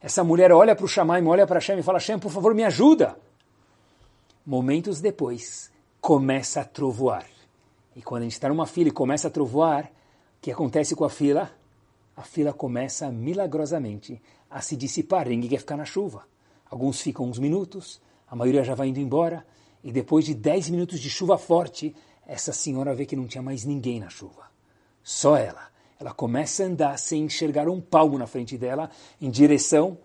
Essa 0.00 0.22
mulher 0.22 0.52
olha 0.52 0.76
para 0.76 0.84
o 0.84 0.88
Shamaim, 0.88 1.26
olha 1.26 1.46
para 1.46 1.56
Hashem 1.56 1.78
e 1.78 1.82
fala, 1.82 1.98
Hashem, 1.98 2.18
por 2.18 2.30
favor, 2.30 2.54
me 2.54 2.64
ajuda. 2.64 3.16
Momentos 4.46 5.00
depois, 5.00 5.70
começa 6.00 6.60
a 6.60 6.64
trovoar. 6.64 7.26
E 7.96 8.00
quando 8.00 8.22
a 8.22 8.24
gente 8.24 8.34
está 8.34 8.48
numa 8.48 8.66
fila 8.66 8.88
e 8.88 8.92
começa 8.92 9.26
a 9.26 9.30
trovoar, 9.30 9.84
o 9.84 10.40
que 10.40 10.52
acontece 10.52 10.94
com 10.94 11.04
a 11.04 11.10
fila? 11.10 11.50
A 12.16 12.22
fila 12.22 12.52
começa 12.52 13.10
milagrosamente 13.10 14.22
a 14.48 14.60
se 14.60 14.76
dissipar, 14.76 15.28
ninguém 15.28 15.50
quer 15.50 15.58
ficar 15.58 15.76
na 15.76 15.84
chuva. 15.84 16.24
Alguns 16.70 17.00
ficam 17.00 17.26
uns 17.26 17.38
minutos, 17.38 18.00
a 18.26 18.36
maioria 18.36 18.62
já 18.62 18.74
vai 18.74 18.88
indo 18.88 19.00
embora, 19.00 19.46
e 19.82 19.90
depois 19.90 20.24
de 20.24 20.34
10 20.34 20.70
minutos 20.70 21.00
de 21.00 21.08
chuva 21.08 21.38
forte, 21.38 21.94
essa 22.26 22.52
senhora 22.52 22.94
vê 22.94 23.06
que 23.06 23.16
não 23.16 23.26
tinha 23.26 23.42
mais 23.42 23.64
ninguém 23.64 24.00
na 24.00 24.08
chuva. 24.10 24.50
Só 25.02 25.36
ela. 25.36 25.68
Ela 25.98 26.12
começa 26.12 26.62
a 26.62 26.66
andar 26.66 26.98
sem 26.98 27.24
enxergar 27.24 27.68
um 27.68 27.80
palmo 27.80 28.18
na 28.18 28.26
frente 28.26 28.56
dela, 28.56 28.90
em 29.20 29.30
direção 29.30 29.98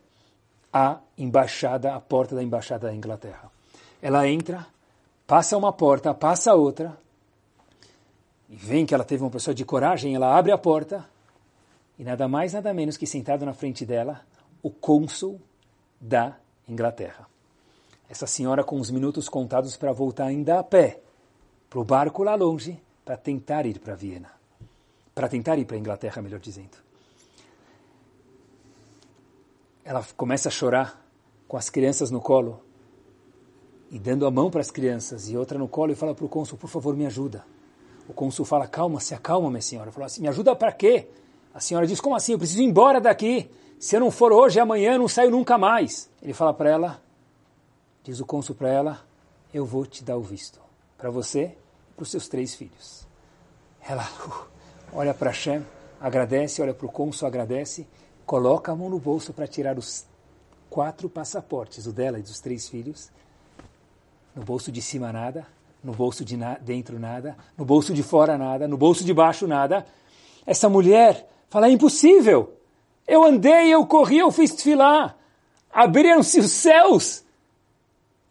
à 0.71 0.99
embaixada, 1.17 1.93
à 1.93 1.99
porta 1.99 2.35
da 2.35 2.41
embaixada 2.41 2.87
da 2.87 2.95
Inglaterra. 2.95 3.51
Ela 4.01 4.27
entra, 4.27 4.65
passa 5.27 5.57
uma 5.57 5.71
porta, 5.71 6.13
passa 6.13 6.55
outra, 6.55 6.97
e 8.49 8.55
vem 8.55 8.85
que 8.85 8.93
ela 8.93 9.03
teve 9.03 9.23
uma 9.23 9.29
pessoa 9.29 9.53
de 9.53 9.65
coragem, 9.65 10.15
ela 10.15 10.35
abre 10.35 10.51
a 10.51 10.57
porta, 10.57 11.05
e 11.97 12.03
nada 12.03 12.27
mais, 12.27 12.53
nada 12.53 12.73
menos 12.73 12.97
que 12.97 13.05
sentado 13.05 13.45
na 13.45 13.53
frente 13.53 13.85
dela, 13.85 14.21
o 14.63 14.69
cônsul 14.71 15.39
da 15.99 16.37
Inglaterra. 16.67 17.27
Essa 18.09 18.27
senhora 18.27 18.63
com 18.63 18.79
os 18.79 18.91
minutos 18.91 19.27
contados 19.27 19.75
para 19.75 19.91
voltar 19.91 20.25
ainda 20.25 20.59
a 20.59 20.63
pé 20.63 20.99
para 21.69 21.79
o 21.79 21.83
barco 21.83 22.23
lá 22.23 22.35
longe 22.35 22.79
para 23.03 23.17
tentar 23.17 23.65
ir 23.65 23.79
para 23.79 23.95
Viena. 23.95 24.31
Para 25.15 25.27
tentar 25.27 25.57
ir 25.57 25.65
para 25.65 25.77
Inglaterra, 25.77 26.21
melhor 26.21 26.39
dizendo. 26.39 26.77
Ela 29.83 30.05
começa 30.15 30.49
a 30.49 30.51
chorar 30.51 31.03
com 31.47 31.57
as 31.57 31.69
crianças 31.69 32.09
no 32.09 32.21
colo 32.21 32.61
e 33.91 33.99
dando 33.99 34.25
a 34.25 34.31
mão 34.31 34.49
para 34.49 34.61
as 34.61 34.71
crianças 34.71 35.29
e 35.29 35.37
outra 35.37 35.57
no 35.57 35.67
colo 35.67 35.91
e 35.91 35.95
fala 35.95 36.15
para 36.15 36.25
o 36.25 36.29
cônsul, 36.29 36.57
por 36.57 36.69
favor, 36.69 36.95
me 36.95 37.05
ajuda. 37.05 37.45
O 38.07 38.13
cônsul 38.13 38.45
fala, 38.45 38.67
calma, 38.67 38.99
se 38.99 39.13
acalma, 39.13 39.49
minha 39.49 39.61
senhora. 39.61 39.91
Fala 39.91 40.07
assim, 40.07 40.21
me 40.21 40.27
ajuda 40.27 40.55
para 40.55 40.71
quê? 40.71 41.07
A 41.53 41.59
senhora 41.59 41.85
diz, 41.85 42.01
como 42.01 42.15
assim? 42.15 42.31
Eu 42.31 42.37
preciso 42.37 42.61
ir 42.61 42.65
embora 42.65 42.99
daqui. 42.99 43.49
Se 43.83 43.97
eu 43.97 43.99
não 43.99 44.09
for 44.09 44.31
hoje, 44.31 44.61
amanhã 44.61 44.93
eu 44.93 44.99
não 44.99 45.09
saio 45.09 45.29
nunca 45.29 45.57
mais. 45.57 46.09
Ele 46.21 46.33
fala 46.33 46.53
para 46.53 46.69
ela, 46.69 47.01
diz 48.01 48.21
o 48.21 48.25
cônsul 48.25 48.55
para 48.55 48.69
ela, 48.69 49.01
eu 49.53 49.65
vou 49.65 49.85
te 49.85 50.05
dar 50.05 50.15
o 50.15 50.21
visto. 50.21 50.57
Para 50.97 51.09
você 51.09 51.53
e 51.91 51.93
para 51.93 52.03
os 52.03 52.09
seus 52.09 52.29
três 52.29 52.55
filhos. 52.55 53.05
Ela 53.85 54.09
uh, 54.25 54.47
olha 54.93 55.13
para 55.13 55.31
Hashem, 55.31 55.65
agradece, 55.99 56.61
olha 56.61 56.73
para 56.73 56.85
o 56.85 56.89
cônsul, 56.89 57.27
agradece, 57.27 57.85
coloca 58.25 58.71
a 58.71 58.75
mão 58.75 58.89
no 58.89 58.99
bolso 58.99 59.33
para 59.33 59.47
tirar 59.47 59.77
os 59.77 60.05
quatro 60.69 61.09
passaportes, 61.09 61.85
o 61.85 61.91
dela 61.91 62.17
e 62.17 62.21
dos 62.21 62.39
três 62.39 62.69
filhos. 62.69 63.11
No 64.33 64.45
bolso 64.45 64.71
de 64.71 64.81
cima 64.81 65.11
nada, 65.11 65.45
no 65.83 65.91
bolso 65.91 66.23
de 66.23 66.37
na 66.37 66.57
dentro 66.57 66.97
nada, 66.97 67.35
no 67.57 67.65
bolso 67.65 67.93
de 67.93 68.01
fora 68.01 68.37
nada, 68.37 68.65
no 68.65 68.77
bolso 68.77 69.03
de 69.03 69.13
baixo 69.13 69.45
nada. 69.45 69.85
Essa 70.45 70.69
mulher 70.69 71.29
fala, 71.49 71.67
é 71.67 71.71
impossível. 71.71 72.62
Eu 73.07 73.23
andei, 73.23 73.73
eu 73.73 73.85
corri, 73.85 74.19
eu 74.19 74.31
fiz 74.31 74.51
desfilar. 74.51 75.17
Abriram-se 75.71 76.39
os 76.39 76.51
céus. 76.51 77.23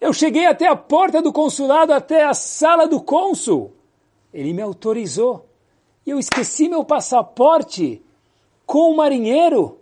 Eu 0.00 0.12
cheguei 0.12 0.46
até 0.46 0.66
a 0.66 0.76
porta 0.76 1.20
do 1.20 1.32
consulado, 1.32 1.92
até 1.92 2.24
a 2.24 2.34
sala 2.34 2.88
do 2.88 3.00
cônsul. 3.00 3.72
Ele 4.32 4.52
me 4.52 4.62
autorizou. 4.62 5.48
E 6.04 6.10
eu 6.10 6.18
esqueci 6.18 6.68
meu 6.68 6.84
passaporte 6.84 8.02
com 8.66 8.90
o 8.90 8.96
marinheiro. 8.96 9.78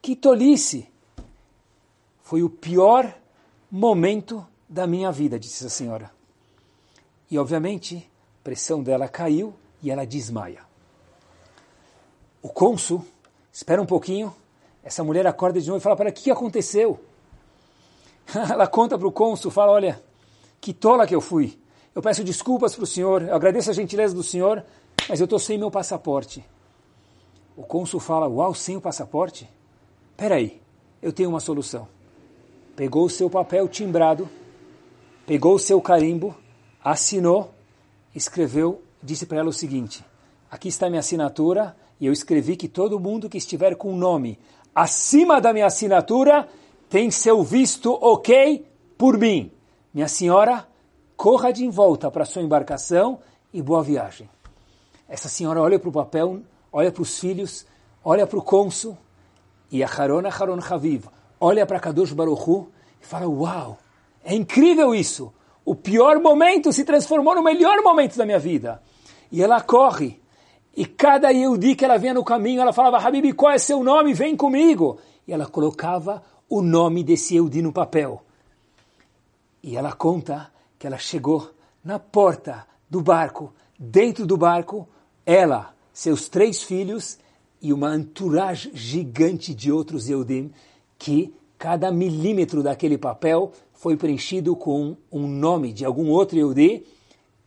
Que 0.00 0.16
tolice. 0.16 0.88
Foi 2.22 2.42
o 2.42 2.50
pior 2.50 3.14
momento 3.70 4.46
da 4.68 4.86
minha 4.86 5.10
vida, 5.12 5.38
disse 5.38 5.66
a 5.66 5.70
senhora. 5.70 6.10
E, 7.30 7.38
obviamente, 7.38 8.10
a 8.40 8.44
pressão 8.44 8.82
dela 8.82 9.08
caiu 9.08 9.54
e 9.82 9.90
ela 9.90 10.06
desmaia. 10.06 10.62
O 12.42 12.48
cônsul 12.48 13.04
espera 13.58 13.82
um 13.82 13.86
pouquinho, 13.86 14.32
essa 14.84 15.02
mulher 15.02 15.26
acorda 15.26 15.60
de 15.60 15.66
novo 15.66 15.80
e 15.80 15.82
fala 15.82 15.96
para 15.96 16.10
o 16.10 16.12
que 16.12 16.30
aconteceu? 16.30 17.00
Ela 18.32 18.68
conta 18.68 18.96
para 18.96 19.08
o 19.08 19.10
cônsul, 19.10 19.50
fala, 19.50 19.72
olha, 19.72 20.00
que 20.60 20.72
tola 20.72 21.08
que 21.08 21.14
eu 21.14 21.20
fui. 21.20 21.58
Eu 21.92 22.00
peço 22.00 22.22
desculpas 22.22 22.76
para 22.76 22.84
o 22.84 22.86
senhor, 22.86 23.22
eu 23.22 23.34
agradeço 23.34 23.68
a 23.68 23.72
gentileza 23.72 24.14
do 24.14 24.22
senhor, 24.22 24.64
mas 25.08 25.18
eu 25.18 25.24
estou 25.24 25.40
sem 25.40 25.58
meu 25.58 25.72
passaporte. 25.72 26.44
O 27.56 27.64
cônsul 27.64 27.98
fala, 27.98 28.28
uau, 28.28 28.54
sem 28.54 28.76
o 28.76 28.80
passaporte? 28.80 29.50
Peraí, 30.16 30.62
eu 31.02 31.12
tenho 31.12 31.28
uma 31.28 31.40
solução. 31.40 31.88
Pegou 32.76 33.06
o 33.06 33.10
seu 33.10 33.28
papel 33.28 33.66
timbrado, 33.66 34.28
pegou 35.26 35.56
o 35.56 35.58
seu 35.58 35.80
carimbo, 35.82 36.32
assinou, 36.82 37.52
escreveu, 38.14 38.80
disse 39.02 39.26
para 39.26 39.38
ela 39.38 39.48
o 39.48 39.52
seguinte, 39.52 40.04
aqui 40.48 40.68
está 40.68 40.88
minha 40.88 41.00
assinatura, 41.00 41.74
e 42.00 42.06
eu 42.06 42.12
escrevi 42.12 42.56
que 42.56 42.68
todo 42.68 43.00
mundo 43.00 43.28
que 43.28 43.38
estiver 43.38 43.74
com 43.76 43.92
o 43.92 43.96
nome 43.96 44.38
acima 44.74 45.40
da 45.40 45.52
minha 45.52 45.66
assinatura 45.66 46.48
tem 46.88 47.10
seu 47.10 47.42
visto 47.42 47.92
ok 48.00 48.64
por 48.96 49.18
mim. 49.18 49.50
Minha 49.92 50.08
senhora, 50.08 50.66
corra 51.16 51.52
de 51.52 51.68
volta 51.68 52.10
para 52.10 52.24
sua 52.24 52.42
embarcação 52.42 53.18
e 53.52 53.60
boa 53.60 53.82
viagem. 53.82 54.28
Essa 55.08 55.28
senhora 55.28 55.60
olha 55.60 55.78
para 55.78 55.88
o 55.88 55.92
papel, 55.92 56.40
olha 56.72 56.92
para 56.92 57.02
os 57.02 57.18
filhos, 57.18 57.66
olha 58.04 58.26
para 58.26 58.38
o 58.38 58.42
cônsul 58.42 58.96
e 59.70 59.82
a 59.82 59.88
Haron 59.88 60.22
Haron 60.26 60.60
Haviv 60.60 61.06
olha 61.40 61.66
para 61.66 61.80
Kadosh 61.80 62.12
Baruchu 62.12 62.68
e 63.00 63.06
fala, 63.06 63.28
uau, 63.28 63.78
é 64.24 64.34
incrível 64.34 64.94
isso. 64.94 65.32
O 65.64 65.74
pior 65.74 66.18
momento 66.20 66.72
se 66.72 66.84
transformou 66.84 67.34
no 67.34 67.42
melhor 67.42 67.82
momento 67.82 68.16
da 68.16 68.24
minha 68.24 68.38
vida. 68.38 68.82
E 69.30 69.42
ela 69.42 69.60
corre. 69.60 70.20
E 70.78 70.86
cada 70.86 71.30
Yehudi 71.30 71.74
que 71.74 71.84
ela 71.84 71.98
via 71.98 72.14
no 72.14 72.22
caminho, 72.22 72.60
ela 72.60 72.72
falava, 72.72 72.98
Habib, 72.98 73.32
qual 73.32 73.50
é 73.50 73.58
seu 73.58 73.82
nome? 73.82 74.14
Vem 74.14 74.36
comigo. 74.36 75.00
E 75.26 75.32
ela 75.32 75.44
colocava 75.44 76.22
o 76.48 76.62
nome 76.62 77.02
desse 77.02 77.34
Yehudi 77.34 77.60
no 77.60 77.72
papel. 77.72 78.22
E 79.60 79.76
ela 79.76 79.92
conta 79.92 80.52
que 80.78 80.86
ela 80.86 80.96
chegou 80.96 81.50
na 81.82 81.98
porta 81.98 82.64
do 82.88 83.02
barco, 83.02 83.52
dentro 83.76 84.24
do 84.24 84.36
barco, 84.36 84.88
ela, 85.26 85.74
seus 85.92 86.28
três 86.28 86.62
filhos 86.62 87.18
e 87.60 87.72
uma 87.72 87.96
entourage 87.96 88.70
gigante 88.72 89.52
de 89.52 89.72
outros 89.72 90.08
Yehudim, 90.08 90.52
que 90.96 91.34
cada 91.58 91.90
milímetro 91.90 92.62
daquele 92.62 92.96
papel 92.96 93.50
foi 93.74 93.96
preenchido 93.96 94.54
com 94.54 94.96
um 95.10 95.26
nome 95.26 95.72
de 95.72 95.84
algum 95.84 96.08
outro 96.08 96.38
Yehudi, 96.38 96.86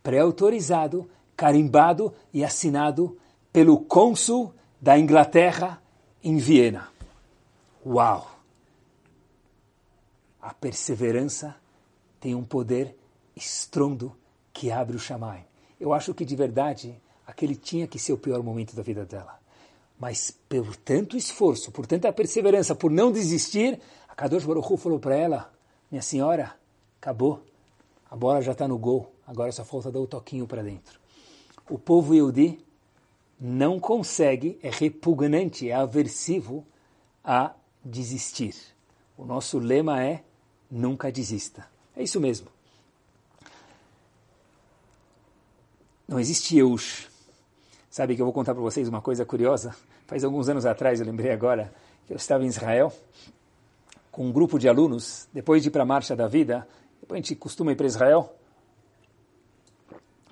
pré-autorizado, 0.02 1.08
carimbado 1.34 2.12
e 2.30 2.44
assinado 2.44 3.16
pelo 3.52 3.78
cônsul 3.78 4.54
da 4.80 4.98
Inglaterra 4.98 5.82
em 6.22 6.38
Viena. 6.38 6.88
Uau! 7.84 8.30
A 10.40 10.54
perseverança 10.54 11.54
tem 12.18 12.34
um 12.34 12.42
poder 12.42 12.96
estrondo 13.36 14.16
que 14.52 14.70
abre 14.70 14.96
o 14.96 15.00
chamai. 15.00 15.46
Eu 15.78 15.92
acho 15.92 16.14
que 16.14 16.24
de 16.24 16.34
verdade 16.34 17.00
aquele 17.26 17.54
tinha 17.54 17.86
que 17.86 17.98
ser 17.98 18.12
o 18.12 18.18
pior 18.18 18.42
momento 18.42 18.74
da 18.74 18.82
vida 18.82 19.04
dela. 19.04 19.38
Mas 19.98 20.30
por 20.48 20.74
tanto 20.76 21.16
esforço, 21.16 21.70
por 21.70 21.86
tanta 21.86 22.12
perseverança, 22.12 22.74
por 22.74 22.90
não 22.90 23.12
desistir, 23.12 23.80
a 24.08 24.14
Kadosh 24.14 24.44
Baruch 24.44 24.72
Hu 24.72 24.76
falou 24.76 24.98
para 24.98 25.14
ela, 25.14 25.52
minha 25.90 26.02
senhora, 26.02 26.56
acabou, 27.00 27.42
a 28.10 28.16
bola 28.16 28.42
já 28.42 28.52
está 28.52 28.66
no 28.66 28.78
gol, 28.78 29.12
agora 29.26 29.52
só 29.52 29.64
falta 29.64 29.92
dar 29.92 30.00
o 30.00 30.06
toquinho 30.06 30.46
para 30.46 30.62
dentro. 30.62 31.00
O 31.70 31.78
povo 31.78 32.14
Yehudi 32.14 32.58
não 33.44 33.80
consegue, 33.80 34.56
é 34.62 34.70
repugnante, 34.70 35.68
é 35.68 35.74
aversivo 35.74 36.64
a 37.24 37.52
desistir. 37.84 38.54
O 39.18 39.24
nosso 39.24 39.58
lema 39.58 40.00
é 40.00 40.22
nunca 40.70 41.10
desista. 41.10 41.66
É 41.96 42.04
isso 42.04 42.20
mesmo. 42.20 42.46
Não 46.06 46.20
existe 46.20 46.56
Eush. 46.56 47.08
Sabe 47.90 48.14
que 48.14 48.22
eu 48.22 48.26
vou 48.26 48.32
contar 48.32 48.54
para 48.54 48.62
vocês 48.62 48.86
uma 48.86 49.02
coisa 49.02 49.24
curiosa? 49.24 49.74
Faz 50.06 50.22
alguns 50.22 50.48
anos 50.48 50.64
atrás, 50.64 51.00
eu 51.00 51.06
lembrei 51.06 51.32
agora, 51.32 51.74
que 52.06 52.12
eu 52.12 52.16
estava 52.16 52.44
em 52.44 52.46
Israel 52.46 52.92
com 54.12 54.26
um 54.26 54.30
grupo 54.30 54.56
de 54.56 54.68
alunos, 54.68 55.26
depois 55.32 55.62
de 55.62 55.68
ir 55.68 55.72
para 55.72 55.82
a 55.82 55.86
Marcha 55.86 56.14
da 56.14 56.28
Vida, 56.28 56.68
depois 57.00 57.18
a 57.18 57.22
gente 57.22 57.34
costuma 57.34 57.72
ir 57.72 57.76
para 57.76 57.86
Israel, 57.86 58.32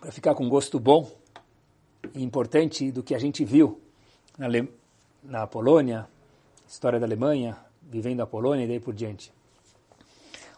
para 0.01 0.13
ficar 0.13 0.37
com 0.37 0.49
gosto 0.49 0.79
bom 0.79 1.11
importante 2.15 2.91
do 2.91 3.03
que 3.03 3.15
a 3.15 3.19
gente 3.19 3.45
viu 3.45 3.81
na, 4.39 4.47
Ale... 4.47 4.69
na 5.23 5.47
Polônia, 5.47 6.07
história 6.69 6.99
da 6.99 7.07
Alemanha, 7.07 7.57
vivendo 7.83 8.21
a 8.21 8.27
Polônia 8.27 8.65
e 8.65 8.69
daí 8.69 8.81
por 8.81 8.95
diante. 8.95 9.33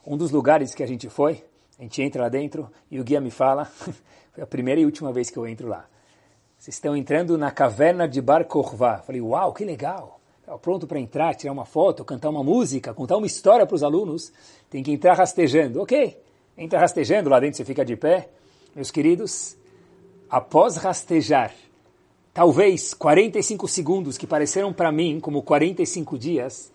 Um 0.06 0.16
dos 0.16 0.30
lugares 0.30 0.74
que 0.74 0.82
a 0.82 0.86
gente 0.86 1.08
foi, 1.08 1.44
a 1.78 1.82
gente 1.82 2.02
entra 2.02 2.22
lá 2.22 2.28
dentro 2.28 2.70
e 2.90 3.00
o 3.00 3.04
guia 3.04 3.20
me 3.20 3.30
fala, 3.30 3.64
foi 4.32 4.42
a 4.42 4.46
primeira 4.46 4.80
e 4.80 4.84
última 4.84 5.12
vez 5.12 5.30
que 5.30 5.38
eu 5.38 5.46
entro 5.46 5.68
lá. 5.68 5.86
Vocês 6.58 6.76
estão 6.76 6.96
entrando 6.96 7.36
na 7.36 7.50
caverna 7.50 8.06
de 8.06 8.20
Bar 8.20 8.44
Korvá. 8.44 8.98
Falei, 8.98 9.20
uau, 9.20 9.52
que 9.52 9.64
legal. 9.64 10.20
Estava 10.38 10.58
pronto 10.58 10.86
para 10.86 11.00
entrar, 11.00 11.34
tirar 11.34 11.52
uma 11.52 11.64
foto, 11.64 12.04
cantar 12.04 12.30
uma 12.30 12.44
música, 12.44 12.94
contar 12.94 13.16
uma 13.16 13.26
história 13.26 13.66
para 13.66 13.74
os 13.74 13.82
alunos. 13.82 14.32
Tem 14.70 14.82
que 14.82 14.92
entrar 14.92 15.14
rastejando. 15.14 15.80
Ok, 15.80 16.16
entra 16.56 16.78
rastejando, 16.78 17.28
lá 17.28 17.40
dentro 17.40 17.56
você 17.56 17.64
fica 17.64 17.84
de 17.84 17.96
pé. 17.96 18.28
Meus 18.74 18.90
queridos, 18.90 19.56
após 20.32 20.78
rastejar, 20.78 21.52
talvez 22.32 22.94
45 22.94 23.68
segundos 23.68 24.16
que 24.16 24.26
pareceram 24.26 24.72
para 24.72 24.90
mim 24.90 25.20
como 25.20 25.42
45 25.42 26.18
dias, 26.18 26.72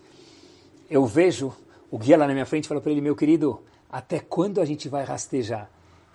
eu 0.88 1.04
vejo 1.04 1.52
o 1.90 1.98
guia 1.98 2.16
lá 2.16 2.28
na 2.28 2.34
minha 2.34 2.46
frente 2.46 2.68
falou 2.68 2.80
para 2.80 2.92
ele, 2.92 3.00
meu 3.00 3.16
querido, 3.16 3.60
até 3.90 4.20
quando 4.20 4.60
a 4.60 4.64
gente 4.64 4.88
vai 4.88 5.02
rastejar? 5.02 5.68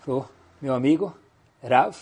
Falou, 0.05 0.25
meu 0.61 0.73
amigo, 0.73 1.13
Rav, 1.61 1.97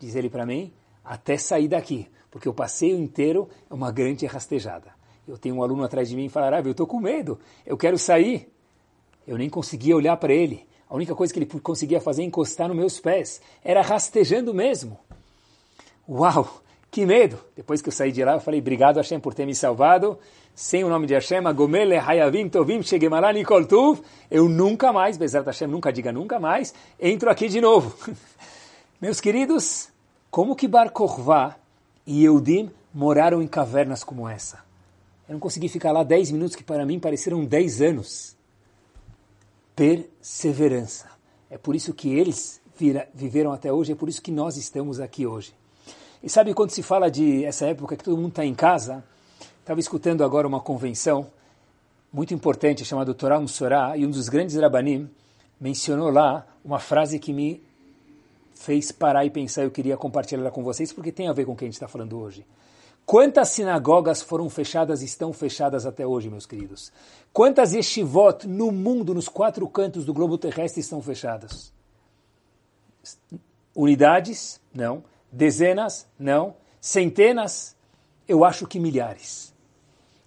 diz 0.00 0.16
ele 0.16 0.28
para 0.28 0.44
mim, 0.44 0.72
até 1.04 1.36
sair 1.36 1.68
daqui, 1.68 2.08
porque 2.28 2.48
o 2.48 2.54
passeio 2.54 2.98
inteiro 2.98 3.48
é 3.70 3.74
uma 3.74 3.92
grande 3.92 4.26
rastejada. 4.26 4.92
Eu 5.28 5.38
tenho 5.38 5.54
um 5.54 5.62
aluno 5.62 5.84
atrás 5.84 6.08
de 6.08 6.16
mim 6.16 6.24
e 6.24 6.28
fala, 6.28 6.50
Rav, 6.50 6.66
eu 6.66 6.72
estou 6.72 6.86
com 6.86 6.98
medo, 6.98 7.38
eu 7.64 7.76
quero 7.76 7.96
sair. 7.96 8.52
Eu 9.24 9.38
nem 9.38 9.48
conseguia 9.48 9.94
olhar 9.94 10.16
para 10.16 10.32
ele. 10.32 10.66
A 10.90 10.94
única 10.94 11.14
coisa 11.14 11.32
que 11.32 11.38
ele 11.38 11.46
conseguia 11.46 12.00
fazer 12.00 12.22
é 12.22 12.24
encostar 12.26 12.68
nos 12.68 12.76
meus 12.76 13.00
pés. 13.00 13.40
Era 13.64 13.80
rastejando 13.80 14.52
mesmo. 14.52 14.98
Uau, 16.08 16.60
que 16.90 17.06
medo! 17.06 17.38
Depois 17.56 17.80
que 17.80 17.88
eu 17.88 17.92
saí 17.92 18.10
de 18.10 18.24
lá, 18.24 18.34
eu 18.34 18.40
falei, 18.40 18.60
obrigado 18.60 18.96
Hashem 18.96 19.20
por 19.20 19.32
ter 19.32 19.46
me 19.46 19.54
salvado 19.54 20.18
sem 20.54 20.84
o 20.84 20.90
nome 20.90 21.06
de 21.06 21.14
Hashem, 21.14 21.46
Agomele 21.46 21.96
Hayavim 21.96 22.48
Tovim 22.48 22.82
Shegemalani 22.82 23.44
Koltuv, 23.44 24.02
eu 24.30 24.46
nunca 24.48 24.92
mais, 24.92 25.16
Bezerra 25.16 25.46
Hashem, 25.46 25.68
nunca 25.68 25.90
diga 25.90 26.12
nunca 26.12 26.38
mais, 26.38 26.74
entro 27.00 27.30
aqui 27.30 27.48
de 27.48 27.60
novo. 27.62 27.96
Meus 29.00 29.20
queridos, 29.20 29.88
como 30.30 30.54
que 30.54 30.68
Bar 30.68 30.90
Korvá 30.90 31.56
e 32.06 32.24
Eudim 32.24 32.70
moraram 32.92 33.40
em 33.40 33.48
cavernas 33.48 34.04
como 34.04 34.28
essa? 34.28 34.58
Eu 35.26 35.32
não 35.34 35.40
consegui 35.40 35.68
ficar 35.68 35.92
lá 35.92 36.02
10 36.02 36.32
minutos 36.32 36.56
que 36.56 36.62
para 36.62 36.84
mim 36.84 37.00
pareceram 37.00 37.44
10 37.44 37.80
anos. 37.80 38.36
Perseverança. 39.80 41.06
É 41.48 41.56
por 41.56 41.74
isso 41.74 41.94
que 41.94 42.12
eles 42.12 42.60
vira, 42.76 43.08
viveram 43.14 43.50
até 43.50 43.72
hoje, 43.72 43.92
é 43.92 43.94
por 43.94 44.10
isso 44.10 44.20
que 44.20 44.30
nós 44.30 44.58
estamos 44.58 45.00
aqui 45.00 45.26
hoje. 45.26 45.54
E 46.22 46.28
sabe 46.28 46.52
quando 46.52 46.70
se 46.70 46.82
fala 46.82 47.10
de 47.10 47.44
essa 47.46 47.64
época 47.64 47.96
que 47.96 48.04
todo 48.04 48.16
mundo 48.18 48.28
está 48.28 48.44
em 48.44 48.54
casa, 48.54 49.02
Estava 49.70 49.78
escutando 49.78 50.24
agora 50.24 50.48
uma 50.48 50.58
convenção 50.58 51.28
muito 52.12 52.34
importante 52.34 52.84
chamada 52.84 53.14
Torah 53.14 53.38
Musorah 53.38 53.96
e 53.96 54.04
um 54.04 54.10
dos 54.10 54.28
grandes 54.28 54.56
rabanim 54.56 55.08
mencionou 55.60 56.10
lá 56.10 56.44
uma 56.64 56.80
frase 56.80 57.20
que 57.20 57.32
me 57.32 57.62
fez 58.52 58.90
parar 58.90 59.24
e 59.24 59.30
pensar. 59.30 59.62
Eu 59.62 59.70
queria 59.70 59.96
compartilhar 59.96 60.50
com 60.50 60.64
vocês 60.64 60.92
porque 60.92 61.12
tem 61.12 61.28
a 61.28 61.32
ver 61.32 61.44
com 61.44 61.52
o 61.52 61.56
que 61.56 61.64
a 61.64 61.68
gente 61.68 61.74
está 61.74 61.86
falando 61.86 62.18
hoje. 62.18 62.44
Quantas 63.10 63.48
sinagogas 63.48 64.22
foram 64.22 64.48
fechadas 64.48 65.02
e 65.02 65.04
estão 65.04 65.32
fechadas 65.32 65.84
até 65.84 66.06
hoje, 66.06 66.30
meus 66.30 66.46
queridos? 66.46 66.92
Quantas 67.32 67.74
yeshivot 67.74 68.46
no 68.46 68.70
mundo, 68.70 69.12
nos 69.12 69.28
quatro 69.28 69.68
cantos 69.68 70.04
do 70.04 70.14
globo 70.14 70.38
terrestre, 70.38 70.80
estão 70.80 71.02
fechadas? 71.02 71.72
Unidades? 73.74 74.60
Não. 74.72 75.02
Dezenas? 75.32 76.06
Não. 76.16 76.54
Centenas? 76.80 77.74
Eu 78.28 78.44
acho 78.44 78.64
que 78.64 78.78
milhares. 78.78 79.52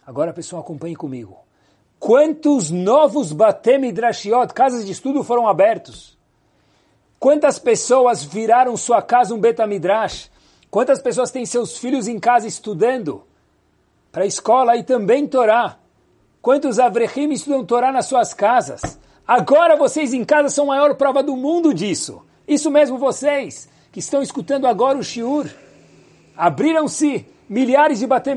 Agora, 0.05 0.33
pessoal, 0.33 0.61
acompanhe 0.61 0.97
comigo. 0.97 1.37
Quantos 1.97 2.69
novos 2.69 3.31
Batem 3.31 3.79
Midrashiot, 3.79 4.53
casas 4.53 4.85
de 4.85 4.91
estudo, 4.91 5.23
foram 5.23 5.47
abertos? 5.47 6.17
Quantas 7.17 7.57
pessoas 7.57 8.25
viraram 8.25 8.75
sua 8.75 9.01
casa 9.01 9.33
um 9.33 9.39
Betamidrash? 9.39 10.32
Quantas 10.73 10.99
pessoas 10.99 11.29
têm 11.29 11.45
seus 11.45 11.77
filhos 11.77 12.07
em 12.07 12.17
casa 12.17 12.47
estudando 12.47 13.23
para 14.11 14.23
a 14.23 14.25
escola 14.25 14.75
e 14.75 14.81
também 14.81 15.27
Torá? 15.27 15.77
Quantos 16.41 16.79
Avrechim 16.79 17.29
estudam 17.31 17.63
Torá 17.63 17.91
nas 17.91 18.07
suas 18.07 18.33
casas? 18.33 18.99
Agora 19.27 19.75
vocês 19.75 20.15
em 20.15 20.25
casa 20.25 20.49
são 20.49 20.63
a 20.63 20.75
maior 20.75 20.95
prova 20.95 21.21
do 21.21 21.37
mundo 21.37 21.75
disso. 21.75 22.25
Isso 22.47 22.71
mesmo 22.71 22.97
vocês 22.97 23.69
que 23.91 23.99
estão 23.99 24.23
escutando 24.23 24.65
agora 24.65 24.97
o 24.97 25.03
shiur. 25.03 25.47
Abriram-se 26.35 27.23
milhares 27.47 27.99
de 27.99 28.07
bater 28.07 28.35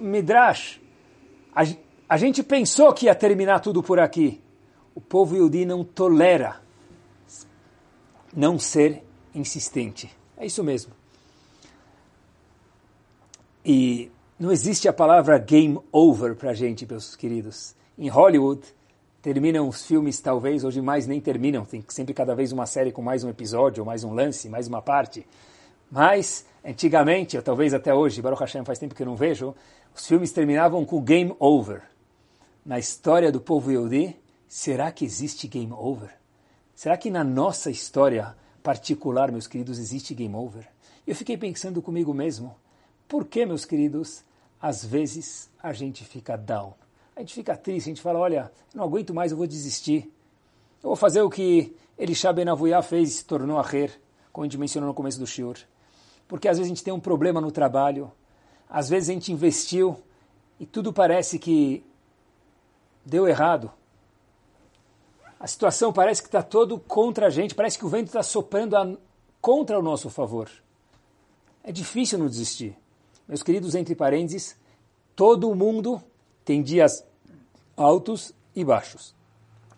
midrash. 0.00 0.80
A, 1.54 1.64
a 2.08 2.16
gente 2.16 2.42
pensou 2.42 2.94
que 2.94 3.04
ia 3.04 3.14
terminar 3.14 3.60
tudo 3.60 3.82
por 3.82 4.00
aqui. 4.00 4.40
O 4.94 5.02
povo 5.02 5.36
Yudi 5.36 5.66
não 5.66 5.84
tolera 5.84 6.62
não 8.34 8.58
ser 8.58 9.04
insistente. 9.34 10.10
É 10.38 10.46
isso 10.46 10.64
mesmo. 10.64 11.03
E 13.64 14.12
não 14.38 14.52
existe 14.52 14.86
a 14.88 14.92
palavra 14.92 15.38
game 15.38 15.80
over 15.90 16.34
para 16.34 16.50
a 16.50 16.54
gente, 16.54 16.86
meus 16.86 17.16
queridos. 17.16 17.74
Em 17.96 18.08
Hollywood, 18.08 18.60
terminam 19.22 19.66
os 19.66 19.86
filmes, 19.86 20.20
talvez, 20.20 20.64
hoje 20.64 20.82
mais 20.82 21.06
nem 21.06 21.18
terminam. 21.18 21.64
Tem 21.64 21.82
sempre 21.88 22.12
cada 22.12 22.34
vez 22.34 22.52
uma 22.52 22.66
série 22.66 22.92
com 22.92 23.00
mais 23.00 23.24
um 23.24 23.30
episódio, 23.30 23.82
mais 23.82 24.04
um 24.04 24.12
lance, 24.12 24.50
mais 24.50 24.68
uma 24.68 24.82
parte. 24.82 25.26
Mas, 25.90 26.44
antigamente, 26.62 27.38
ou 27.38 27.42
talvez 27.42 27.72
até 27.72 27.94
hoje, 27.94 28.20
Baruch 28.20 28.40
Hashem 28.40 28.66
faz 28.66 28.78
tempo 28.78 28.94
que 28.94 29.02
eu 29.02 29.06
não 29.06 29.16
vejo, 29.16 29.54
os 29.94 30.06
filmes 30.06 30.30
terminavam 30.30 30.84
com 30.84 31.00
game 31.00 31.34
over. 31.40 31.80
Na 32.66 32.78
história 32.78 33.32
do 33.32 33.40
povo 33.40 33.70
Yehudi, 33.70 34.14
será 34.46 34.92
que 34.92 35.06
existe 35.06 35.48
game 35.48 35.72
over? 35.72 36.10
Será 36.74 36.98
que 36.98 37.10
na 37.10 37.24
nossa 37.24 37.70
história 37.70 38.36
particular, 38.62 39.32
meus 39.32 39.46
queridos, 39.46 39.78
existe 39.78 40.14
game 40.14 40.34
over? 40.34 40.68
Eu 41.06 41.14
fiquei 41.14 41.38
pensando 41.38 41.80
comigo 41.80 42.12
mesmo, 42.12 42.54
por 43.14 43.26
que, 43.26 43.46
meus 43.46 43.64
queridos, 43.64 44.24
às 44.60 44.84
vezes 44.84 45.48
a 45.62 45.72
gente 45.72 46.04
fica 46.04 46.36
down? 46.36 46.74
a 47.14 47.20
gente 47.20 47.32
fica 47.32 47.56
triste, 47.56 47.86
a 47.86 47.90
gente 47.90 48.02
fala, 48.02 48.18
olha, 48.18 48.50
não 48.74 48.82
aguento 48.82 49.14
mais, 49.14 49.30
eu 49.30 49.38
vou 49.38 49.46
desistir. 49.46 50.12
Eu 50.82 50.88
vou 50.88 50.96
fazer 50.96 51.22
o 51.22 51.30
que 51.30 51.76
Elisha 51.96 52.32
Ben 52.32 52.48
Avuyah 52.48 52.82
fez 52.82 53.10
e 53.10 53.12
se 53.12 53.24
tornou 53.24 53.56
a 53.56 53.62
Rer, 53.62 53.92
como 54.32 54.44
a 54.44 54.48
gente 54.48 54.58
mencionou 54.58 54.88
no 54.88 54.94
começo 54.94 55.16
do 55.20 55.28
Shiur. 55.28 55.56
Porque 56.26 56.48
às 56.48 56.58
vezes 56.58 56.72
a 56.72 56.74
gente 56.74 56.82
tem 56.82 56.92
um 56.92 56.98
problema 56.98 57.40
no 57.40 57.52
trabalho, 57.52 58.10
às 58.68 58.88
vezes 58.88 59.08
a 59.08 59.12
gente 59.12 59.30
investiu 59.30 59.96
e 60.58 60.66
tudo 60.66 60.92
parece 60.92 61.38
que 61.38 61.84
deu 63.06 63.28
errado. 63.28 63.70
A 65.38 65.46
situação 65.46 65.92
parece 65.92 66.20
que 66.20 66.26
está 66.26 66.42
todo 66.42 66.80
contra 66.80 67.28
a 67.28 67.30
gente, 67.30 67.54
parece 67.54 67.78
que 67.78 67.86
o 67.86 67.88
vento 67.88 68.08
está 68.08 68.24
soprando 68.24 68.76
a, 68.76 68.92
contra 69.40 69.78
o 69.78 69.82
nosso 69.82 70.10
favor. 70.10 70.50
É 71.62 71.70
difícil 71.70 72.18
não 72.18 72.26
desistir. 72.26 72.76
Meus 73.26 73.42
queridos, 73.42 73.74
entre 73.74 73.94
parênteses, 73.94 74.56
todo 75.16 75.54
mundo 75.54 76.02
tem 76.44 76.62
dias 76.62 77.04
altos 77.76 78.32
e 78.54 78.64
baixos. 78.64 79.14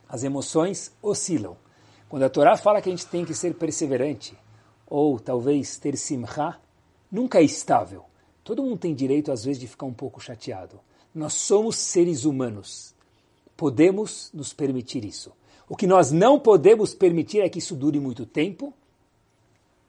As 0.09 0.25
emoções 0.25 0.93
oscilam. 1.03 1.57
Quando 2.09 2.25
a 2.25 2.31
Torá 2.31 2.57
fala 2.57 2.81
que 2.81 2.89
a 2.89 2.93
gente 2.93 3.07
tem 3.07 3.25
que 3.25 3.35
ser 3.35 3.55
perseverante, 3.55 4.37
ou 4.87 5.19
talvez 5.19 5.79
ter 5.79 5.97
simcha, 5.97 6.61
nunca 7.11 7.41
é 7.41 7.43
estável. 7.43 8.05
Todo 8.45 8.63
mundo 8.63 8.79
tem 8.79 8.95
direito, 8.95 9.33
às 9.33 9.45
vezes, 9.45 9.61
de 9.61 9.67
ficar 9.67 9.87
um 9.87 9.93
pouco 9.93 10.21
chateado. 10.21 10.81
Nós 11.15 11.33
somos 11.33 11.77
seres 11.77 12.25
humanos. 12.25 12.95
Podemos 13.57 14.31
nos 14.33 14.53
permitir 14.53 15.05
isso. 15.05 15.33
O 15.69 15.77
que 15.77 15.87
nós 15.87 16.13
não 16.13 16.39
podemos 16.39 16.95
permitir 16.95 17.41
é 17.41 17.49
que 17.49 17.59
isso 17.59 17.75
dure 17.75 17.99
muito 17.99 18.25
tempo 18.25 18.73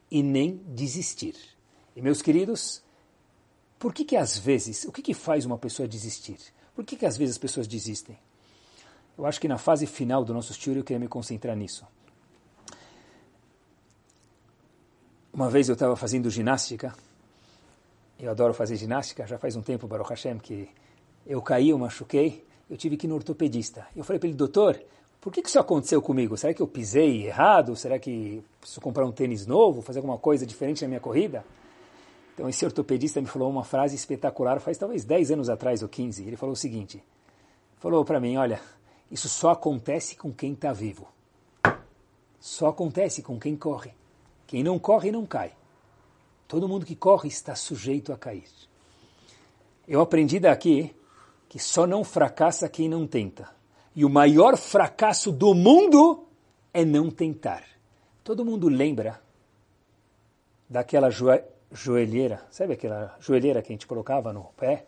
e 0.10 0.24
nem 0.24 0.60
desistir. 0.68 1.36
E, 1.96 2.02
meus 2.02 2.22
queridos, 2.22 2.82
por 3.80 3.94
que 3.94 4.04
que 4.04 4.16
às 4.16 4.38
vezes, 4.38 4.86
o 4.86 4.92
que 4.92 5.02
que 5.02 5.14
faz 5.14 5.46
uma 5.46 5.58
pessoa 5.58 5.88
desistir? 5.88 6.38
Por 6.76 6.86
que, 6.86 6.96
que 6.96 7.06
às 7.06 7.18
vezes 7.18 7.36
as 7.36 7.40
pessoas 7.40 7.68
desistem? 7.68 8.18
Eu 9.18 9.26
acho 9.26 9.42
que 9.42 9.48
na 9.48 9.58
fase 9.58 9.88
final 9.88 10.24
do 10.24 10.34
nosso 10.34 10.52
estudo 10.52 10.78
eu 10.78 10.84
queria 10.84 11.00
me 11.00 11.08
concentrar 11.08 11.56
nisso. 11.56 11.86
Uma 15.34 15.50
vez 15.50 15.70
eu 15.70 15.74
estava 15.74 15.96
fazendo 15.96 16.30
ginástica, 16.30 16.94
eu 18.20 18.30
adoro 18.30 18.54
fazer 18.54 18.76
ginástica, 18.76 19.26
já 19.26 19.38
faz 19.38 19.56
um 19.56 19.62
tempo, 19.62 19.88
Baruch 19.88 20.10
Hashem, 20.10 20.40
que 20.40 20.70
eu 21.26 21.42
caí, 21.42 21.70
eu 21.70 21.78
machuquei, 21.78 22.46
eu 22.70 22.78
tive 22.78 22.98
que 22.98 23.06
ir 23.06 23.10
no 23.10 23.16
ortopedista. 23.16 23.88
Eu 23.96 24.04
falei 24.04 24.20
para 24.20 24.30
ele, 24.30 24.38
doutor, 24.38 24.80
por 25.22 25.32
que, 25.32 25.42
que 25.42 25.50
isso 25.50 25.60
aconteceu 25.60 26.02
comigo? 26.02 26.38
Será 26.38 26.54
que 26.54 26.62
eu 26.62 26.68
pisei 26.68 27.26
errado? 27.28 27.76
Será 27.76 28.00
que 28.00 28.44
preciso 28.60 28.82
comprar 28.82 29.06
um 29.06 29.12
tênis 29.12 29.46
novo, 29.46 29.82
fazer 29.82 30.00
alguma 30.00 30.18
coisa 30.18 30.46
diferente 30.46 30.82
na 30.84 30.88
minha 30.88 31.00
corrida? 31.00 31.44
Então 32.38 32.48
esse 32.48 32.64
ortopedista 32.64 33.20
me 33.20 33.26
falou 33.26 33.50
uma 33.50 33.64
frase 33.64 33.96
espetacular 33.96 34.60
faz 34.60 34.78
talvez 34.78 35.04
10 35.04 35.32
anos 35.32 35.50
atrás 35.50 35.82
ou 35.82 35.90
15. 35.90 36.22
Ele 36.24 36.38
falou 36.38 36.54
o 36.54 36.56
seguinte, 36.56 37.04
falou 37.80 38.06
para 38.06 38.20
mim, 38.20 38.38
olha, 38.38 38.62
isso 39.10 39.28
só 39.28 39.50
acontece 39.50 40.16
com 40.16 40.32
quem 40.32 40.54
está 40.54 40.72
vivo. 40.72 41.08
Só 42.40 42.68
acontece 42.68 43.24
com 43.24 43.40
quem 43.40 43.56
corre. 43.56 43.92
Quem 44.46 44.64
não 44.64 44.78
corre 44.78 45.12
não 45.12 45.26
cai. 45.26 45.52
Todo 46.48 46.68
mundo 46.68 46.86
que 46.86 46.96
corre 46.96 47.28
está 47.28 47.56
sujeito 47.56 48.14
a 48.14 48.18
cair. 48.20 48.48
Eu 49.88 50.00
aprendi 50.00 50.40
daqui 50.40 50.96
que 51.50 51.58
só 51.58 51.88
não 51.88 52.04
fracassa 52.04 52.70
quem 52.70 52.88
não 52.88 53.08
tenta. 53.08 53.50
E 53.96 54.06
o 54.06 54.10
maior 54.10 54.58
fracasso 54.58 55.32
do 55.32 55.56
mundo 55.56 56.28
é 56.72 56.86
não 56.86 57.10
tentar. 57.10 57.64
Todo 58.24 58.46
mundo 58.46 58.70
lembra 58.70 59.20
daquela 60.70 61.10
joelheira, 61.72 62.42
sabe 62.50 62.74
aquela 62.74 63.16
joelheira 63.20 63.62
que 63.62 63.72
a 63.72 63.74
gente 63.74 63.88
colocava 63.88 64.32
no 64.32 64.46
pé? 64.58 64.86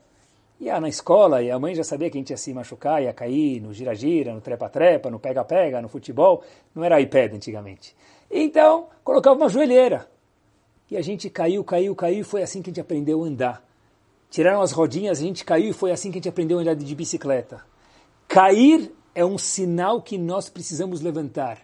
Ia 0.60 0.80
na 0.80 0.90
escola 0.90 1.42
e 1.42 1.50
a 1.50 1.58
mãe 1.58 1.74
já 1.74 1.84
sabia 1.84 2.10
que 2.10 2.18
a 2.18 2.20
gente 2.20 2.32
ia 2.32 2.38
se 2.38 2.54
machucar, 2.54 3.02
ia 3.02 3.14
cair 3.14 3.62
no 3.62 3.74
gira-gira, 3.74 4.34
no 4.34 4.42
trepa-trepa, 4.42 5.10
no 5.10 5.18
pega-pega, 5.18 5.82
no 5.82 5.88
futebol. 5.88 6.44
Não 6.76 6.84
era 6.84 7.00
iPad 7.00 7.34
antigamente. 7.34 7.96
Então, 8.30 8.88
colocava 9.04 9.38
uma 9.38 9.48
joelheira. 9.48 10.10
E 10.92 10.98
a 10.98 11.02
gente 11.02 11.30
caiu, 11.30 11.64
caiu, 11.64 11.96
caiu 11.96 12.20
e 12.20 12.24
foi 12.24 12.44
assim 12.44 12.62
que 12.62 12.70
a 12.70 12.72
gente 12.72 12.82
aprendeu 12.82 13.24
a 13.24 13.28
andar. 13.28 13.66
Tiraram 14.30 14.62
as 14.62 14.72
rodinhas, 14.72 15.20
a 15.20 15.22
gente 15.22 15.46
caiu 15.46 15.70
e 15.70 15.74
foi 15.74 15.92
assim 15.92 16.12
que 16.12 16.18
a 16.18 16.20
gente 16.20 16.30
aprendeu 16.30 16.60
a 16.60 16.62
andar 16.62 16.76
de 16.76 16.96
bicicleta. 16.96 17.62
Cair 18.28 18.92
é 19.16 19.24
um 19.24 19.38
sinal 19.38 20.02
que 20.02 20.18
nós 20.18 20.50
precisamos 20.50 21.00
levantar. 21.00 21.60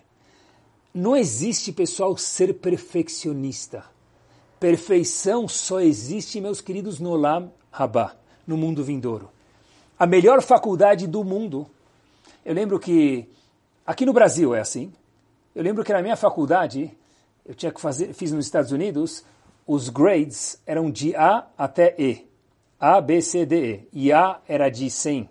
Não 0.94 1.16
existe, 1.16 1.74
pessoal, 1.74 2.16
ser 2.18 2.54
perfeccionista. 2.54 3.84
Perfeição 4.60 5.48
só 5.48 5.82
existe, 5.82 6.40
meus 6.40 6.62
queridos, 6.62 7.00
no 7.00 7.12
Olam 7.12 7.52
Rabá, 7.72 8.16
no 8.48 8.56
mundo 8.56 8.84
vindouro. 8.84 9.30
A 10.00 10.06
melhor 10.08 10.42
faculdade 10.42 11.08
do 11.08 11.24
mundo. 11.24 11.68
Eu 12.44 12.54
lembro 12.54 12.80
que 12.80 13.28
aqui 13.86 14.06
no 14.06 14.14
Brasil 14.14 14.56
é 14.56 14.62
assim. 14.62 14.94
Eu 15.54 15.62
lembro 15.62 15.84
que 15.84 15.92
na 15.92 16.02
minha 16.02 16.16
faculdade, 16.16 16.90
eu 17.46 17.54
tinha 17.54 17.72
que 17.72 17.82
fazer, 17.82 18.14
fiz 18.14 18.32
nos 18.32 18.46
Estados 18.46 18.72
Unidos, 18.72 19.26
os 19.68 19.90
grades 19.90 20.62
eram 20.66 20.90
de 20.90 21.14
A 21.16 21.48
até 21.58 21.94
E. 21.98 22.26
A, 22.80 23.02
B, 23.02 23.22
C, 23.22 23.46
D, 23.46 23.88
E. 23.92 24.08
E 24.08 24.14
A 24.14 24.40
era 24.48 24.70
de 24.70 24.90
100 24.90 25.30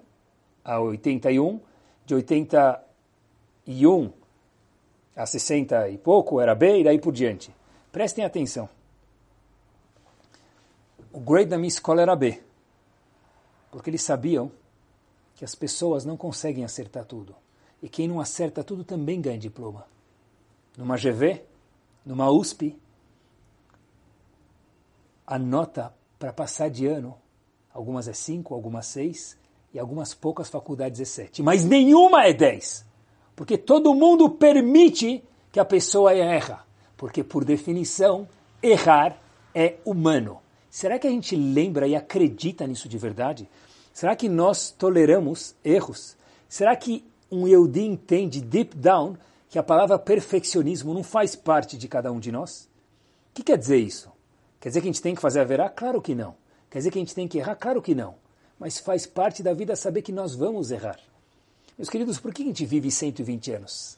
a 0.62 0.80
81, 0.80 1.60
de 2.04 2.14
81 2.14 4.12
a 5.16 5.26
60 5.26 5.88
e 5.90 5.98
pouco 5.98 6.40
era 6.40 6.54
B 6.54 6.80
e 6.80 6.84
daí 6.84 6.98
por 6.98 7.12
diante. 7.12 7.54
Prestem 7.92 8.24
atenção 8.24 8.68
o 11.14 11.20
grade 11.20 11.46
da 11.46 11.56
minha 11.56 11.68
escola 11.68 12.02
era 12.02 12.16
B. 12.16 12.42
Porque 13.70 13.88
eles 13.88 14.02
sabiam 14.02 14.50
que 15.36 15.44
as 15.44 15.54
pessoas 15.54 16.04
não 16.04 16.16
conseguem 16.16 16.64
acertar 16.64 17.04
tudo. 17.04 17.36
E 17.80 17.88
quem 17.88 18.08
não 18.08 18.20
acerta 18.20 18.64
tudo 18.64 18.82
também 18.82 19.20
ganha 19.20 19.38
diploma. 19.38 19.86
Numa 20.76 20.96
GV, 20.96 21.44
numa 22.04 22.28
USP, 22.30 22.76
a 25.24 25.38
nota 25.38 25.94
para 26.18 26.32
passar 26.32 26.68
de 26.68 26.84
ano, 26.84 27.16
algumas 27.72 28.08
é 28.08 28.12
5, 28.12 28.52
algumas 28.52 28.86
6, 28.86 29.38
e 29.72 29.78
algumas 29.78 30.14
poucas 30.14 30.48
faculdades 30.48 31.00
é 31.00 31.04
7. 31.04 31.44
Mas 31.44 31.64
nenhuma 31.64 32.24
é 32.26 32.32
10. 32.32 32.84
Porque 33.36 33.56
todo 33.56 33.94
mundo 33.94 34.30
permite 34.30 35.22
que 35.52 35.60
a 35.60 35.64
pessoa 35.64 36.12
erra. 36.12 36.66
Porque, 36.96 37.22
por 37.22 37.44
definição, 37.44 38.28
errar 38.60 39.16
é 39.54 39.76
humano. 39.84 40.43
Será 40.74 40.98
que 40.98 41.06
a 41.06 41.10
gente 41.10 41.36
lembra 41.36 41.86
e 41.86 41.94
acredita 41.94 42.66
nisso 42.66 42.88
de 42.88 42.98
verdade? 42.98 43.48
Será 43.92 44.16
que 44.16 44.28
nós 44.28 44.72
toleramos 44.72 45.54
erros? 45.64 46.16
Será 46.48 46.74
que 46.74 47.04
um 47.30 47.46
Yehudi 47.46 47.82
entende 47.82 48.40
deep 48.40 48.76
down 48.76 49.16
que 49.48 49.56
a 49.56 49.62
palavra 49.62 50.00
perfeccionismo 50.00 50.92
não 50.92 51.04
faz 51.04 51.36
parte 51.36 51.78
de 51.78 51.86
cada 51.86 52.10
um 52.10 52.18
de 52.18 52.32
nós? 52.32 52.68
O 53.30 53.34
que 53.34 53.44
quer 53.44 53.56
dizer 53.56 53.76
isso? 53.76 54.10
Quer 54.58 54.70
dizer 54.70 54.80
que 54.80 54.88
a 54.88 54.92
gente 54.92 55.00
tem 55.00 55.14
que 55.14 55.20
fazer 55.20 55.38
a 55.38 55.44
verá? 55.44 55.68
Claro 55.68 56.02
que 56.02 56.12
não. 56.12 56.34
Quer 56.68 56.78
dizer 56.78 56.90
que 56.90 56.98
a 56.98 57.02
gente 57.02 57.14
tem 57.14 57.28
que 57.28 57.38
errar? 57.38 57.54
Claro 57.54 57.80
que 57.80 57.94
não. 57.94 58.16
Mas 58.58 58.76
faz 58.76 59.06
parte 59.06 59.44
da 59.44 59.54
vida 59.54 59.76
saber 59.76 60.02
que 60.02 60.10
nós 60.10 60.34
vamos 60.34 60.72
errar. 60.72 60.98
Meus 61.78 61.88
queridos, 61.88 62.18
por 62.18 62.34
que 62.34 62.42
a 62.42 62.46
gente 62.46 62.66
vive 62.66 62.90
120 62.90 63.52
anos? 63.52 63.96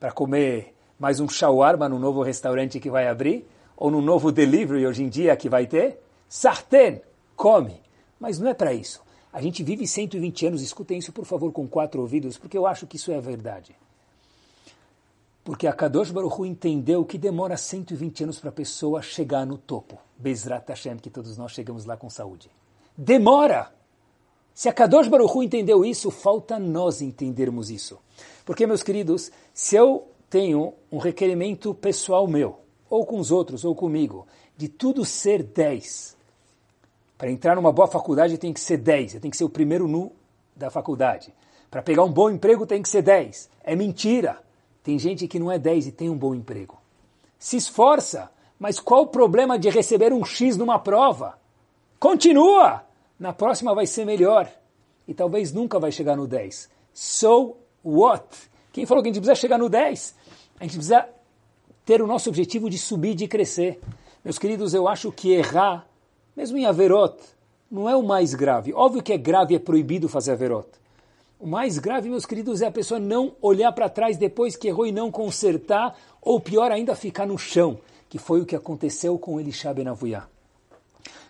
Para 0.00 0.12
comer 0.12 0.74
mais 0.98 1.20
um 1.20 1.28
shawarma 1.28 1.90
no 1.90 1.98
novo 1.98 2.22
restaurante 2.22 2.80
que 2.80 2.88
vai 2.88 3.06
abrir? 3.06 3.46
Ou 3.76 3.90
no 3.90 4.00
novo 4.00 4.32
delivery 4.32 4.86
hoje 4.86 5.02
em 5.02 5.10
dia 5.10 5.36
que 5.36 5.50
vai 5.50 5.66
ter? 5.66 6.05
Sartén, 6.28 7.02
come. 7.34 7.80
Mas 8.18 8.38
não 8.38 8.48
é 8.48 8.54
para 8.54 8.72
isso. 8.72 9.02
A 9.32 9.40
gente 9.42 9.62
vive 9.62 9.86
120 9.86 10.46
anos, 10.46 10.62
escutem 10.62 10.98
isso 10.98 11.12
por 11.12 11.26
favor 11.26 11.52
com 11.52 11.68
quatro 11.68 12.00
ouvidos, 12.00 12.38
porque 12.38 12.56
eu 12.56 12.66
acho 12.66 12.86
que 12.86 12.96
isso 12.96 13.12
é 13.12 13.16
a 13.16 13.20
verdade. 13.20 13.76
Porque 15.44 15.66
a 15.66 15.72
Kadosh 15.72 16.10
Baruch 16.10 16.40
Hu 16.40 16.46
entendeu 16.46 17.04
que 17.04 17.18
demora 17.18 17.56
120 17.56 18.24
anos 18.24 18.40
para 18.40 18.48
a 18.48 18.52
pessoa 18.52 19.02
chegar 19.02 19.46
no 19.46 19.58
topo. 19.58 19.98
Bezrat 20.16 20.66
Hashem, 20.68 20.96
que 20.96 21.10
todos 21.10 21.36
nós 21.36 21.52
chegamos 21.52 21.84
lá 21.84 21.96
com 21.96 22.10
saúde. 22.10 22.50
Demora! 22.96 23.72
Se 24.54 24.70
a 24.70 24.72
Kadosh 24.72 25.06
Baruch 25.06 25.36
Hu 25.36 25.42
entendeu 25.42 25.84
isso, 25.84 26.10
falta 26.10 26.58
nós 26.58 27.02
entendermos 27.02 27.70
isso. 27.70 27.98
Porque, 28.44 28.66
meus 28.66 28.82
queridos, 28.82 29.30
se 29.52 29.76
eu 29.76 30.08
tenho 30.30 30.72
um 30.90 30.96
requerimento 30.96 31.74
pessoal 31.74 32.26
meu, 32.26 32.60
ou 32.88 33.04
com 33.04 33.18
os 33.18 33.30
outros, 33.30 33.66
ou 33.66 33.74
comigo, 33.74 34.26
de 34.56 34.66
tudo 34.66 35.04
ser 35.04 35.42
10, 35.42 36.15
para 37.16 37.30
entrar 37.30 37.56
numa 37.56 37.72
boa 37.72 37.88
faculdade 37.88 38.38
tem 38.38 38.52
que 38.52 38.60
ser 38.60 38.76
10, 38.76 39.14
eu 39.14 39.20
tenho 39.20 39.30
que 39.30 39.36
ser 39.36 39.44
o 39.44 39.50
primeiro 39.50 39.88
nu 39.88 40.12
da 40.54 40.70
faculdade. 40.70 41.32
Para 41.70 41.82
pegar 41.82 42.04
um 42.04 42.12
bom 42.12 42.30
emprego 42.30 42.66
tem 42.66 42.82
que 42.82 42.88
ser 42.88 43.02
10. 43.02 43.50
É 43.62 43.74
mentira. 43.74 44.38
Tem 44.82 44.98
gente 44.98 45.26
que 45.26 45.38
não 45.38 45.50
é 45.50 45.58
10 45.58 45.88
e 45.88 45.92
tem 45.92 46.08
um 46.08 46.16
bom 46.16 46.34
emprego. 46.34 46.78
Se 47.38 47.56
esforça, 47.56 48.30
mas 48.58 48.78
qual 48.78 49.02
o 49.02 49.06
problema 49.08 49.58
de 49.58 49.68
receber 49.68 50.12
um 50.12 50.24
X 50.24 50.56
numa 50.56 50.78
prova? 50.78 51.38
Continua! 51.98 52.82
Na 53.18 53.32
próxima 53.32 53.74
vai 53.74 53.86
ser 53.86 54.04
melhor. 54.04 54.48
E 55.08 55.14
talvez 55.14 55.52
nunca 55.52 55.78
vai 55.78 55.90
chegar 55.90 56.16
no 56.16 56.26
10. 56.26 56.70
So 56.92 57.56
what? 57.84 58.24
Quem 58.72 58.86
falou 58.86 59.02
que 59.02 59.08
a 59.08 59.12
gente 59.12 59.22
precisa 59.22 59.40
chegar 59.40 59.58
no 59.58 59.68
10? 59.68 60.14
A 60.60 60.64
gente 60.64 60.74
precisa 60.74 61.08
ter 61.84 62.00
o 62.00 62.06
nosso 62.06 62.28
objetivo 62.28 62.70
de 62.70 62.78
subir, 62.78 63.14
de 63.14 63.28
crescer. 63.28 63.80
Meus 64.24 64.38
queridos, 64.38 64.74
eu 64.74 64.88
acho 64.88 65.12
que 65.12 65.32
errar, 65.32 65.86
mesmo 66.36 66.58
em 66.58 66.66
Averot, 66.66 67.16
não 67.70 67.88
é 67.88 67.96
o 67.96 68.02
mais 68.02 68.34
grave. 68.34 68.72
Óbvio 68.72 69.02
que 69.02 69.12
é 69.12 69.18
grave 69.18 69.54
e 69.54 69.56
é 69.56 69.58
proibido 69.58 70.08
fazer 70.08 70.32
Averot. 70.32 70.68
O 71.38 71.46
mais 71.46 71.78
grave, 71.78 72.08
meus 72.08 72.24
queridos, 72.24 72.62
é 72.62 72.66
a 72.66 72.70
pessoa 72.70 72.98
não 73.00 73.34
olhar 73.42 73.72
para 73.72 73.88
trás 73.88 74.16
depois 74.16 74.56
que 74.56 74.68
errou 74.68 74.86
e 74.86 74.92
não 74.92 75.10
consertar, 75.10 75.96
ou 76.20 76.40
pior 76.40 76.70
ainda, 76.70 76.94
ficar 76.94 77.26
no 77.26 77.36
chão, 77.36 77.78
que 78.08 78.18
foi 78.18 78.40
o 78.40 78.46
que 78.46 78.56
aconteceu 78.56 79.18
com 79.18 79.40
Elisha 79.40 79.72
Ben 79.74 79.88
Avuyah. 79.88 80.28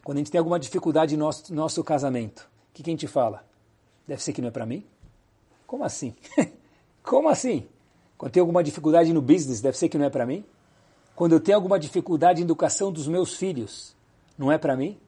Quando 0.05 0.19
a 0.19 0.21
gente 0.21 0.31
tem 0.31 0.39
alguma 0.39 0.61
dificuldade 0.61 1.17
no 1.17 1.25
nosso, 1.25 1.53
nosso 1.53 1.83
casamento, 1.83 2.49
o 2.71 2.75
que, 2.75 2.83
que 2.85 2.91
a 2.91 2.93
gente 2.93 3.09
fala? 3.09 3.45
Deve 4.07 4.23
ser 4.23 4.33
que 4.33 4.41
não 4.41 4.49
é 4.49 4.53
para 4.53 4.65
mim? 4.65 4.85
Como 5.67 5.83
assim? 5.83 6.15
Como 7.03 7.29
assim? 7.29 7.67
Quando 8.17 8.33
tenho 8.33 8.45
alguma 8.45 8.63
dificuldade 8.63 9.13
no 9.13 9.21
business, 9.21 9.61
deve 9.61 9.77
ser 9.77 9.89
que 9.89 9.99
não 9.99 10.07
é 10.07 10.11
para 10.11 10.25
mim? 10.25 10.45
Quando 11.17 11.33
eu 11.33 11.41
tenho 11.41 11.57
alguma 11.57 11.79
dificuldade 11.79 12.41
em 12.41 12.45
educação 12.45 12.93
dos 12.93 13.09
meus 13.09 13.35
filhos, 13.35 13.96
não 14.39 14.51
é 14.53 14.59
para 14.59 14.77
mim? 14.77 14.99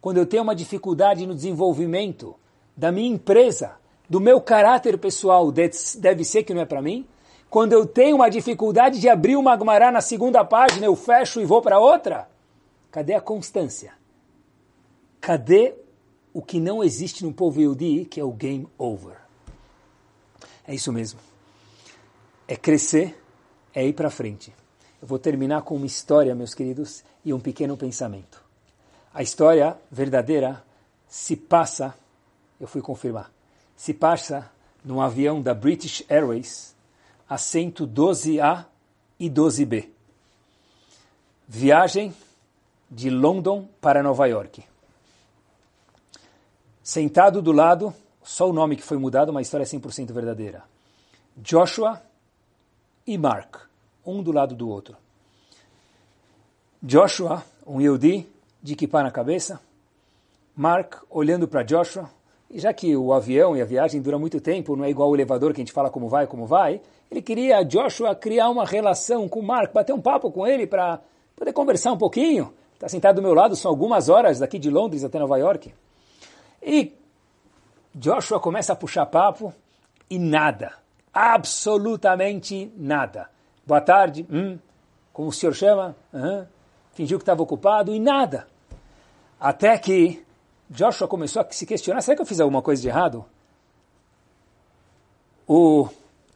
Quando 0.00 0.18
eu 0.18 0.26
tenho 0.26 0.42
uma 0.42 0.54
dificuldade 0.54 1.26
no 1.26 1.34
desenvolvimento 1.34 2.34
da 2.76 2.92
minha 2.92 3.08
empresa, 3.08 3.76
do 4.08 4.20
meu 4.20 4.40
caráter 4.40 4.98
pessoal 4.98 5.50
deve 5.50 6.24
ser 6.24 6.42
que 6.42 6.52
não 6.52 6.60
é 6.60 6.66
para 6.66 6.82
mim? 6.82 7.06
Quando 7.48 7.72
eu 7.72 7.86
tenho 7.86 8.16
uma 8.16 8.28
dificuldade 8.28 9.00
de 9.00 9.08
abrir 9.08 9.36
uma 9.36 9.52
Agmará 9.52 9.90
na 9.90 10.00
segunda 10.00 10.44
página, 10.44 10.84
eu 10.84 10.96
fecho 10.96 11.40
e 11.40 11.44
vou 11.44 11.62
para 11.62 11.78
outra? 11.78 12.28
Cadê 12.90 13.14
a 13.14 13.20
constância? 13.20 13.94
Cadê 15.20 15.74
o 16.32 16.42
que 16.42 16.60
não 16.60 16.84
existe 16.84 17.24
no 17.24 17.32
povo 17.32 17.60
Yehudi, 17.60 18.04
que 18.04 18.20
é 18.20 18.24
o 18.24 18.32
game 18.32 18.68
over? 18.76 19.16
É 20.66 20.74
isso 20.74 20.92
mesmo. 20.92 21.20
É 22.46 22.56
crescer, 22.56 23.16
é 23.72 23.86
ir 23.86 23.94
para 23.94 24.10
frente. 24.10 24.52
Eu 25.00 25.08
vou 25.08 25.18
terminar 25.18 25.62
com 25.62 25.76
uma 25.76 25.86
história, 25.86 26.34
meus 26.34 26.54
queridos, 26.54 27.02
e 27.24 27.32
um 27.32 27.40
pequeno 27.40 27.76
pensamento. 27.76 28.43
A 29.14 29.22
história 29.22 29.78
verdadeira 29.92 30.64
se 31.06 31.36
passa, 31.36 31.94
eu 32.60 32.66
fui 32.66 32.82
confirmar, 32.82 33.30
se 33.76 33.94
passa 33.94 34.50
num 34.84 35.00
avião 35.00 35.40
da 35.40 35.54
British 35.54 36.04
Airways, 36.08 36.74
assento 37.28 37.86
12A 37.86 38.66
e 39.20 39.30
12B. 39.30 39.88
Viagem 41.46 42.12
de 42.90 43.08
London 43.08 43.68
para 43.80 44.02
Nova 44.02 44.26
York. 44.26 44.64
Sentado 46.82 47.40
do 47.40 47.52
lado, 47.52 47.94
só 48.20 48.50
o 48.50 48.52
nome 48.52 48.74
que 48.74 48.82
foi 48.82 48.98
mudado, 48.98 49.30
uma 49.30 49.40
história 49.40 49.64
100% 49.64 50.12
verdadeira. 50.12 50.64
Joshua 51.36 52.02
e 53.06 53.16
Mark, 53.16 53.58
um 54.04 54.24
do 54.24 54.32
lado 54.32 54.56
do 54.56 54.68
outro. 54.68 54.96
Joshua, 56.82 57.44
um 57.64 57.80
Yehudi, 57.80 58.33
de 58.64 58.74
kippah 58.74 59.02
na 59.02 59.10
cabeça. 59.10 59.60
Mark 60.56 60.94
olhando 61.10 61.46
para 61.46 61.62
Joshua, 61.62 62.08
e 62.50 62.58
já 62.58 62.72
que 62.72 62.96
o 62.96 63.12
avião 63.12 63.54
e 63.54 63.60
a 63.60 63.64
viagem 63.64 64.00
dura 64.00 64.18
muito 64.18 64.40
tempo, 64.40 64.74
não 64.74 64.84
é 64.84 64.90
igual 64.90 65.10
o 65.10 65.14
elevador 65.14 65.52
que 65.52 65.60
a 65.60 65.64
gente 65.64 65.72
fala 65.72 65.90
como 65.90 66.08
vai, 66.08 66.26
como 66.26 66.46
vai, 66.46 66.80
ele 67.10 67.20
queria, 67.20 67.62
Joshua, 67.62 68.14
criar 68.14 68.48
uma 68.48 68.64
relação 68.64 69.28
com 69.28 69.42
Mark, 69.42 69.70
bater 69.70 69.92
um 69.92 70.00
papo 70.00 70.30
com 70.32 70.46
ele 70.46 70.66
para 70.66 70.98
poder 71.36 71.52
conversar 71.52 71.92
um 71.92 71.98
pouquinho. 71.98 72.54
Está 72.72 72.88
sentado 72.88 73.16
do 73.16 73.22
meu 73.22 73.34
lado, 73.34 73.54
são 73.54 73.70
algumas 73.70 74.08
horas 74.08 74.38
daqui 74.38 74.58
de 74.58 74.70
Londres 74.70 75.04
até 75.04 75.18
Nova 75.18 75.36
York. 75.36 75.74
E 76.62 76.94
Joshua 77.94 78.40
começa 78.40 78.72
a 78.72 78.76
puxar 78.76 79.04
papo 79.04 79.52
e 80.08 80.18
nada, 80.18 80.72
absolutamente 81.12 82.72
nada. 82.76 83.28
Boa 83.66 83.82
tarde, 83.82 84.26
hum, 84.30 84.58
como 85.12 85.28
o 85.28 85.32
senhor 85.32 85.54
chama? 85.54 85.94
Uhum. 86.12 86.46
Fingiu 86.92 87.18
que 87.18 87.22
estava 87.22 87.42
ocupado 87.42 87.92
e 87.92 88.00
nada. 88.00 88.53
Até 89.44 89.76
que 89.76 90.24
Joshua 90.70 91.06
começou 91.06 91.42
a 91.42 91.46
se 91.50 91.66
questionar, 91.66 92.00
será 92.00 92.16
que 92.16 92.22
eu 92.22 92.26
fiz 92.26 92.40
alguma 92.40 92.62
coisa 92.62 92.80
de 92.80 92.88
errado? 92.88 93.26
O 95.46 95.86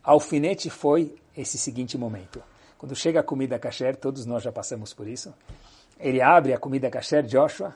alfinete 0.05 0.69
foi 0.69 1.17
esse 1.35 1.57
seguinte 1.57 1.97
momento. 1.97 2.43
Quando 2.77 2.95
chega 2.95 3.21
a 3.21 3.23
comida 3.23 3.59
kasher, 3.59 3.97
todos 3.97 4.27
nós 4.27 4.43
já 4.43 4.53
passamos 4.53 4.93
por 4.93 5.09
isso, 5.09 5.33
ele 5.99 6.21
abre 6.21 6.53
a 6.53 6.59
comida 6.59 6.91
kasher, 6.91 7.23
Joshua, 7.23 7.75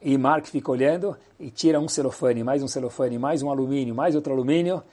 e 0.00 0.16
Mark 0.16 0.46
fica 0.46 0.70
olhando 0.70 1.16
e 1.40 1.50
tira 1.50 1.80
um 1.80 1.88
celofane, 1.88 2.44
mais 2.44 2.62
um 2.62 2.68
celofane, 2.68 3.18
mais 3.18 3.42
um 3.42 3.50
alumínio, 3.50 3.92
mais 3.92 4.14
outro 4.14 4.32
alumínio, 4.32 4.84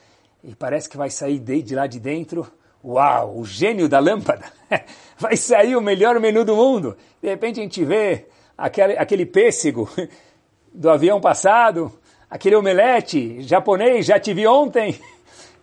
e 0.42 0.56
parece 0.56 0.88
que 0.88 0.96
vai 0.96 1.08
sair 1.08 1.38
de, 1.38 1.62
de 1.62 1.76
lá 1.76 1.86
de 1.86 2.00
dentro, 2.00 2.52
uau, 2.84 3.38
o 3.38 3.44
gênio 3.44 3.88
da 3.88 4.00
lâmpada, 4.00 4.44
vai 5.16 5.36
sair 5.36 5.76
o 5.76 5.80
melhor 5.80 6.18
menu 6.18 6.44
do 6.44 6.56
mundo. 6.56 6.96
De 7.22 7.28
repente 7.28 7.60
a 7.60 7.62
gente 7.62 7.84
vê 7.84 8.26
aquele, 8.56 8.96
aquele 8.96 9.26
pêssego 9.26 9.88
do 10.72 10.90
avião 10.90 11.20
passado, 11.20 11.92
aquele 12.28 12.56
omelete 12.56 13.42
japonês, 13.42 14.06
já 14.06 14.18
tive 14.18 14.46
ontem. 14.46 14.98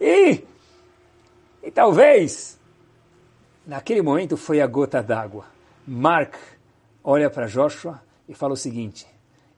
E, 0.01 0.45
e 1.61 1.69
talvez, 1.69 2.57
naquele 3.67 4.01
momento 4.01 4.37
foi 4.37 4.61
a 4.61 4.65
gota 4.65 5.03
d'água. 5.03 5.43
Mark 5.85 6.35
olha 7.03 7.29
para 7.29 7.47
Joshua 7.47 8.01
e 8.25 8.33
fala 8.33 8.53
o 8.53 8.55
seguinte, 8.55 9.05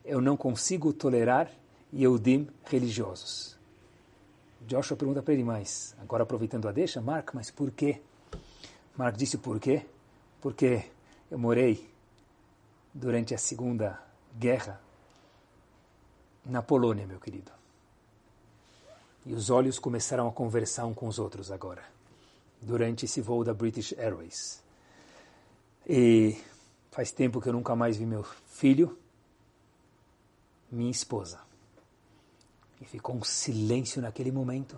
eu 0.03 0.19
não 0.19 0.35
consigo 0.35 0.91
tolerar 0.93 1.47
Yehudim 1.93 2.47
religiosos. 2.65 3.55
Joshua 4.61 4.97
pergunta 4.97 5.21
para 5.21 5.33
ele 5.33 5.43
mais, 5.43 5.95
agora 6.01 6.23
aproveitando 6.23 6.67
a 6.67 6.71
deixa, 6.71 6.99
Mark, 7.01 7.35
mas 7.35 7.51
por 7.51 7.69
quê? 7.69 8.01
Mark 8.97 9.15
disse 9.15 9.37
por 9.37 9.59
quê? 9.59 9.85
Porque 10.39 10.85
eu 11.29 11.37
morei 11.37 11.90
durante 12.93 13.33
a 13.33 13.37
Segunda 13.37 13.99
Guerra 14.37 14.81
na 16.45 16.61
Polônia, 16.61 17.05
meu 17.05 17.19
querido. 17.19 17.51
E 19.25 19.33
os 19.33 19.49
olhos 19.49 19.77
começaram 19.77 20.27
a 20.27 20.31
conversar 20.31 20.85
um 20.85 20.93
com 20.93 21.07
os 21.07 21.19
outros 21.19 21.51
agora, 21.51 21.83
durante 22.61 23.05
esse 23.05 23.21
voo 23.21 23.43
da 23.43 23.53
British 23.53 23.93
Airways. 23.97 24.63
E 25.87 26.37
faz 26.91 27.11
tempo 27.11 27.39
que 27.39 27.49
eu 27.49 27.53
nunca 27.53 27.75
mais 27.75 27.97
vi 27.97 28.05
meu 28.05 28.23
filho, 28.23 28.97
minha 30.71 30.91
esposa. 30.91 31.39
E 32.79 32.85
ficou 32.85 33.15
um 33.15 33.23
silêncio 33.23 34.01
naquele 34.01 34.31
momento. 34.31 34.77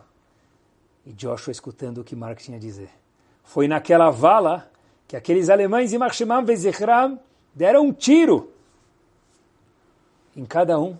E 1.05 1.13
Joshua 1.13 1.51
escutando 1.51 1.99
o 1.99 2.03
que 2.03 2.15
Mark 2.15 2.39
tinha 2.39 2.57
a 2.57 2.59
dizer. 2.59 2.89
Foi 3.43 3.67
naquela 3.67 4.09
vala 4.09 4.69
que 5.07 5.15
aqueles 5.15 5.49
alemães 5.49 5.93
em 5.93 5.97
Marshemam 5.97 6.43
Vezichram 6.43 7.19
deram 7.53 7.87
um 7.87 7.93
tiro 7.93 8.51
em 10.35 10.45
cada 10.45 10.79
um 10.79 10.97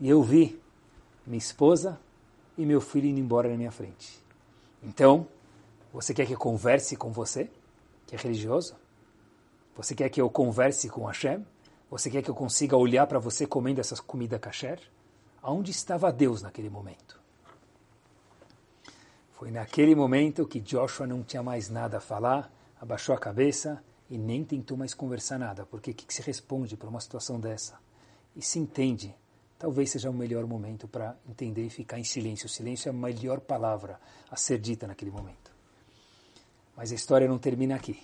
e 0.00 0.08
eu 0.08 0.22
vi 0.22 0.60
minha 1.26 1.38
esposa 1.38 2.00
e 2.56 2.64
meu 2.64 2.80
filho 2.80 3.08
indo 3.08 3.20
embora 3.20 3.48
na 3.48 3.56
minha 3.56 3.70
frente. 3.70 4.18
Então, 4.82 5.26
você 5.92 6.12
quer 6.14 6.26
que 6.26 6.34
eu 6.34 6.38
converse 6.38 6.96
com 6.96 7.10
você, 7.10 7.50
que 8.06 8.14
é 8.14 8.18
religioso? 8.18 8.74
Você 9.76 9.94
quer 9.94 10.08
que 10.08 10.20
eu 10.20 10.30
converse 10.30 10.88
com 10.88 11.04
Hashem? 11.04 11.44
Você 11.90 12.10
quer 12.10 12.22
que 12.22 12.30
eu 12.30 12.34
consiga 12.34 12.76
olhar 12.76 13.06
para 13.06 13.18
você 13.18 13.46
comendo 13.46 13.80
essa 13.80 14.00
comida 14.02 14.38
kasher? 14.38 14.80
Aonde 15.42 15.70
estava 15.70 16.12
Deus 16.12 16.42
naquele 16.42 16.70
momento? 16.70 17.20
Foi 19.32 19.50
naquele 19.50 19.94
momento 19.94 20.46
que 20.46 20.60
Joshua 20.60 21.06
não 21.06 21.22
tinha 21.22 21.42
mais 21.42 21.68
nada 21.68 21.98
a 21.98 22.00
falar, 22.00 22.50
abaixou 22.80 23.14
a 23.14 23.18
cabeça 23.18 23.82
e 24.10 24.18
nem 24.18 24.44
tentou 24.44 24.76
mais 24.76 24.94
conversar 24.94 25.38
nada, 25.38 25.64
porque 25.66 25.90
o 25.90 25.94
que, 25.94 26.06
que 26.06 26.14
se 26.14 26.22
responde 26.22 26.76
para 26.76 26.88
uma 26.88 27.00
situação 27.00 27.40
dessa? 27.40 27.78
E 28.36 28.42
se 28.42 28.58
entende 28.58 29.14
talvez 29.64 29.90
seja 29.90 30.10
o 30.10 30.12
melhor 30.12 30.46
momento 30.46 30.86
para 30.86 31.16
entender 31.26 31.64
e 31.64 31.70
ficar 31.70 31.98
em 31.98 32.04
silêncio. 32.04 32.44
O 32.44 32.50
silêncio 32.50 32.88
é 32.88 32.90
a 32.90 32.92
melhor 32.92 33.40
palavra 33.40 33.98
a 34.30 34.36
ser 34.36 34.58
dita 34.58 34.86
naquele 34.86 35.10
momento. 35.10 35.50
Mas 36.76 36.92
a 36.92 36.94
história 36.94 37.26
não 37.26 37.38
termina 37.38 37.74
aqui. 37.74 37.98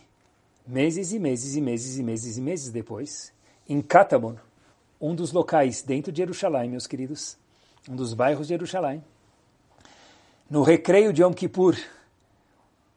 Meses 0.67 1.13
e 1.13 1.19
meses 1.19 1.55
e 1.55 1.61
meses 1.61 1.99
e 1.99 2.03
meses 2.03 2.37
e 2.39 2.41
meses 2.41 2.71
depois, 2.71 3.31
em 3.69 3.83
Katamon, 3.83 4.37
um 4.99 5.15
dos 5.15 5.33
locais 5.33 5.83
dentro 5.83 6.11
de 6.11 6.23
Jerusalém, 6.23 6.71
meus 6.71 6.87
queridos, 6.87 7.37
um 7.87 7.95
dos 7.95 8.15
bairros 8.15 8.47
de 8.47 8.55
Jerusalém, 8.55 9.05
no 10.49 10.63
recreio 10.63 11.13
de 11.13 11.23
Yom 11.23 11.35
Kippur, 11.35 11.77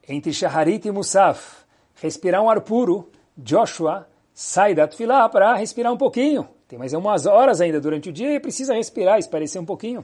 entre 0.08 0.32
Shaharit 0.32 0.88
e 0.88 0.91
Musaf, 0.91 1.62
respirar 2.04 2.43
um 2.43 2.49
ar 2.49 2.60
puro, 2.60 3.10
Joshua 3.38 4.06
sai 4.34 4.76
da 4.76 4.86
Tfilah 4.86 5.30
para 5.30 5.56
respirar 5.56 5.93
um 5.93 5.97
pouquinho. 5.97 6.49
Tem 6.68 6.78
mais 6.78 6.91
umas 6.91 7.26
horas 7.26 7.62
ainda 7.62 7.80
durante 7.80 8.10
o 8.10 8.12
dia 8.12 8.36
e 8.36 8.41
precisa 8.41 8.74
respirar, 8.74 9.18
esparecer 9.18 9.62
um 9.62 9.66
pouquinho. 9.66 10.04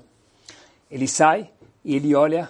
Ele 0.89 1.09
sai 1.09 1.49
e 1.83 1.93
ele 1.93 2.15
olha 2.15 2.49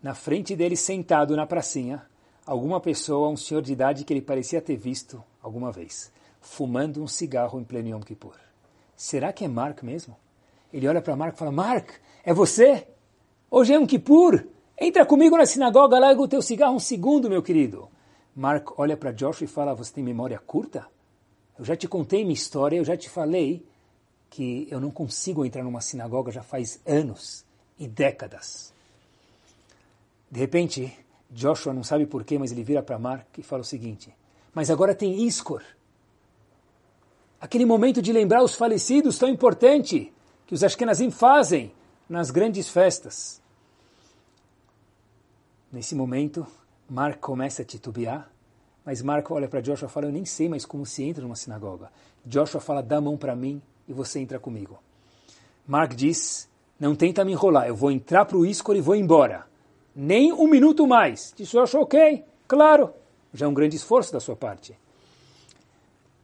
na 0.00 0.14
frente 0.14 0.54
dele, 0.54 0.76
sentado 0.76 1.34
na 1.34 1.44
pracinha, 1.44 2.06
alguma 2.46 2.78
pessoa, 2.78 3.28
um 3.28 3.36
senhor 3.36 3.60
de 3.60 3.72
idade 3.72 4.04
que 4.04 4.12
ele 4.12 4.22
parecia 4.22 4.62
ter 4.62 4.76
visto 4.76 5.20
alguma 5.42 5.72
vez, 5.72 6.12
fumando 6.40 7.02
um 7.02 7.08
cigarro 7.08 7.58
em 7.58 7.64
pleno 7.64 7.88
Yom 7.88 8.00
Kippur. 8.00 8.36
Será 8.96 9.32
que 9.32 9.44
é 9.44 9.48
Mark 9.48 9.82
mesmo? 9.82 10.16
Ele 10.72 10.86
olha 10.86 11.02
para 11.02 11.16
Mark 11.16 11.34
e 11.34 11.38
fala, 11.38 11.50
Mark, 11.50 11.90
é 12.22 12.32
você? 12.32 12.86
Hoje 13.50 13.72
é 13.72 13.76
Yom 13.76 13.84
Kippur. 13.84 14.44
Entra 14.80 15.04
comigo 15.04 15.36
na 15.36 15.44
sinagoga, 15.44 15.98
larga 15.98 16.22
o 16.22 16.28
teu 16.28 16.40
cigarro 16.40 16.76
um 16.76 16.80
segundo, 16.80 17.28
meu 17.28 17.42
querido. 17.42 17.88
Mark 18.36 18.78
olha 18.78 18.98
para 18.98 19.12
Joshua 19.12 19.46
e 19.46 19.48
fala, 19.48 19.74
você 19.74 19.94
tem 19.94 20.04
memória 20.04 20.38
curta? 20.38 20.86
Eu 21.58 21.64
já 21.64 21.74
te 21.74 21.88
contei 21.88 22.22
minha 22.22 22.34
história, 22.34 22.76
eu 22.76 22.84
já 22.84 22.94
te 22.94 23.08
falei 23.08 23.64
que 24.28 24.68
eu 24.70 24.78
não 24.78 24.90
consigo 24.90 25.42
entrar 25.42 25.64
numa 25.64 25.80
sinagoga 25.80 26.30
já 26.30 26.42
faz 26.42 26.78
anos 26.84 27.46
e 27.78 27.88
décadas. 27.88 28.74
De 30.30 30.38
repente, 30.38 30.94
Joshua 31.30 31.72
não 31.72 31.82
sabe 31.82 32.04
porquê, 32.04 32.38
mas 32.38 32.52
ele 32.52 32.62
vira 32.62 32.82
para 32.82 32.98
Mark 32.98 33.38
e 33.38 33.42
fala 33.42 33.62
o 33.62 33.64
seguinte: 33.64 34.14
Mas 34.52 34.70
agora 34.70 34.94
tem 34.94 35.24
Iskor. 35.24 35.62
Aquele 37.40 37.64
momento 37.64 38.02
de 38.02 38.12
lembrar 38.12 38.42
os 38.42 38.54
falecidos 38.54 39.18
tão 39.18 39.30
importante 39.30 40.12
que 40.46 40.54
os 40.54 40.62
Ashkenazim 40.62 41.10
fazem 41.10 41.72
nas 42.06 42.30
grandes 42.30 42.68
festas. 42.68 43.40
Nesse 45.72 45.94
momento, 45.94 46.46
Mark 46.88 47.18
começa 47.18 47.62
a 47.62 47.64
titubear, 47.64 48.30
mas 48.84 49.02
Mark 49.02 49.30
olha 49.30 49.48
para 49.48 49.60
Joshua 49.60 49.88
e 49.88 49.90
fala: 49.90 50.06
Eu 50.06 50.12
nem 50.12 50.24
sei 50.24 50.48
mais 50.48 50.64
como 50.64 50.86
se 50.86 51.02
entra 51.02 51.22
numa 51.22 51.36
sinagoga. 51.36 51.90
Joshua 52.24 52.60
fala: 52.60 52.82
Dá 52.82 52.98
a 52.98 53.00
mão 53.00 53.16
para 53.16 53.34
mim 53.34 53.60
e 53.88 53.92
você 53.92 54.20
entra 54.20 54.38
comigo. 54.38 54.78
Mark 55.66 55.94
diz: 55.94 56.48
Não 56.78 56.94
tenta 56.94 57.24
me 57.24 57.32
enrolar, 57.32 57.66
eu 57.66 57.74
vou 57.74 57.90
entrar 57.90 58.24
para 58.24 58.36
o 58.36 58.46
Iskor 58.46 58.76
e 58.76 58.80
vou 58.80 58.94
embora 58.94 59.46
nem 59.96 60.30
um 60.30 60.46
minuto 60.46 60.86
mais. 60.86 61.32
Disse 61.34 61.52
Joshua, 61.52 61.80
ok, 61.80 62.22
claro, 62.46 62.92
já 63.32 63.46
é 63.46 63.48
um 63.48 63.54
grande 63.54 63.76
esforço 63.76 64.12
da 64.12 64.20
sua 64.20 64.36
parte. 64.36 64.78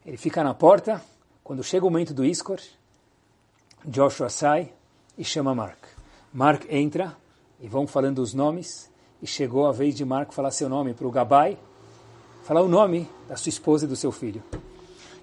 Ele 0.05 0.19
fica 0.19 0.45
na 0.45 0.53
porta, 0.53 1.03
quando 1.43 1.65
chega 1.65 1.87
o 1.87 1.91
momento 1.91 2.13
do 2.13 2.25
Iskor, 2.25 2.61
Joshua 3.85 4.29
sai 4.29 4.73
e 5.17 5.25
chama 5.25 5.55
Mark. 5.55 5.79
Mark 6.33 6.67
entra 6.69 7.17
e 7.59 7.67
vão 7.67 7.87
falando 7.87 8.19
os 8.19 8.35
nomes, 8.35 8.91
e 9.23 9.27
chegou 9.27 9.67
a 9.69 9.73
vez 9.73 9.95
de 9.95 10.05
Mark 10.05 10.33
falar 10.33 10.51
seu 10.51 10.69
nome 10.69 10.93
para 10.93 11.07
o 11.07 11.11
Gabai, 11.11 11.57
falar 12.43 12.61
o 12.61 12.69
nome 12.69 13.09
da 13.29 13.37
sua 13.37 13.51
esposa 13.51 13.85
e 13.85 13.89
do 13.89 13.95
seu 13.95 14.11
filho. 14.11 14.43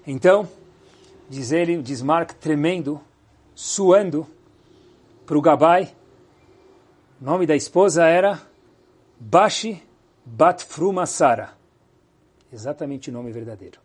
Então, 0.06 0.48
diz 1.28 1.52
ele, 1.52 1.82
diz 1.82 2.00
Mark, 2.00 2.32
tremendo, 2.32 2.98
suando, 3.54 4.26
para 5.26 5.36
o 5.36 5.42
Gabai, 5.42 5.94
o 7.20 7.24
nome 7.24 7.46
da 7.46 7.54
esposa 7.54 8.06
era 8.06 8.40
Bashi 9.18 9.82
Bat 10.24 10.64
Fruma 10.64 11.04
Sara. 11.04 11.52
Exatamente 12.50 13.10
o 13.10 13.12
nome 13.12 13.30
verdadeiro. 13.30 13.78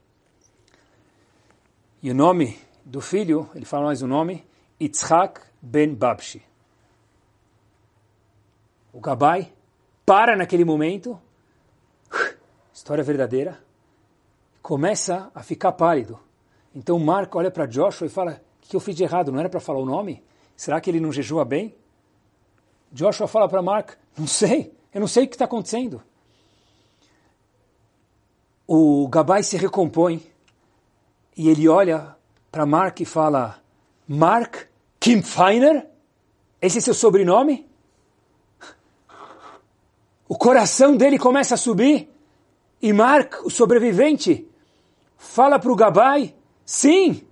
E 2.01 2.09
o 2.09 2.15
nome 2.15 2.57
do 2.85 3.01
filho, 3.01 3.49
ele 3.53 3.65
fala 3.65 3.85
mais 3.85 4.01
o 4.01 4.07
nome, 4.07 4.45
Yitzhak 4.79 5.41
Ben 5.61 5.93
Babshi. 5.93 6.41
O 8.93 9.01
Gabai 9.01 9.51
para 10.05 10.35
naquele 10.35 10.63
momento, 10.63 11.19
história 12.73 13.03
verdadeira, 13.03 13.59
começa 14.61 15.31
a 15.33 15.41
ficar 15.41 15.71
pálido. 15.71 16.19
Então 16.73 16.99
Marco 16.99 17.37
olha 17.37 17.49
para 17.49 17.65
Joshua 17.65 18.07
e 18.07 18.09
fala: 18.09 18.41
O 18.63 18.67
que 18.67 18.75
eu 18.75 18.79
fiz 18.79 18.95
de 18.95 19.03
errado? 19.03 19.31
Não 19.31 19.39
era 19.39 19.49
para 19.49 19.59
falar 19.59 19.79
o 19.79 19.85
nome? 19.85 20.23
Será 20.55 20.79
que 20.79 20.89
ele 20.89 20.99
não 20.99 21.11
jejua 21.11 21.43
bem? 21.43 21.75
Joshua 22.91 23.27
fala 23.27 23.49
para 23.49 23.61
Mark, 23.61 23.91
não 24.17 24.27
sei, 24.27 24.73
eu 24.93 25.01
não 25.01 25.07
sei 25.07 25.25
o 25.25 25.27
que 25.27 25.35
está 25.35 25.45
acontecendo. 25.45 26.01
O 28.67 29.07
Gabai 29.07 29.43
se 29.43 29.57
recompõe 29.57 30.25
e 31.35 31.49
ele 31.49 31.67
olha 31.67 32.15
para 32.51 32.65
Mark 32.65 33.01
e 33.01 33.05
fala, 33.05 33.61
Mark 34.07 34.67
Kim 34.99 35.21
Feiner? 35.21 35.87
Esse 36.61 36.77
é 36.77 36.81
seu 36.81 36.93
sobrenome? 36.93 37.67
O 40.27 40.37
coração 40.37 40.95
dele 40.95 41.19
começa 41.19 41.55
a 41.55 41.57
subir 41.57 42.09
e 42.81 42.91
Mark, 42.91 43.45
o 43.45 43.49
sobrevivente, 43.49 44.47
fala 45.17 45.59
para 45.59 45.71
o 45.71 45.75
Gabai, 45.75 46.35
sim, 46.65 47.25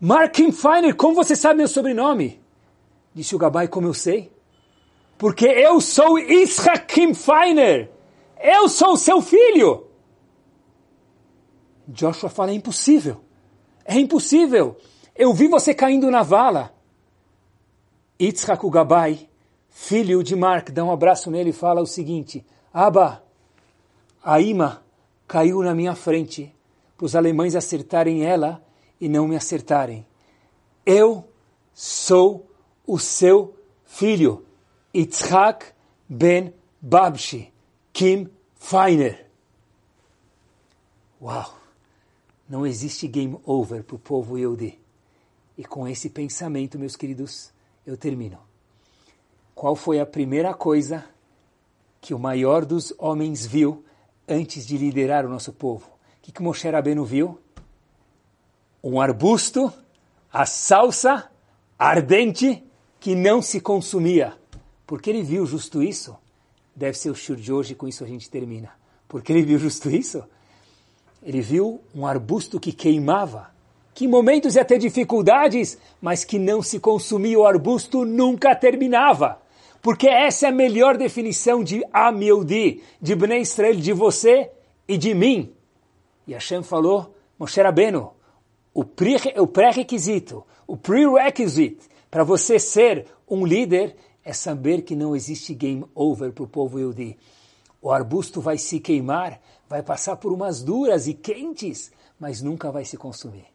Mark 0.00 0.32
Kim 0.34 0.52
Feiner, 0.52 0.94
como 0.94 1.14
você 1.14 1.34
sabe 1.34 1.58
meu 1.58 1.68
sobrenome? 1.68 2.40
Disse 3.14 3.34
o 3.34 3.38
Gabai, 3.38 3.68
como 3.68 3.86
eu 3.86 3.94
sei? 3.94 4.32
Porque 5.16 5.46
eu 5.46 5.80
sou 5.80 6.18
Israkim 6.18 7.14
Feiner. 7.14 7.90
Eu 8.38 8.68
sou 8.68 8.96
seu 8.96 9.22
filho. 9.22 9.86
Joshua 11.88 12.28
fala, 12.28 12.50
é 12.50 12.54
impossível. 12.54 13.22
É 13.84 13.98
impossível. 13.98 14.76
Eu 15.14 15.32
vi 15.32 15.48
você 15.48 15.72
caindo 15.72 16.10
na 16.10 16.22
vala. 16.22 16.74
Yitzhak 18.20 18.68
Gabai, 18.68 19.28
filho 19.78 20.22
de 20.22 20.34
Mark, 20.34 20.70
dá 20.70 20.82
um 20.82 20.90
abraço 20.90 21.30
nele 21.30 21.50
e 21.50 21.52
fala 21.52 21.82
o 21.82 21.86
seguinte, 21.86 22.44
Abba, 22.72 23.22
a 24.24 24.40
Ima 24.40 24.82
caiu 25.28 25.62
na 25.62 25.74
minha 25.74 25.94
frente 25.94 26.52
para 26.96 27.04
os 27.04 27.14
alemães 27.14 27.54
acertarem 27.54 28.24
ela 28.24 28.64
e 28.98 29.06
não 29.06 29.28
me 29.28 29.36
acertarem. 29.36 30.04
Eu 30.84 31.28
sou 31.74 32.50
o 32.86 32.98
seu 32.98 33.54
filho. 33.84 34.46
Yitzhak 34.94 35.66
ben 36.08 36.54
Babshi, 36.80 37.52
Kim 37.92 38.30
Feiner. 38.54 39.26
Uau! 41.20 41.54
Não 42.48 42.66
existe 42.66 43.06
game 43.06 43.38
over 43.44 43.84
para 43.84 43.96
o 43.96 43.98
povo 43.98 44.38
Yehudi. 44.38 44.80
E 45.56 45.64
com 45.64 45.86
esse 45.86 46.08
pensamento, 46.08 46.78
meus 46.78 46.96
queridos, 46.96 47.52
eu 47.86 47.96
termino. 47.96 48.45
Qual 49.56 49.74
foi 49.74 49.98
a 49.98 50.04
primeira 50.04 50.52
coisa 50.52 51.02
que 51.98 52.12
o 52.12 52.18
maior 52.18 52.66
dos 52.66 52.92
homens 52.98 53.46
viu 53.46 53.82
antes 54.28 54.66
de 54.66 54.76
liderar 54.76 55.24
o 55.24 55.30
nosso 55.30 55.50
povo? 55.50 55.86
O 55.86 56.20
que, 56.20 56.30
que 56.30 56.42
Moshe 56.42 56.68
Rabbeinu 56.68 57.06
viu? 57.06 57.38
Um 58.84 59.00
arbusto, 59.00 59.72
a 60.30 60.44
salsa 60.44 61.30
ardente 61.78 62.62
que 63.00 63.14
não 63.14 63.40
se 63.40 63.58
consumia. 63.58 64.34
Porque 64.86 65.08
ele 65.08 65.22
viu 65.22 65.46
justo 65.46 65.82
isso? 65.82 66.14
Deve 66.74 66.98
ser 66.98 67.08
o 67.08 67.14
shur 67.14 67.36
de 67.36 67.50
hoje, 67.50 67.74
com 67.74 67.88
isso 67.88 68.04
a 68.04 68.06
gente 68.06 68.28
termina. 68.28 68.72
Porque 69.08 69.32
ele 69.32 69.40
viu 69.40 69.58
justo 69.58 69.88
isso? 69.88 70.22
Ele 71.22 71.40
viu 71.40 71.80
um 71.94 72.06
arbusto 72.06 72.60
que 72.60 72.72
queimava, 72.74 73.50
que 73.94 74.06
momentos 74.06 74.54
ia 74.54 74.66
ter 74.66 74.78
dificuldades, 74.78 75.78
mas 75.98 76.24
que 76.24 76.38
não 76.38 76.60
se 76.60 76.78
consumia, 76.78 77.38
o 77.38 77.46
arbusto 77.46 78.04
nunca 78.04 78.54
terminava. 78.54 79.45
Porque 79.86 80.08
essa 80.08 80.46
é 80.46 80.48
a 80.48 80.52
melhor 80.52 80.96
definição 80.96 81.62
de 81.62 81.80
Amiudi, 81.92 82.82
de 83.00 83.14
Bnei 83.14 83.42
Israel, 83.42 83.76
de 83.76 83.92
você 83.92 84.50
e 84.88 84.98
de 84.98 85.14
mim. 85.14 85.54
E 86.26 86.32
Hashem 86.32 86.64
falou, 86.64 87.14
Moshe 87.38 87.62
Rabbeinu, 87.62 88.10
o 88.74 88.84
pré-requisito, 88.84 90.44
o 90.66 90.76
prerequisite 90.76 91.88
para 92.10 92.24
você 92.24 92.58
ser 92.58 93.06
um 93.30 93.46
líder 93.46 93.94
é 94.24 94.32
saber 94.32 94.82
que 94.82 94.96
não 94.96 95.14
existe 95.14 95.54
game 95.54 95.84
over 95.94 96.32
para 96.32 96.42
o 96.42 96.48
povo 96.48 96.80
Yehudi. 96.80 97.16
O 97.80 97.92
arbusto 97.92 98.40
vai 98.40 98.58
se 98.58 98.80
queimar, 98.80 99.40
vai 99.68 99.84
passar 99.84 100.16
por 100.16 100.32
umas 100.32 100.64
duras 100.64 101.06
e 101.06 101.14
quentes, 101.14 101.92
mas 102.18 102.42
nunca 102.42 102.72
vai 102.72 102.84
se 102.84 102.96
consumir. 102.96 103.46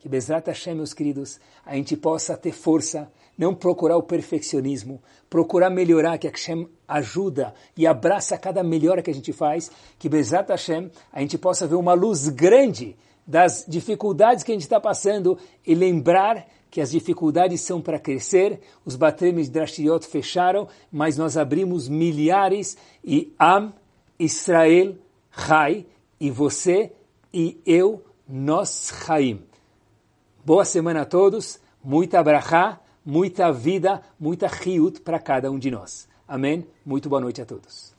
Que 0.00 0.08
Bezrat 0.08 0.48
Hashem, 0.48 0.74
meus 0.74 0.92
queridos, 0.92 1.38
a 1.64 1.76
gente 1.76 1.96
possa 1.96 2.36
ter 2.36 2.50
força, 2.50 3.08
não 3.36 3.54
procurar 3.54 3.96
o 3.96 4.02
perfeccionismo, 4.02 5.02
procurar 5.28 5.70
melhorar, 5.70 6.18
que 6.18 6.28
Hashem 6.28 6.68
ajuda 6.88 7.54
e 7.76 7.86
abraça 7.86 8.38
cada 8.38 8.62
melhora 8.62 9.02
que 9.02 9.10
a 9.10 9.14
gente 9.14 9.32
faz, 9.32 9.70
que 9.98 10.08
Bezrat 10.08 10.48
Hashem, 10.48 10.90
a 11.12 11.20
gente 11.20 11.36
possa 11.36 11.66
ver 11.66 11.74
uma 11.74 11.94
luz 11.94 12.28
grande 12.28 12.96
das 13.26 13.64
dificuldades 13.66 14.44
que 14.44 14.52
a 14.52 14.54
gente 14.54 14.62
está 14.62 14.80
passando 14.80 15.38
e 15.66 15.74
lembrar 15.74 16.46
que 16.70 16.80
as 16.80 16.90
dificuldades 16.90 17.60
são 17.60 17.80
para 17.80 17.98
crescer, 17.98 18.60
os 18.84 18.96
Batremes 18.96 19.48
Drashiot 19.48 20.06
fecharam, 20.06 20.68
mas 20.92 21.16
nós 21.16 21.36
abrimos 21.36 21.88
milhares 21.88 22.76
e 23.04 23.32
Am 23.38 23.72
Israel 24.18 24.94
Chai, 25.30 25.86
e 26.18 26.30
você 26.30 26.92
e 27.32 27.60
eu, 27.66 28.02
nós 28.28 28.92
Chaim. 29.04 29.42
Boa 30.44 30.64
semana 30.64 31.02
a 31.02 31.04
todos, 31.04 31.60
muita 31.84 32.22
brachá, 32.22 32.80
muita 33.06 33.52
vida, 33.52 34.02
muita 34.18 34.48
riut 34.48 35.00
para 35.00 35.20
cada 35.20 35.50
um 35.50 35.58
de 35.58 35.70
nós. 35.70 36.08
Amém? 36.26 36.66
Muito 36.84 37.08
boa 37.08 37.20
noite 37.20 37.40
a 37.40 37.46
todos. 37.46 37.95